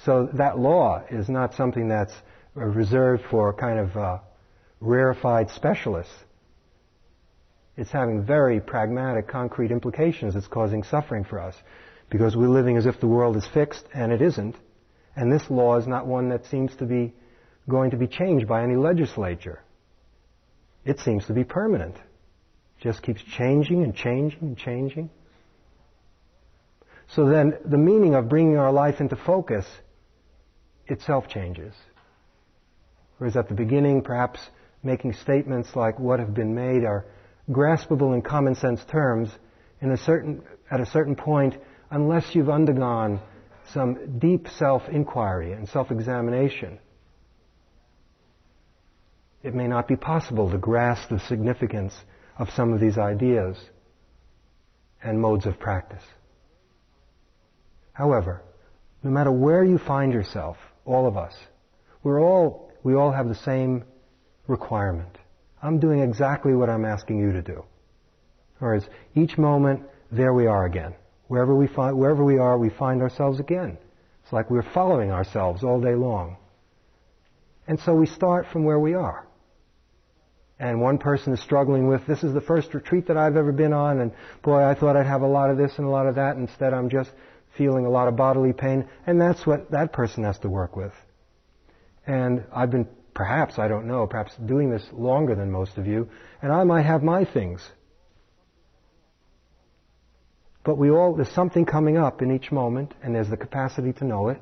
So 0.06 0.30
that 0.34 0.58
law 0.58 1.04
is 1.10 1.28
not 1.30 1.54
something 1.56 1.90
that's 1.90 2.14
reserved 2.56 3.24
for 3.30 3.54
kind 3.54 3.80
of 3.80 3.98
uh, 3.98 4.20
rarefied 4.80 5.50
specialists. 5.52 6.14
It's 7.78 7.92
having 7.92 8.24
very 8.26 8.60
pragmatic, 8.60 9.28
concrete 9.28 9.72
implications. 9.72 10.36
It's 10.36 10.48
causing 10.48 10.84
suffering 10.84 11.24
for 11.24 11.40
us 11.40 11.56
because 12.10 12.36
we're 12.36 12.50
living 12.50 12.78
as 12.78 12.86
if 12.86 13.00
the 13.00 13.08
world 13.08 13.36
is 13.38 13.48
fixed 13.54 13.86
and 13.94 14.12
it 14.12 14.22
isn't. 14.22 14.56
And 15.16 15.32
this 15.32 15.50
law 15.50 15.78
is 15.78 15.88
not 15.88 16.08
one 16.08 16.30
that 16.30 16.46
seems 16.46 16.76
to 16.78 16.86
be 16.86 17.14
going 17.68 17.92
to 17.92 17.98
be 17.98 18.08
changed 18.08 18.48
by 18.48 18.64
any 18.64 18.76
legislature. 18.76 19.62
It 20.86 21.00
seems 21.00 21.26
to 21.28 21.34
be 21.34 21.44
permanent. 21.44 21.96
It 21.96 22.82
just 22.82 23.04
keeps 23.04 23.22
changing 23.38 23.84
and 23.84 23.96
changing 23.96 24.40
and 24.42 24.58
changing. 24.58 25.10
So 27.16 27.28
then 27.28 27.58
the 27.66 27.78
meaning 27.78 28.16
of 28.16 28.30
bringing 28.30 28.58
our 28.58 28.72
life 28.72 29.02
into 29.02 29.16
focus 29.16 29.66
itself 30.88 31.28
changes. 31.28 31.74
Whereas 33.18 33.36
at 33.36 33.50
the 33.50 33.56
beginning, 33.56 34.02
perhaps 34.02 34.40
making 34.84 35.14
statements 35.14 35.76
like 35.76 36.00
what 36.00 36.20
have 36.20 36.34
been 36.34 36.56
made 36.56 36.86
are 36.86 37.06
graspable 37.50 38.14
in 38.14 38.22
common 38.22 38.56
sense 38.56 38.82
terms, 38.86 39.30
in 39.82 39.92
a 39.92 39.98
certain, 39.98 40.42
at 40.72 40.80
a 40.80 40.86
certain 40.86 41.16
point, 41.16 41.56
unless 41.92 42.36
you've 42.36 42.50
undergone 42.50 43.20
some 43.74 44.20
deep 44.20 44.48
self-inquiry 44.48 45.54
and 45.54 45.68
self-examination, 45.70 46.80
it 49.44 49.54
may 49.54 49.68
not 49.68 49.88
be 49.88 49.96
possible 49.96 50.52
to 50.52 50.58
grasp 50.58 51.10
the 51.10 51.20
significance 51.20 51.94
of 52.38 52.50
some 52.52 52.74
of 52.74 52.80
these 52.80 52.98
ideas 52.98 53.58
and 55.04 55.20
modes 55.20 55.46
of 55.46 55.60
practice. 55.60 56.04
However, 57.94 58.42
no 59.04 59.12
matter 59.12 59.32
where 59.32 59.64
you 59.64 59.78
find 59.78 60.12
yourself, 60.12 60.58
all 60.86 61.08
of 61.08 61.16
us. 61.16 61.34
We're 62.04 62.22
all, 62.22 62.72
we 62.84 62.96
all 62.96 63.12
have 63.12 63.28
the 63.28 63.36
same 63.36 63.84
requirement. 64.48 65.18
I'm 65.62 65.80
doing 65.80 66.00
exactly 66.00 66.54
what 66.54 66.70
I'm 66.70 66.86
asking 66.86 67.20
you 67.20 67.34
to 67.34 67.42
do. 67.42 67.64
Whereas 68.58 68.84
each 69.16 69.38
moment, 69.38 69.84
there 70.12 70.34
we 70.34 70.48
are 70.48 70.66
again. 70.66 70.96
Wherever 71.30 71.56
we 71.56 71.68
find, 71.68 71.96
wherever 71.96 72.24
we 72.24 72.40
are, 72.40 72.58
we 72.58 72.72
find 72.72 73.04
ourselves 73.04 73.40
again. 73.40 73.78
It's 74.24 74.34
like 74.34 74.50
we're 74.50 74.64
following 74.74 75.12
ourselves 75.12 75.64
all 75.64 75.80
day 75.80 75.94
long. 75.94 76.38
And 77.68 77.80
so 77.80 77.94
we 77.94 78.08
start 78.08 78.48
from 78.52 78.64
where 78.64 78.80
we 78.80 78.96
are. 78.96 79.28
And 80.60 80.82
one 80.82 80.98
person 80.98 81.32
is 81.32 81.40
struggling 81.40 81.88
with, 81.88 82.06
this 82.08 82.24
is 82.24 82.34
the 82.34 82.42
first 82.42 82.74
retreat 82.74 83.08
that 83.08 83.16
I've 83.16 83.38
ever 83.38 83.52
been 83.52 83.74
on, 83.74 84.00
and 84.00 84.12
boy, 84.42 84.64
I 84.64 84.74
thought 84.74 84.98
I'd 84.98 85.06
have 85.06 85.22
a 85.22 85.28
lot 85.28 85.52
of 85.52 85.58
this 85.58 85.72
and 85.78 85.86
a 85.86 85.90
lot 85.90 86.08
of 86.08 86.16
that. 86.16 86.36
Instead, 86.36 86.74
I'm 86.74 86.90
just 86.90 87.12
feeling 87.56 87.86
a 87.86 87.90
lot 87.92 88.08
of 88.08 88.16
bodily 88.16 88.52
pain, 88.52 88.90
and 89.06 89.22
that's 89.22 89.46
what 89.46 89.70
that 89.70 89.94
person 89.94 90.24
has 90.24 90.40
to 90.40 90.50
work 90.50 90.76
with. 90.76 90.94
And 92.08 92.44
I've 92.52 92.72
been, 92.72 92.88
perhaps, 93.14 93.60
I 93.60 93.68
don't 93.68 93.86
know, 93.86 94.08
perhaps 94.08 94.34
doing 94.48 94.72
this 94.72 94.86
longer 94.94 95.36
than 95.36 95.52
most 95.52 95.78
of 95.78 95.86
you, 95.86 96.10
and 96.42 96.52
I 96.52 96.64
might 96.64 96.88
have 96.88 97.04
my 97.04 97.24
things. 97.24 97.62
But 100.64 100.78
we 100.78 100.90
all, 100.90 101.16
there's 101.16 101.32
something 101.34 101.66
coming 101.66 101.98
up 101.98 102.22
in 102.22 102.32
each 102.32 102.52
moment, 102.52 102.94
and 103.02 103.16
there's 103.16 103.30
the 103.30 103.38
capacity 103.38 103.94
to 103.94 104.06
know 104.06 104.30
it. 104.30 104.42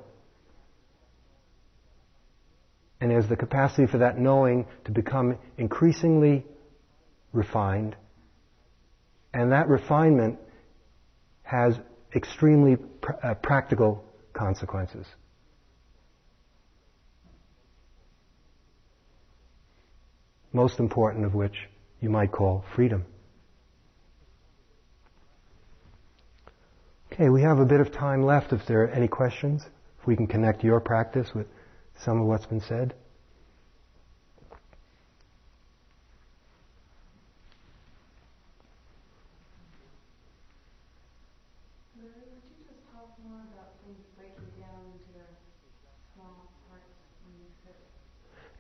And 3.00 3.12
there's 3.12 3.30
the 3.30 3.36
capacity 3.36 3.86
for 3.86 4.00
that 4.00 4.18
knowing 4.18 4.66
to 4.86 4.92
become 4.92 5.38
increasingly 5.58 6.44
refined. 7.32 7.96
And 9.34 9.52
that 9.52 9.68
refinement 9.68 10.40
has 11.44 11.76
extremely 12.16 12.76
pr- 12.76 13.12
uh, 13.24 13.34
practical 13.36 14.04
consequences. 14.34 15.06
Most 20.52 20.80
important 20.80 21.26
of 21.26 21.36
which 21.36 21.56
you 22.02 22.10
might 22.10 22.32
call 22.32 22.66
freedom. 22.76 23.06
Okay, 27.20 27.30
we 27.30 27.42
have 27.42 27.58
a 27.58 27.66
bit 27.66 27.80
of 27.80 27.92
time 27.92 28.24
left 28.24 28.54
if 28.54 28.68
there 28.68 28.84
are 28.84 28.90
any 28.90 29.08
questions. 29.08 29.64
If 30.00 30.06
we 30.06 30.16
can 30.16 30.28
connect 30.28 30.64
your 30.64 30.80
practice 30.80 31.28
with 31.34 31.48
some 32.06 32.22
of 32.22 32.28
what's 32.28 32.46
been 32.46 32.62
said. 32.62 32.94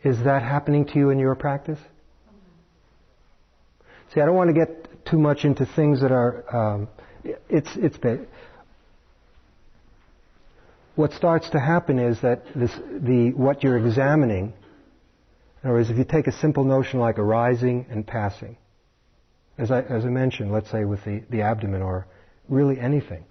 Is 0.04 0.18
that 0.24 0.42
happening 0.42 0.84
to 0.86 0.98
you 0.98 1.12
in 1.12 1.20
your 1.20 1.36
practice? 1.36 1.80
See, 4.12 4.20
I 4.20 4.26
don't 4.26 4.36
want 4.36 4.48
to 4.48 4.54
get 4.56 5.06
too 5.06 5.20
much 5.20 5.46
into 5.46 5.68
things 5.76 6.02
that 6.02 6.12
are. 6.12 6.56
Um, 6.56 6.88
it's 7.50 7.70
it's. 7.76 7.98
What 10.96 11.14
starts 11.14 11.50
to 11.52 11.60
happen 11.60 12.00
is 12.00 12.22
that 12.22 12.44
this, 12.56 12.72
the 12.74 13.32
what 13.36 13.64
you're 13.64 13.78
examining. 13.78 14.54
In 15.64 15.70
other 15.70 15.74
words, 15.74 15.90
if 15.90 15.98
you 15.98 16.06
take 16.06 16.28
a 16.28 16.32
simple 16.32 16.64
notion 16.64 17.00
like 17.00 17.20
arising 17.20 17.86
and 17.90 18.06
passing, 18.06 18.58
as 19.58 19.72
I, 19.72 19.82
as 19.82 20.06
I 20.06 20.10
mentioned, 20.10 20.52
let's 20.52 20.70
say 20.72 20.86
with 20.86 21.04
the, 21.04 21.24
the 21.30 21.42
abdomen 21.42 21.82
or 21.82 22.08
really 22.48 22.80
anything. 22.80 23.24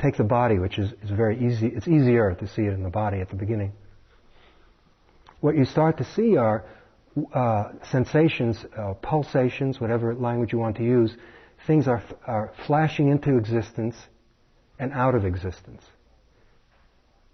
Take 0.00 0.16
the 0.16 0.24
body, 0.24 0.58
which 0.58 0.78
is, 0.78 0.92
is 1.02 1.10
very 1.10 1.44
easy, 1.44 1.66
it's 1.66 1.88
easier 1.88 2.34
to 2.34 2.46
see 2.46 2.62
it 2.62 2.72
in 2.72 2.82
the 2.82 2.90
body 2.90 3.20
at 3.20 3.30
the 3.30 3.36
beginning. 3.36 3.72
What 5.40 5.56
you 5.56 5.64
start 5.64 5.98
to 5.98 6.04
see 6.14 6.36
are 6.36 6.64
uh, 7.34 7.72
sensations, 7.90 8.64
uh, 8.76 8.94
pulsations, 8.94 9.80
whatever 9.80 10.14
language 10.14 10.52
you 10.52 10.58
want 10.58 10.76
to 10.76 10.84
use, 10.84 11.16
things 11.66 11.88
are, 11.88 12.02
are 12.26 12.52
flashing 12.66 13.08
into 13.08 13.36
existence 13.36 13.96
and 14.78 14.92
out 14.92 15.14
of 15.14 15.24
existence. 15.24 15.82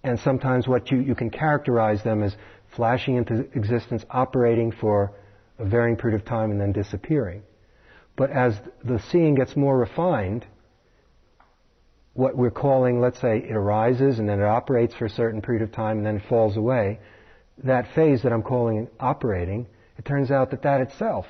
And 0.03 0.19
sometimes 0.21 0.69
what 0.69 0.91
you, 0.91 0.99
you 1.01 1.15
can 1.15 1.31
characterize 1.31 2.03
them 2.03 2.23
as 2.23 2.37
flashing 2.75 3.17
into 3.17 3.47
existence, 3.55 4.05
operating 4.11 4.73
for 4.73 5.13
a 5.59 5.65
varying 5.65 5.97
period 5.97 6.21
of 6.21 6.27
time 6.27 6.51
and 6.51 6.61
then 6.61 6.73
disappearing. 6.73 7.43
But 8.17 8.31
as 8.31 8.59
the 8.85 8.99
seeing 9.11 9.35
gets 9.35 9.57
more 9.57 9.77
refined, 9.79 10.47
what 12.13 12.37
we're 12.37 12.51
calling, 12.51 13.01
let's 13.01 13.21
say, 13.21 13.39
it 13.39 13.57
arises 13.57 14.19
and 14.19 14.29
then 14.29 14.41
it 14.41 14.45
operates 14.45 14.95
for 14.95 15.07
a 15.07 15.11
certain 15.11 15.43
period 15.43 15.63
of 15.63 15.73
time 15.73 15.99
and 15.99 16.07
then 16.07 16.23
falls 16.29 16.57
away, 16.57 17.01
that 17.65 17.93
phase 17.95 18.23
that 18.23 18.33
I'm 18.33 18.43
calling 18.43 18.89
operating, 19.01 19.67
it 19.99 20.05
turns 20.05 20.31
out 20.31 20.51
that 20.51 20.63
that 20.63 20.81
itself 20.81 21.27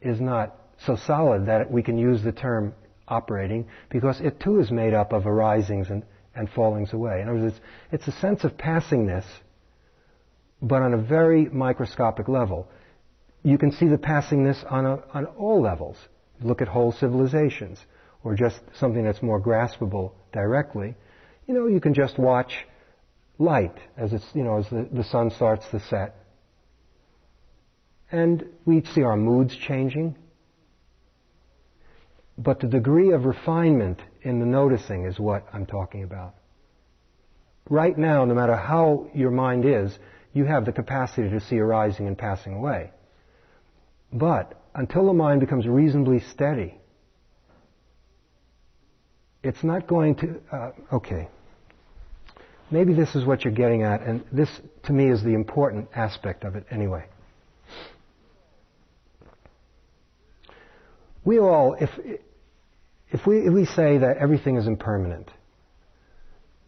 is 0.00 0.20
not 0.20 0.54
so 0.84 0.96
solid 0.96 1.46
that 1.46 1.70
we 1.70 1.82
can 1.82 1.98
use 1.98 2.22
the 2.22 2.32
term 2.32 2.74
operating 3.08 3.66
because 3.90 4.20
it 4.20 4.40
too 4.40 4.60
is 4.60 4.70
made 4.70 4.94
up 4.94 5.12
of 5.12 5.26
arisings 5.26 5.90
and, 5.90 6.04
and 6.34 6.48
fallings 6.50 6.92
away. 6.92 7.20
In 7.20 7.28
other 7.28 7.40
words, 7.40 7.54
it's, 7.90 8.04
it's 8.04 8.16
a 8.16 8.20
sense 8.20 8.44
of 8.44 8.56
passingness, 8.56 9.24
but 10.60 10.82
on 10.82 10.94
a 10.94 10.98
very 10.98 11.46
microscopic 11.46 12.28
level. 12.28 12.68
You 13.42 13.58
can 13.58 13.70
see 13.70 13.86
the 13.86 13.98
passingness 13.98 14.64
on, 14.70 14.86
a, 14.86 15.02
on 15.14 15.26
all 15.26 15.62
levels. 15.62 15.96
Look 16.42 16.60
at 16.60 16.68
whole 16.68 16.92
civilizations, 16.92 17.78
or 18.24 18.34
just 18.34 18.60
something 18.78 19.04
that's 19.04 19.22
more 19.22 19.40
graspable 19.40 20.12
directly. 20.32 20.94
You 21.46 21.54
know, 21.54 21.66
you 21.66 21.80
can 21.80 21.94
just 21.94 22.18
watch 22.18 22.52
light 23.38 23.76
as 23.96 24.12
it's, 24.12 24.24
you 24.34 24.42
know, 24.42 24.58
as 24.58 24.68
the, 24.68 24.88
the 24.92 25.04
sun 25.04 25.30
starts 25.30 25.64
to 25.70 25.80
set. 25.88 26.16
And 28.10 28.44
we 28.64 28.82
see 28.94 29.02
our 29.02 29.16
moods 29.16 29.56
changing. 29.56 30.16
But 32.38 32.60
the 32.60 32.66
degree 32.66 33.12
of 33.12 33.24
refinement 33.24 34.00
in 34.22 34.40
the 34.40 34.46
noticing 34.46 35.04
is 35.04 35.18
what 35.18 35.46
I'm 35.52 35.66
talking 35.66 36.02
about. 36.02 36.34
Right 37.68 37.96
now, 37.96 38.24
no 38.24 38.34
matter 38.34 38.56
how 38.56 39.08
your 39.14 39.30
mind 39.30 39.64
is, 39.64 39.98
you 40.32 40.44
have 40.44 40.66
the 40.66 40.72
capacity 40.72 41.30
to 41.30 41.40
see 41.40 41.58
arising 41.58 42.06
and 42.06 42.16
passing 42.16 42.54
away. 42.54 42.90
But 44.12 44.60
until 44.74 45.06
the 45.06 45.12
mind 45.12 45.40
becomes 45.40 45.66
reasonably 45.66 46.20
steady, 46.20 46.78
it's 49.42 49.64
not 49.64 49.86
going 49.86 50.16
to. 50.16 50.40
Uh, 50.52 50.70
okay. 50.92 51.28
Maybe 52.70 52.94
this 52.94 53.14
is 53.14 53.24
what 53.24 53.44
you're 53.44 53.54
getting 53.54 53.82
at, 53.82 54.02
and 54.02 54.24
this 54.32 54.50
to 54.84 54.92
me 54.92 55.08
is 55.08 55.22
the 55.22 55.34
important 55.34 55.88
aspect 55.94 56.44
of 56.44 56.56
it 56.56 56.66
anyway. 56.70 57.06
We 61.26 61.40
all, 61.40 61.74
if, 61.74 61.90
if, 63.10 63.26
we, 63.26 63.38
if 63.40 63.52
we 63.52 63.66
say 63.66 63.98
that 63.98 64.18
everything 64.18 64.56
is 64.56 64.68
impermanent, 64.68 65.28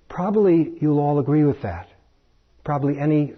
probably 0.09 0.73
you'll 0.81 0.99
all 0.99 1.21
agree 1.21 1.45
with 1.45 1.63
that. 1.63 1.87
Probably 2.65 2.99
any 2.99 3.35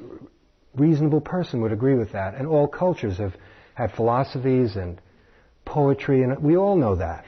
reasonable 0.74 1.20
person 1.20 1.60
would 1.60 1.72
agree 1.72 1.94
with 1.94 2.12
that. 2.12 2.36
And 2.36 2.46
all 2.46 2.66
cultures 2.66 3.18
have 3.18 3.34
had 3.74 3.92
philosophies 3.92 4.76
and 4.76 4.98
poetry, 5.66 6.22
and 6.22 6.42
we 6.42 6.56
all 6.56 6.74
know 6.74 6.96
that. 6.96 7.26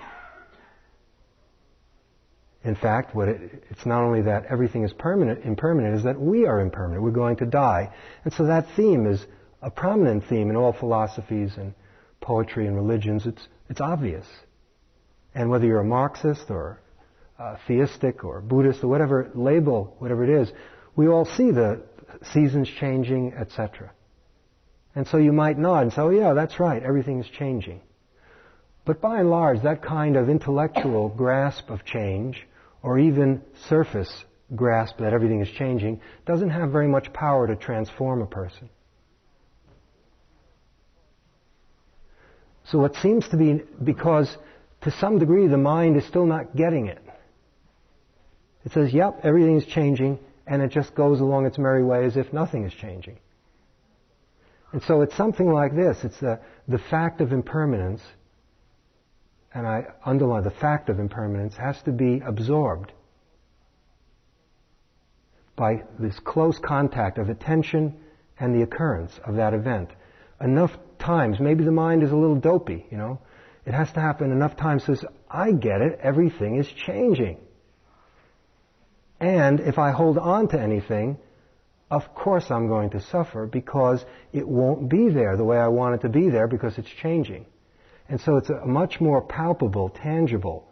In 2.65 2.75
fact, 2.75 3.15
it, 3.15 3.65
it's 3.69 3.85
not 3.85 4.05
only 4.05 4.23
that 4.23 4.47
everything 4.47 4.85
is 4.85 4.93
permanent, 4.95 5.45
impermanent, 5.45 5.97
is 5.97 6.05
that 6.05 6.19
we 6.19 6.47
are 6.47 6.61
impermanent. 6.61 7.03
We're 7.03 7.11
going 7.11 7.37
to 7.37 7.47
die. 7.47 7.93
And 8.25 8.33
so 8.33 8.47
that 8.47 8.69
theme 8.75 9.07
is 9.07 9.23
a 9.61 9.71
prominent 9.71 10.25
theme 10.31 10.49
in 10.49 10.57
all 10.57 10.73
philosophies 10.73 11.53
and 11.59 11.75
poetry 12.23 12.67
and 12.67 12.75
religions. 12.75 13.27
It's, 13.27 13.47
it's 13.69 13.81
obvious. 13.81 14.27
And 15.35 15.51
whether 15.51 15.67
you're 15.67 15.81
a 15.81 15.85
Marxist 15.85 16.51
or 16.51 16.81
a 17.39 17.59
theistic 17.67 18.25
or 18.25 18.41
Buddhist 18.41 18.83
or 18.83 18.89
whatever 18.89 19.31
label, 19.35 19.95
whatever 19.99 20.25
it 20.25 20.31
is, 20.31 20.51
we 20.97 21.09
all 21.09 21.25
see 21.25 21.51
the 21.51 21.83
seasons 22.33 22.69
changing, 22.81 23.35
etc. 23.35 23.93
And 24.95 25.07
so 25.07 25.17
you 25.17 25.33
might 25.33 25.59
nod 25.59 25.83
and 25.83 25.93
say, 25.93 26.01
oh 26.03 26.11
yeah, 26.11 26.35
that's 26.35 26.61
right, 26.61 26.83
everything 26.83 27.21
is 27.21 27.27
changing. 27.29 27.81
But 28.85 29.01
by 29.01 29.21
and 29.21 29.31
large, 29.31 29.63
that 29.63 29.83
kind 29.83 30.17
of 30.17 30.29
intellectual 30.29 31.09
grasp 31.09 31.71
of 31.71 31.85
change 31.85 32.47
or 32.83 32.99
even 32.99 33.43
surface 33.69 34.25
grasp 34.55 34.99
that 34.99 35.13
everything 35.13 35.41
is 35.41 35.49
changing 35.57 36.01
doesn't 36.27 36.51
have 36.51 36.71
very 36.71 36.89
much 36.89 37.13
power 37.13 37.47
to 37.47 37.57
transform 37.57 38.21
a 38.23 38.27
person. 38.27 38.69
So 42.65 42.85
it 42.85 42.95
seems 42.97 43.29
to 43.29 43.37
be 43.37 43.63
because 43.83 44.37
to 44.83 44.91
some 44.91 45.19
degree 45.19 45.47
the 45.47 45.59
mind 45.59 45.97
is 45.97 46.07
still 46.07 46.27
not 46.27 46.57
getting 46.57 46.87
it. 46.87 47.03
It 48.65 48.73
says, 48.73 48.93
yep, 48.93 49.21
everything 49.25 49.57
is 49.57 49.67
changing, 49.67 50.19
and 50.47 50.63
it 50.63 50.71
just 50.71 50.95
goes 50.95 51.21
along 51.21 51.47
its 51.47 51.59
merry 51.59 51.83
way 51.83 52.05
as 52.05 52.17
if 52.17 52.33
nothing 52.33 52.65
is 52.65 52.73
changing. 52.73 53.19
And 54.73 54.83
so 54.83 55.03
it's 55.03 55.17
something 55.17 55.53
like 55.53 55.75
this. 55.75 55.99
It's 56.05 56.21
the, 56.21 56.41
the 56.69 56.79
fact 56.79 57.21
of 57.21 57.33
impermanence 57.33 58.01
and 59.55 59.67
I 59.67 59.87
underline 60.05 60.45
the 60.45 60.51
fact 60.51 60.89
of 60.89 60.99
impermanence, 60.99 61.57
has 61.57 61.81
to 61.83 61.93
be 61.93 62.21
absorbed 62.25 62.93
by 65.57 65.83
this 65.99 66.19
close 66.21 66.59
contact 66.59 67.19
of 67.19 67.29
attention 67.29 67.95
and 68.39 68.55
the 68.55 68.63
occurrence 68.63 69.13
of 69.27 69.37
that 69.37 69.53
event. 69.53 69.91
Enough 70.41 70.73
times, 71.03 71.39
maybe 71.41 71.65
the 71.65 71.73
mind 71.73 72.03
is 72.03 72.11
a 72.11 72.17
little 72.17 72.41
dopey, 72.41 72.87
you 72.91 72.97
know. 72.97 73.21
It 73.67 73.75
has 73.75 73.93
to 73.93 74.01
happen 74.01 74.33
enough 74.33 74.57
times 74.57 74.85
so 74.87 74.97
I 75.31 75.53
get 75.53 75.81
it, 75.81 75.99
everything 76.03 76.57
is 76.57 76.67
changing. 76.87 77.39
And 79.21 79.61
if 79.61 79.79
I 79.79 79.93
hold 79.93 80.19
on 80.19 80.49
to 80.49 80.61
anything, 80.61 81.19
of 81.91 82.15
course 82.15 82.51
I'm 82.51 82.67
going 82.67 82.91
to 82.91 83.01
suffer 83.01 83.47
because 83.47 84.05
it 84.33 84.47
won't 84.47 84.89
be 84.89 85.11
there 85.11 85.37
the 85.37 85.45
way 85.45 85.59
I 85.59 85.69
want 85.69 85.95
it 85.95 86.03
to 86.03 86.09
be 86.09 86.31
there 86.31 86.49
because 86.49 86.77
it's 86.79 86.91
changing. 87.03 87.47
And 88.09 88.21
so 88.21 88.37
it's 88.37 88.51
a 88.51 88.67
much 88.67 89.01
more 89.01 89.23
palpable, 89.23 89.91
tangible, 89.91 90.69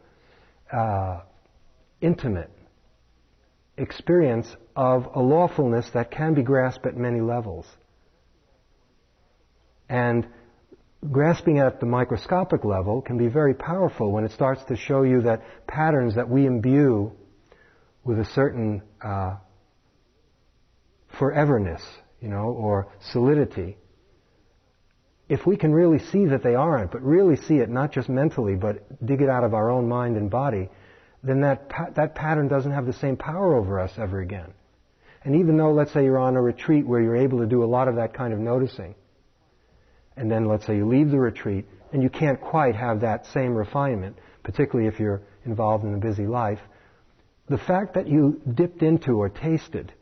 uh, 0.73 1.21
intimate 2.01 2.51
experience 3.77 4.47
of 4.77 5.09
a 5.15 5.21
lawfulness 5.21 5.89
that 5.95 6.11
can 6.11 6.35
be 6.35 6.43
grasped 6.43 6.87
at 6.87 6.97
many 6.97 7.21
levels. 7.21 7.67
And 9.91 10.29
grasping 11.11 11.59
at 11.59 11.81
the 11.81 11.87
microscopic 11.87 12.65
level 12.65 13.03
can 13.03 13.19
be 13.19 13.27
very 13.27 13.55
powerful 13.55 14.13
when 14.13 14.25
it 14.25 14.31
starts 14.31 14.63
to 14.69 14.77
show 14.77 15.03
you 15.03 15.23
that 15.23 15.43
patterns 15.67 16.15
that 16.15 16.29
we 16.29 16.47
imbue 16.47 17.11
with 18.05 18.21
a 18.21 18.25
certain 18.25 18.83
uh, 19.05 19.37
foreverness, 21.19 21.83
you 22.21 22.29
know, 22.29 22.45
or 22.45 22.93
solidity, 23.13 23.77
if 25.29 25.45
we 25.45 25.57
can 25.57 25.73
really 25.73 25.99
see 25.99 26.27
that 26.27 26.45
they 26.45 26.55
aren't, 26.55 26.93
but 26.93 27.03
really 27.03 27.37
see 27.37 27.57
it 27.57 27.69
not 27.69 27.93
just 27.93 28.09
mentally, 28.09 28.55
but 28.55 29.05
dig 29.05 29.21
it 29.23 29.29
out 29.29 29.43
of 29.43 29.55
our 29.55 29.71
own 29.71 29.89
mind 29.89 30.17
and 30.17 30.31
body, 30.31 30.69
then 31.25 31.41
that, 31.41 31.69
pa- 31.69 31.91
that 31.97 32.15
pattern 32.15 32.47
doesn't 32.47 32.73
have 32.73 32.87
the 32.87 32.93
same 32.93 33.17
power 33.17 33.57
over 33.57 33.81
us 33.81 33.93
ever 33.99 34.21
again. 34.21 34.53
And 35.25 35.35
even 35.37 35.57
though, 35.57 35.73
let's 35.73 35.93
say, 35.93 36.05
you're 36.05 36.19
on 36.19 36.37
a 36.37 36.43
retreat 36.43 36.87
where 36.87 37.01
you're 37.01 37.17
able 37.17 37.41
to 37.41 37.47
do 37.47 37.65
a 37.65 37.67
lot 37.67 37.89
of 37.89 37.97
that 37.97 38.15
kind 38.15 38.33
of 38.33 38.39
noticing, 38.39 38.95
and 40.17 40.31
then 40.31 40.47
let's 40.47 40.67
say 40.67 40.77
you 40.77 40.87
leave 40.87 41.11
the 41.11 41.19
retreat 41.19 41.67
and 41.93 42.03
you 42.03 42.11
can't 42.11 42.41
quite 42.41 42.75
have 42.77 43.01
that 43.01 43.27
same 43.27 43.55
refinement, 43.55 44.17
particularly 44.43 44.89
if 44.89 45.01
you're 45.01 45.23
involved 45.45 45.85
in 45.85 45.95
a 45.95 45.99
busy 45.99 46.27
life, 46.27 46.61
the 47.49 47.59
fact 47.59 47.95
that 47.95 48.07
you 48.07 48.41
dipped 48.55 48.83
into 48.83 49.13
or 49.13 49.29
tasted 49.29 49.93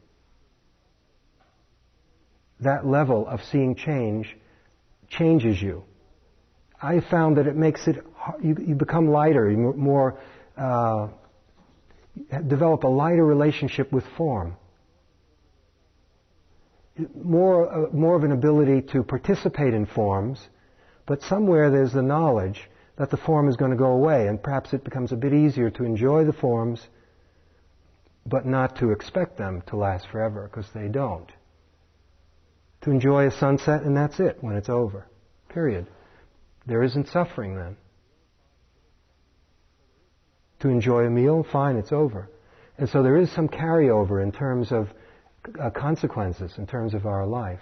that 2.61 2.87
level 2.87 3.27
of 3.27 3.41
seeing 3.51 3.75
change 3.75 4.37
changes 5.09 5.61
you. 5.61 5.85
I 6.81 7.01
found 7.01 7.39
that 7.39 7.47
it 7.47 7.57
makes 7.57 7.87
it, 7.89 8.05
you, 8.43 8.57
you 8.67 8.75
become 8.75 9.09
lighter, 9.09 9.51
you 9.51 9.73
more, 9.73 10.21
uh, 10.57 11.09
develop 12.47 12.85
a 12.85 12.89
lighter 12.89 13.25
relationship 13.25 13.91
with 13.93 14.05
form. 14.17 14.57
More, 17.15 17.87
uh, 17.87 17.93
more 17.93 18.17
of 18.17 18.25
an 18.25 18.33
ability 18.33 18.83
to 18.93 19.03
participate 19.03 19.75
in 19.75 19.87
forms, 19.87 20.49
but 21.07 21.23
somewhere 21.23 21.71
there's 21.71 21.93
the 21.93 22.03
knowledge 22.03 22.69
that 22.97 23.11
the 23.11 23.17
form 23.17 23.49
is 23.49 23.57
going 23.57 23.71
to 23.71 23.77
go 23.77 23.93
away, 23.93 24.27
and 24.27 24.43
perhaps 24.43 24.73
it 24.73 24.85
becomes 24.85 25.13
a 25.13 25.17
bit 25.17 25.33
easier 25.33 25.71
to 25.71 25.85
enjoy 25.85 26.25
the 26.25 26.33
forms, 26.33 26.89
but 28.27 28.45
not 28.45 28.77
to 28.79 28.91
expect 28.91 29.39
them 29.39 29.63
to 29.69 29.77
last 29.77 30.09
forever, 30.09 30.51
because 30.51 30.69
they 30.73 30.89
don't 30.89 31.31
to 32.83 32.91
enjoy 32.91 33.27
a 33.27 33.31
sunset 33.31 33.83
and 33.83 33.97
that's 33.97 34.21
it 34.21 34.39
when 34.41 34.57
it's 34.57 34.69
over. 34.69 35.07
Period. 35.49 35.87
There 36.67 36.83
isn't 36.83 37.09
suffering 37.09 37.57
then. 37.57 37.77
to 40.61 40.69
enjoy 40.69 41.05
a 41.05 41.11
meal, 41.11 41.47
fine, 41.53 41.77
it's 41.77 41.93
over. 41.93 42.29
And 42.79 42.89
so 42.89 43.03
there 43.03 43.17
is 43.17 43.31
some 43.33 43.49
carryover 43.49 44.23
in 44.23 44.33
terms 44.33 44.73
of 44.73 44.89
uh, 45.61 45.71
consequences, 45.71 46.53
in 46.59 46.67
terms 46.67 46.95
of 46.95 47.07
our 47.07 47.27
life. 47.27 47.61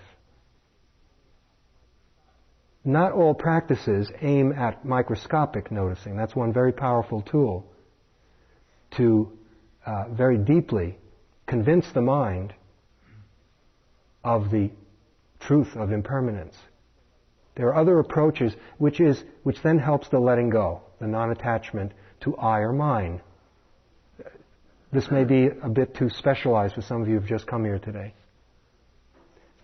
Not 2.85 3.13
all 3.13 3.35
practices 3.35 4.11
aim 4.21 4.53
at 4.53 4.85
microscopic 4.85 5.73
noticing. 5.73 6.17
That's 6.17 6.37
one 6.37 6.53
very 6.53 6.73
powerful 6.73 7.21
tool 7.23 7.67
to 8.97 9.33
uh, 9.85 10.05
very 10.11 10.39
deeply 10.39 10.97
convince 11.47 11.91
the 11.93 12.01
mind 12.01 12.55
of 14.23 14.51
the 14.51 14.71
truth 15.41 15.77
of 15.77 15.93
impermanence. 15.93 16.57
There 17.57 17.69
are 17.69 17.77
other 17.77 17.99
approaches 17.99 18.55
which 18.79 19.01
is 19.01 19.23
which 19.43 19.63
then 19.63 19.79
helps 19.79 20.09
the 20.09 20.19
letting 20.19 20.51
go, 20.51 20.83
the 21.01 21.07
non-attachment 21.07 21.93
to 22.21 22.37
I 22.37 22.61
or 22.61 22.73
mine. 22.73 23.21
This 24.93 25.11
may 25.11 25.25
be 25.25 25.49
a 25.63 25.69
bit 25.69 25.95
too 25.95 26.09
specialized 26.09 26.75
for 26.75 26.83
some 26.83 27.03
of 27.03 27.09
you 27.09 27.19
who've 27.19 27.29
just 27.29 27.47
come 27.47 27.65
here 27.65 27.79
today. 27.79 28.15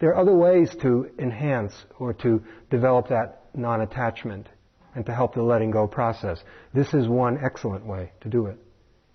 There 0.01 0.11
are 0.11 0.17
other 0.17 0.35
ways 0.35 0.75
to 0.83 1.11
enhance 1.19 1.73
or 1.99 2.13
to 2.15 2.43
develop 2.71 3.09
that 3.09 3.45
non-attachment 3.55 4.49
and 4.95 5.07
to 5.07 5.15
help 5.15 5.35
the 5.35 5.43
letting 5.43 5.71
go 5.71 5.87
process. 5.87 6.43
This 6.75 6.93
is 6.93 7.09
one 7.09 7.39
excellent 7.43 7.87
way 7.87 8.13
to 8.23 8.29
do 8.29 8.47
it, 8.47 8.59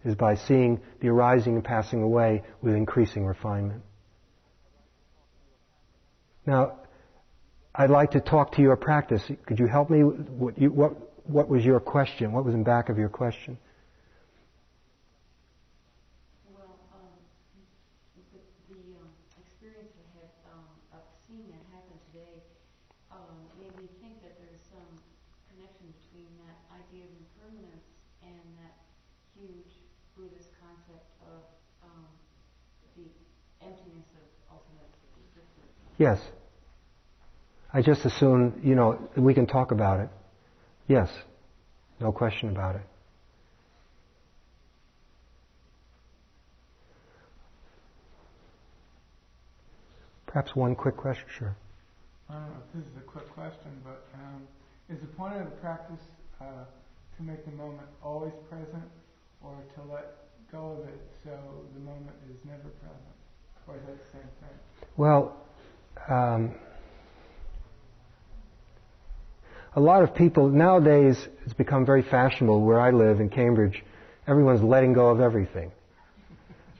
is 0.06 0.16
by 0.16 0.36
seeing 0.36 0.80
the 1.02 1.10
arising 1.10 1.56
and 1.56 1.64
passing 1.64 2.02
away 2.02 2.44
with 2.62 2.74
increasing 2.74 3.26
refinement. 3.26 3.84
Now, 6.46 6.80
I'd 7.76 7.92
like 7.92 8.12
to 8.12 8.22
talk 8.22 8.54
to 8.54 8.62
your 8.62 8.78
practice. 8.78 9.22
Could 9.46 9.60
you 9.60 9.68
help 9.68 9.90
me? 9.90 10.00
What, 10.00 10.58
you, 10.58 10.72
what, 10.72 10.94
what 11.30 11.50
was 11.50 11.64
your 11.64 11.80
question? 11.80 12.32
What 12.32 12.46
was 12.46 12.56
in 12.56 12.64
back 12.64 12.90
of 12.90 12.98
your 12.98 13.10
question? 13.10 13.60
Well, 16.50 16.80
um, 16.90 17.14
the, 18.16 18.40
the 18.72 18.82
um, 18.98 19.12
experience 19.44 19.94
I 19.94 20.08
had 20.18 20.32
um, 20.50 20.66
of 20.96 21.06
seeing 21.28 21.46
that 21.54 21.62
happen 21.70 22.00
today 22.10 22.42
um, 23.14 23.38
made 23.62 23.76
me 23.78 23.86
think 24.02 24.24
that 24.26 24.40
there's 24.42 24.64
some 24.74 24.90
connection 25.54 25.92
between 26.02 26.32
that 26.50 26.58
idea 26.74 27.06
of 27.06 27.14
impermanence 27.14 27.86
and 28.26 28.42
that 28.64 28.74
huge 29.38 29.84
Buddhist 30.18 30.50
concept 30.58 31.12
of 31.30 31.46
um, 31.86 32.10
the 32.98 33.06
emptiness 33.62 34.10
of 34.18 34.26
ultimate 34.50 34.90
existence. 35.30 35.78
Yes. 35.98 36.20
I 37.74 37.82
just 37.82 38.06
assume, 38.06 38.62
you 38.64 38.76
know, 38.76 39.00
we 39.18 39.34
can 39.34 39.48
talk 39.48 39.72
about 39.72 40.00
it. 40.00 40.10
Yes. 40.88 41.10
No 42.00 42.12
question 42.12 42.50
about 42.50 42.76
it. 42.76 42.82
Perhaps 50.28 50.56
one 50.56 50.76
quick 50.76 50.96
question, 50.98 51.26
sure. 51.40 51.56
I 52.30 52.34
don't 52.34 52.44
know 52.44 52.58
if 52.60 52.74
this 52.76 52.92
is 52.92 52.98
a 52.98 53.08
quick 53.10 53.28
question, 53.34 53.72
but 53.84 54.06
um, 54.14 54.44
is 54.90 55.00
the 55.02 55.08
point 55.08 55.34
of 55.34 55.46
the 55.46 55.56
practice 55.58 56.04
uh, 56.40 56.46
to 57.16 57.24
make 57.24 57.44
the 57.46 57.52
moment 57.52 57.88
always 58.04 58.34
present 58.50 58.84
or 59.42 59.56
to 59.76 59.92
let 59.92 60.14
go 60.52 60.78
of 60.78 60.88
it 60.88 61.00
so 61.24 61.32
the 61.74 61.80
moment 61.80 62.16
is 62.30 62.38
never 62.46 62.70
present? 62.84 63.16
Or 63.68 63.76
is 63.76 63.82
that 63.88 63.98
the 63.98 64.12
same 64.12 64.30
thing? 64.40 64.58
Well, 64.96 65.36
um, 66.10 66.56
a 69.74 69.80
lot 69.80 70.04
of 70.04 70.16
people 70.16 70.50
nowadays 70.50 71.18
it's 71.46 71.54
become 71.54 71.86
very 71.86 72.02
fashionable 72.02 72.62
where 72.62 72.80
I 72.80 72.92
live 72.92 73.20
in 73.20 73.30
Cambridge. 73.30 73.84
Everyone's 74.28 74.62
letting 74.62 74.94
go 74.94 75.10
of 75.10 75.22
everything. 75.22 75.72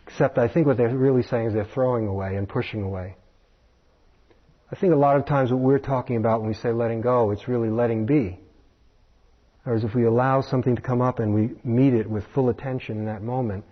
Except 0.08 0.38
I 0.38 0.48
think 0.48 0.68
what 0.68 0.78
they're 0.78 0.96
really 0.96 1.24
saying 1.24 1.48
is 1.48 1.54
they're 1.54 1.66
throwing 1.74 2.08
away 2.08 2.36
and 2.36 2.48
pushing 2.48 2.82
away. 2.82 3.16
I 4.72 4.76
think 4.76 4.94
a 4.94 4.98
lot 4.98 5.18
of 5.18 5.26
times 5.26 5.52
what 5.52 5.60
we're 5.60 5.80
talking 5.80 6.18
about 6.18 6.42
when 6.42 6.50
we 6.50 6.56
say 6.56 6.72
letting 6.72 7.02
go, 7.02 7.32
it's 7.32 7.48
really 7.48 7.70
letting 7.70 8.06
be. 8.06 8.40
Whereas 9.64 9.84
if 9.84 9.94
we 9.94 10.06
allow 10.06 10.42
something 10.42 10.76
to 10.76 10.82
come 10.82 11.02
up 11.02 11.20
and 11.20 11.34
we 11.34 11.52
meet 11.64 11.94
it 11.94 12.10
with 12.10 12.26
full 12.34 12.50
attention 12.50 12.98
in 12.98 13.06
that 13.06 13.22
moment, 13.22 13.66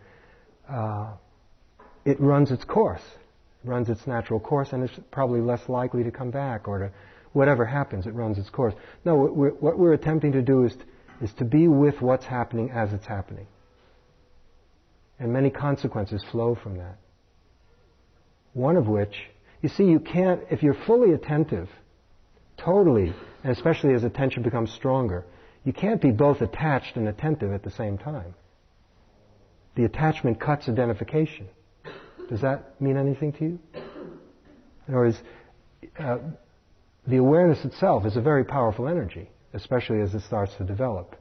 uh, 0.70 1.14
it 2.06 2.20
runs 2.20 2.52
its 2.52 2.64
course, 2.64 3.02
runs 3.68 3.90
its 3.90 4.08
natural 4.08 4.40
course, 4.40 4.74
and 4.74 4.84
it's 4.84 5.00
probably 5.12 5.42
less 5.42 5.68
likely 5.68 6.04
to 6.04 6.12
come 6.12 6.32
back 6.32 6.68
or 6.68 6.80
to 6.80 6.92
whatever 7.34 7.66
happens, 7.66 8.08
it 8.08 8.14
runs 8.14 8.38
its 8.38 8.50
course. 8.50 8.74
No, 9.04 9.16
what 9.16 9.36
we're, 9.36 9.50
what 9.52 9.78
we're 9.78 9.94
attempting 9.94 10.32
to 10.32 10.42
do 10.42 10.64
is, 10.64 10.76
is 11.22 11.34
to 11.34 11.44
be 11.44 11.68
with 11.68 12.02
what's 12.02 12.26
happening 12.26 12.72
as 12.72 12.94
it's 12.94 13.06
happening. 13.06 13.48
And 15.20 15.34
many 15.34 15.50
consequences 15.50 16.24
flow 16.32 16.56
from 16.56 16.78
that. 16.78 16.98
One 18.54 18.78
of 18.78 18.88
which, 18.88 19.16
you 19.62 19.68
see, 19.68 19.84
you 19.84 20.00
can't, 20.00 20.42
if 20.50 20.64
you're 20.64 20.78
fully 20.86 21.12
attentive, 21.12 21.70
totally, 22.58 23.14
and 23.44 23.52
especially 23.52 23.94
as 23.94 24.06
attention 24.06 24.42
becomes 24.42 24.72
stronger, 24.72 25.26
you 25.66 25.74
can't 25.74 26.02
be 26.02 26.12
both 26.12 26.42
attached 26.42 26.96
and 26.96 27.08
attentive 27.08 27.52
at 27.52 27.64
the 27.64 27.72
same 27.72 27.98
time. 27.98 28.34
The 29.76 29.84
attachment 29.84 30.40
cuts 30.40 30.70
identification. 30.70 31.50
Does 32.30 32.42
that 32.42 32.80
mean 32.82 32.98
anything 32.98 33.34
to 33.34 33.44
you? 33.44 33.60
In 34.88 34.94
other 34.94 34.98
words, 34.98 35.18
uh, 36.00 36.18
the 37.08 37.18
awareness 37.18 37.64
itself 37.66 38.06
is 38.06 38.18
a 38.18 38.22
very 38.22 38.44
powerful 38.44 38.88
energy, 38.88 39.30
especially 39.54 40.02
as 40.02 40.14
it 40.14 40.22
starts 40.22 40.54
to 40.56 40.64
develop. 40.64 41.16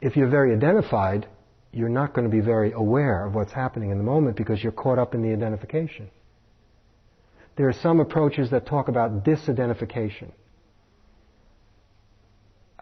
If 0.00 0.16
you're 0.16 0.28
very 0.28 0.54
identified, 0.54 1.26
you're 1.72 1.88
not 1.88 2.14
going 2.14 2.28
to 2.28 2.34
be 2.34 2.40
very 2.40 2.72
aware 2.72 3.24
of 3.24 3.34
what's 3.34 3.52
happening 3.52 3.90
in 3.90 3.98
the 3.98 4.04
moment 4.04 4.36
because 4.36 4.62
you're 4.62 4.72
caught 4.72 4.98
up 4.98 5.14
in 5.14 5.22
the 5.22 5.32
identification. 5.32 6.10
There 7.56 7.68
are 7.68 7.72
some 7.72 8.00
approaches 8.00 8.50
that 8.50 8.66
talk 8.66 8.88
about 8.88 9.24
disidentification. 9.24 10.32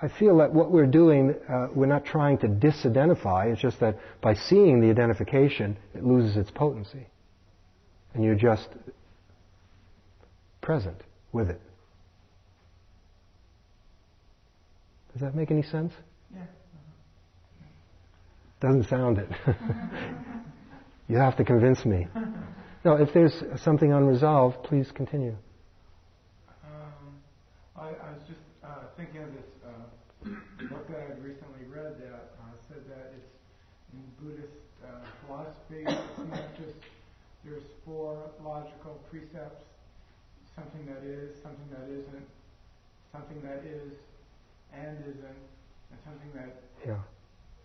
I 0.05 0.09
feel 0.19 0.37
that 0.37 0.53
what 0.53 0.71
we're 0.71 0.85
doing, 0.85 1.35
uh, 1.49 1.69
we're 1.75 1.87
not 1.87 2.05
trying 2.05 2.37
to 2.39 2.47
disidentify, 2.47 3.51
it's 3.51 3.63
just 3.63 3.81
that 3.81 3.99
by 4.21 4.35
seeing 4.35 4.83
the 4.83 4.91
identification, 4.91 5.79
it 5.95 6.05
loses 6.05 6.37
its 6.37 6.51
potency. 6.51 7.07
And 8.13 8.23
you're 8.23 8.35
just 8.35 8.69
present 10.61 10.99
with 11.33 11.49
it. 11.49 11.61
Does 15.15 15.23
that 15.23 15.35
make 15.35 15.51
any 15.51 15.63
sense? 15.63 15.95
Yeah. 16.35 16.43
Doesn't 18.61 18.85
sound 18.85 19.17
it. 19.17 19.29
you 21.09 21.17
have 21.17 21.35
to 21.39 21.45
convince 21.45 21.83
me. 21.87 22.09
No, 22.85 22.97
if 22.97 23.09
there's 23.15 23.43
something 23.65 23.91
unresolved, 23.91 24.65
please 24.65 24.91
continue. 24.95 25.35
Um, 26.63 27.15
I, 27.75 27.87
I, 27.87 28.11
was 28.13 28.21
just 28.29 28.41
uh, 28.63 28.69
thinking 28.99 29.23
of 29.23 29.33
this 29.33 29.44
book 30.69 30.89
that 30.89 31.01
I 31.01 31.21
recently 31.21 31.65
read 31.69 32.01
that 32.01 32.35
uh, 32.41 32.57
said 32.69 32.83
that 32.89 33.13
it's 33.17 33.33
in 33.93 34.03
Buddhist 34.21 34.57
uh, 34.83 35.05
philosophy, 35.27 35.85
it's 35.87 36.31
not 36.31 36.57
just 36.57 36.77
there's 37.45 37.63
four 37.85 38.17
logical 38.43 39.01
precepts, 39.11 39.65
something 40.57 40.87
that 40.87 41.05
is, 41.05 41.37
something 41.43 41.69
that 41.71 41.85
isn't, 41.93 42.29
something 43.13 43.41
that 43.43 43.61
is, 43.69 43.93
and 44.73 44.99
isn't, 45.05 45.45
and 45.93 45.99
something 46.05 46.31
that. 46.35 46.57
Yeah. 46.87 47.01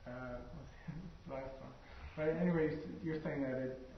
Uh, 0.06 0.38
last 1.32 1.56
one. 1.64 1.74
But 2.18 2.36
anyways, 2.42 2.74
you're 3.04 3.22
saying 3.22 3.44
that 3.44 3.56
it 3.60 3.90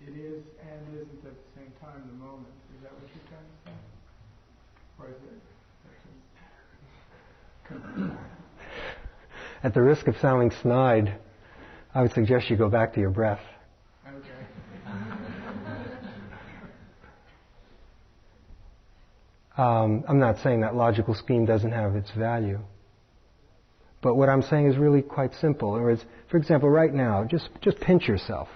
it 0.00 0.16
is 0.16 0.42
and 0.60 0.80
isn't 0.96 1.24
at 1.24 1.32
the 1.32 1.50
same 1.56 1.72
time 1.80 2.04
the 2.08 2.18
moment. 2.18 2.52
Is 2.76 2.82
that 2.82 2.92
what 2.92 3.08
you're 3.08 3.28
trying 3.28 3.48
to 3.48 3.58
say? 3.64 3.76
Or 4.98 5.08
is 5.08 5.20
it? 5.22 5.53
At 9.62 9.72
the 9.72 9.82
risk 9.82 10.06
of 10.08 10.16
sounding 10.18 10.50
snide, 10.62 11.18
I 11.94 12.02
would 12.02 12.12
suggest 12.12 12.50
you 12.50 12.56
go 12.56 12.68
back 12.68 12.92
to 12.94 13.00
your 13.00 13.10
breath. 13.10 13.40
Okay. 14.06 14.44
Um, 19.56 20.04
I'm 20.08 20.18
not 20.18 20.38
saying 20.38 20.60
that 20.62 20.74
logical 20.74 21.14
scheme 21.14 21.44
doesn't 21.44 21.70
have 21.70 21.94
its 21.94 22.10
value. 22.10 22.58
But 24.02 24.16
what 24.16 24.28
I'm 24.28 24.42
saying 24.42 24.66
is 24.66 24.76
really 24.76 25.00
quite 25.00 25.32
simple. 25.40 25.74
In 25.74 25.80
other 25.80 25.84
words, 25.84 26.04
for 26.28 26.36
example, 26.36 26.68
right 26.68 26.92
now, 26.92 27.24
just, 27.24 27.48
just 27.62 27.80
pinch 27.80 28.06
yourself. 28.06 28.48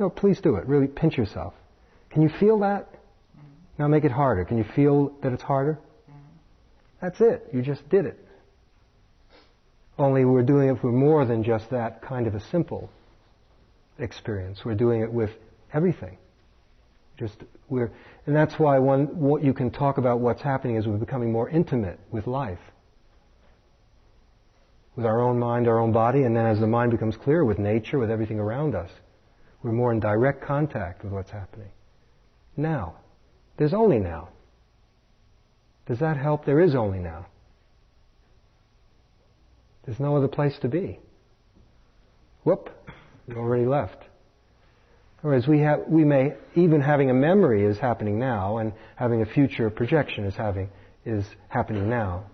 No, 0.00 0.10
please 0.10 0.40
do 0.40 0.56
it. 0.56 0.66
Really 0.66 0.88
pinch 0.88 1.16
yourself. 1.16 1.54
Can 2.10 2.22
you 2.22 2.30
feel 2.40 2.58
that? 2.60 2.88
Now 3.78 3.86
make 3.86 4.04
it 4.04 4.10
harder. 4.10 4.44
Can 4.44 4.58
you 4.58 4.64
feel 4.74 5.12
that 5.22 5.32
it's 5.32 5.42
harder? 5.42 5.78
That's 7.00 7.20
it. 7.20 7.48
You 7.52 7.62
just 7.62 7.88
did 7.90 8.06
it. 8.06 8.21
Only 9.98 10.24
we're 10.24 10.42
doing 10.42 10.68
it 10.68 10.80
for 10.80 10.90
more 10.90 11.24
than 11.24 11.44
just 11.44 11.70
that 11.70 12.02
kind 12.02 12.26
of 12.26 12.34
a 12.34 12.40
simple 12.40 12.90
experience. 13.98 14.64
We're 14.64 14.74
doing 14.74 15.02
it 15.02 15.12
with 15.12 15.30
everything. 15.72 16.18
Just 17.18 17.36
we're, 17.68 17.92
and 18.26 18.34
that's 18.34 18.58
why 18.58 18.78
one, 18.78 19.18
what 19.20 19.44
you 19.44 19.52
can 19.52 19.70
talk 19.70 19.98
about 19.98 20.20
what's 20.20 20.42
happening 20.42 20.76
is 20.76 20.86
we're 20.86 20.96
becoming 20.96 21.30
more 21.30 21.48
intimate 21.48 22.00
with 22.10 22.26
life. 22.26 22.58
with 24.96 25.06
our 25.06 25.20
own 25.22 25.38
mind, 25.38 25.68
our 25.68 25.80
own 25.80 25.92
body, 25.92 26.22
and 26.24 26.36
then 26.36 26.46
as 26.46 26.60
the 26.60 26.66
mind 26.66 26.90
becomes 26.90 27.16
clear 27.16 27.44
with 27.44 27.58
nature, 27.58 27.98
with 27.98 28.10
everything 28.10 28.38
around 28.38 28.74
us, 28.74 28.90
we're 29.62 29.72
more 29.72 29.92
in 29.92 30.00
direct 30.00 30.42
contact 30.42 31.02
with 31.02 31.12
what's 31.12 31.30
happening. 31.30 31.70
Now. 32.56 32.96
There's 33.58 33.74
only 33.74 33.98
now. 33.98 34.30
Does 35.86 35.98
that 36.00 36.16
help? 36.16 36.46
There 36.46 36.58
is 36.58 36.74
only 36.74 36.98
now. 36.98 37.26
There's 39.84 40.00
no 40.00 40.16
other 40.16 40.28
place 40.28 40.56
to 40.62 40.68
be. 40.68 41.00
Whoop, 42.44 42.70
you 43.26 43.36
already 43.36 43.66
left. 43.66 43.98
Whereas 45.22 45.46
we 45.46 45.60
have, 45.60 45.80
we 45.88 46.04
may, 46.04 46.34
even 46.56 46.80
having 46.80 47.10
a 47.10 47.14
memory 47.14 47.64
is 47.64 47.78
happening 47.78 48.18
now, 48.18 48.58
and 48.58 48.72
having 48.96 49.22
a 49.22 49.26
future 49.26 49.70
projection 49.70 50.24
is 50.24 50.34
having, 50.34 50.68
is 51.04 51.24
happening 51.48 51.88
now. 51.88 52.24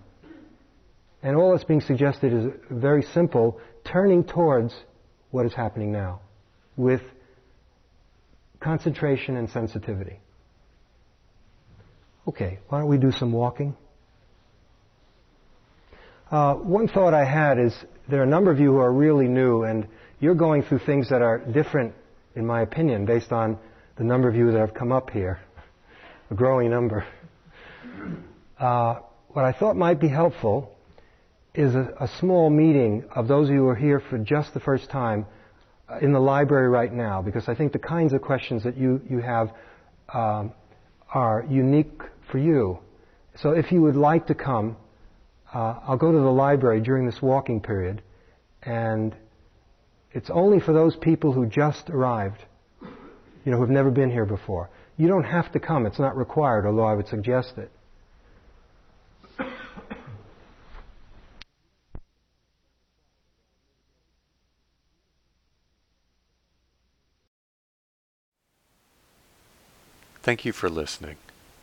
And 1.21 1.35
all 1.35 1.51
that's 1.51 1.63
being 1.63 1.81
suggested 1.81 2.33
is 2.33 2.45
very 2.71 3.03
simple, 3.03 3.59
turning 3.83 4.23
towards 4.23 4.73
what 5.29 5.45
is 5.45 5.53
happening 5.53 5.91
now, 5.91 6.21
with 6.77 7.01
concentration 8.59 9.37
and 9.37 9.49
sensitivity. 9.49 10.19
Okay, 12.27 12.59
why 12.69 12.79
don't 12.79 12.89
we 12.89 12.97
do 12.97 13.11
some 13.11 13.31
walking? 13.31 13.75
Uh, 16.31 16.53
one 16.53 16.87
thought 16.87 17.15
I 17.15 17.25
had 17.25 17.57
is 17.57 17.73
there 18.07 18.19
are 18.19 18.23
a 18.23 18.27
number 18.27 18.51
of 18.51 18.59
you 18.59 18.73
who 18.73 18.77
are 18.77 18.93
really 18.93 19.27
new, 19.27 19.63
and 19.63 19.87
you're 20.19 20.35
going 20.35 20.61
through 20.61 20.79
things 20.79 21.09
that 21.09 21.23
are 21.23 21.39
different, 21.39 21.95
in 22.35 22.45
my 22.45 22.61
opinion, 22.61 23.05
based 23.05 23.31
on 23.31 23.57
the 23.97 24.03
number 24.03 24.29
of 24.29 24.35
you 24.35 24.51
that 24.51 24.59
have 24.59 24.75
come 24.75 24.91
up 24.91 25.09
here, 25.09 25.39
a 26.29 26.35
growing 26.35 26.69
number. 26.69 27.03
Uh, 28.59 28.99
what 29.29 29.43
I 29.43 29.53
thought 29.53 29.75
might 29.75 29.99
be 29.99 30.07
helpful 30.07 30.75
is 31.55 31.73
a, 31.73 31.95
a, 31.99 32.07
small 32.19 32.51
meeting 32.51 33.05
of 33.15 33.27
those 33.27 33.47
of 33.47 33.55
you 33.55 33.61
who 33.61 33.67
are 33.69 33.75
here 33.75 33.99
for 33.99 34.19
just 34.19 34.53
the 34.53 34.59
first 34.59 34.89
time 34.91 35.25
uh, 35.89 35.97
in 35.97 36.13
the 36.13 36.19
library 36.19 36.69
right 36.69 36.93
now, 36.93 37.23
because 37.23 37.47
I 37.47 37.55
think 37.55 37.73
the 37.73 37.79
kinds 37.79 38.13
of 38.13 38.21
questions 38.21 38.63
that 38.65 38.77
you, 38.77 39.01
you 39.09 39.19
have 39.19 39.51
um, 40.13 40.53
are 41.11 41.43
unique 41.49 42.01
for 42.31 42.37
you. 42.37 42.79
So 43.37 43.51
if 43.51 43.71
you 43.71 43.81
would 43.81 43.95
like 43.95 44.27
to 44.27 44.35
come, 44.35 44.77
uh, 45.53 45.79
I'll 45.87 45.97
go 45.97 46.11
to 46.11 46.17
the 46.17 46.31
library 46.31 46.81
during 46.81 47.05
this 47.05 47.21
walking 47.21 47.61
period, 47.61 48.01
and 48.63 49.15
it's 50.11 50.29
only 50.29 50.59
for 50.59 50.73
those 50.73 50.95
people 50.95 51.31
who 51.31 51.45
just 51.45 51.89
arrived, 51.89 52.43
you 52.81 53.51
know, 53.51 53.57
who've 53.57 53.69
never 53.69 53.91
been 53.91 54.11
here 54.11 54.25
before. 54.25 54.69
You 54.97 55.07
don't 55.07 55.23
have 55.23 55.51
to 55.53 55.59
come; 55.59 55.85
it's 55.85 55.99
not 55.99 56.17
required, 56.17 56.65
although 56.65 56.85
I 56.85 56.93
would 56.93 57.07
suggest 57.07 57.57
it. 57.57 57.71
Thank 70.21 70.45
you 70.45 70.51
for 70.51 70.69
listening. 70.69 71.15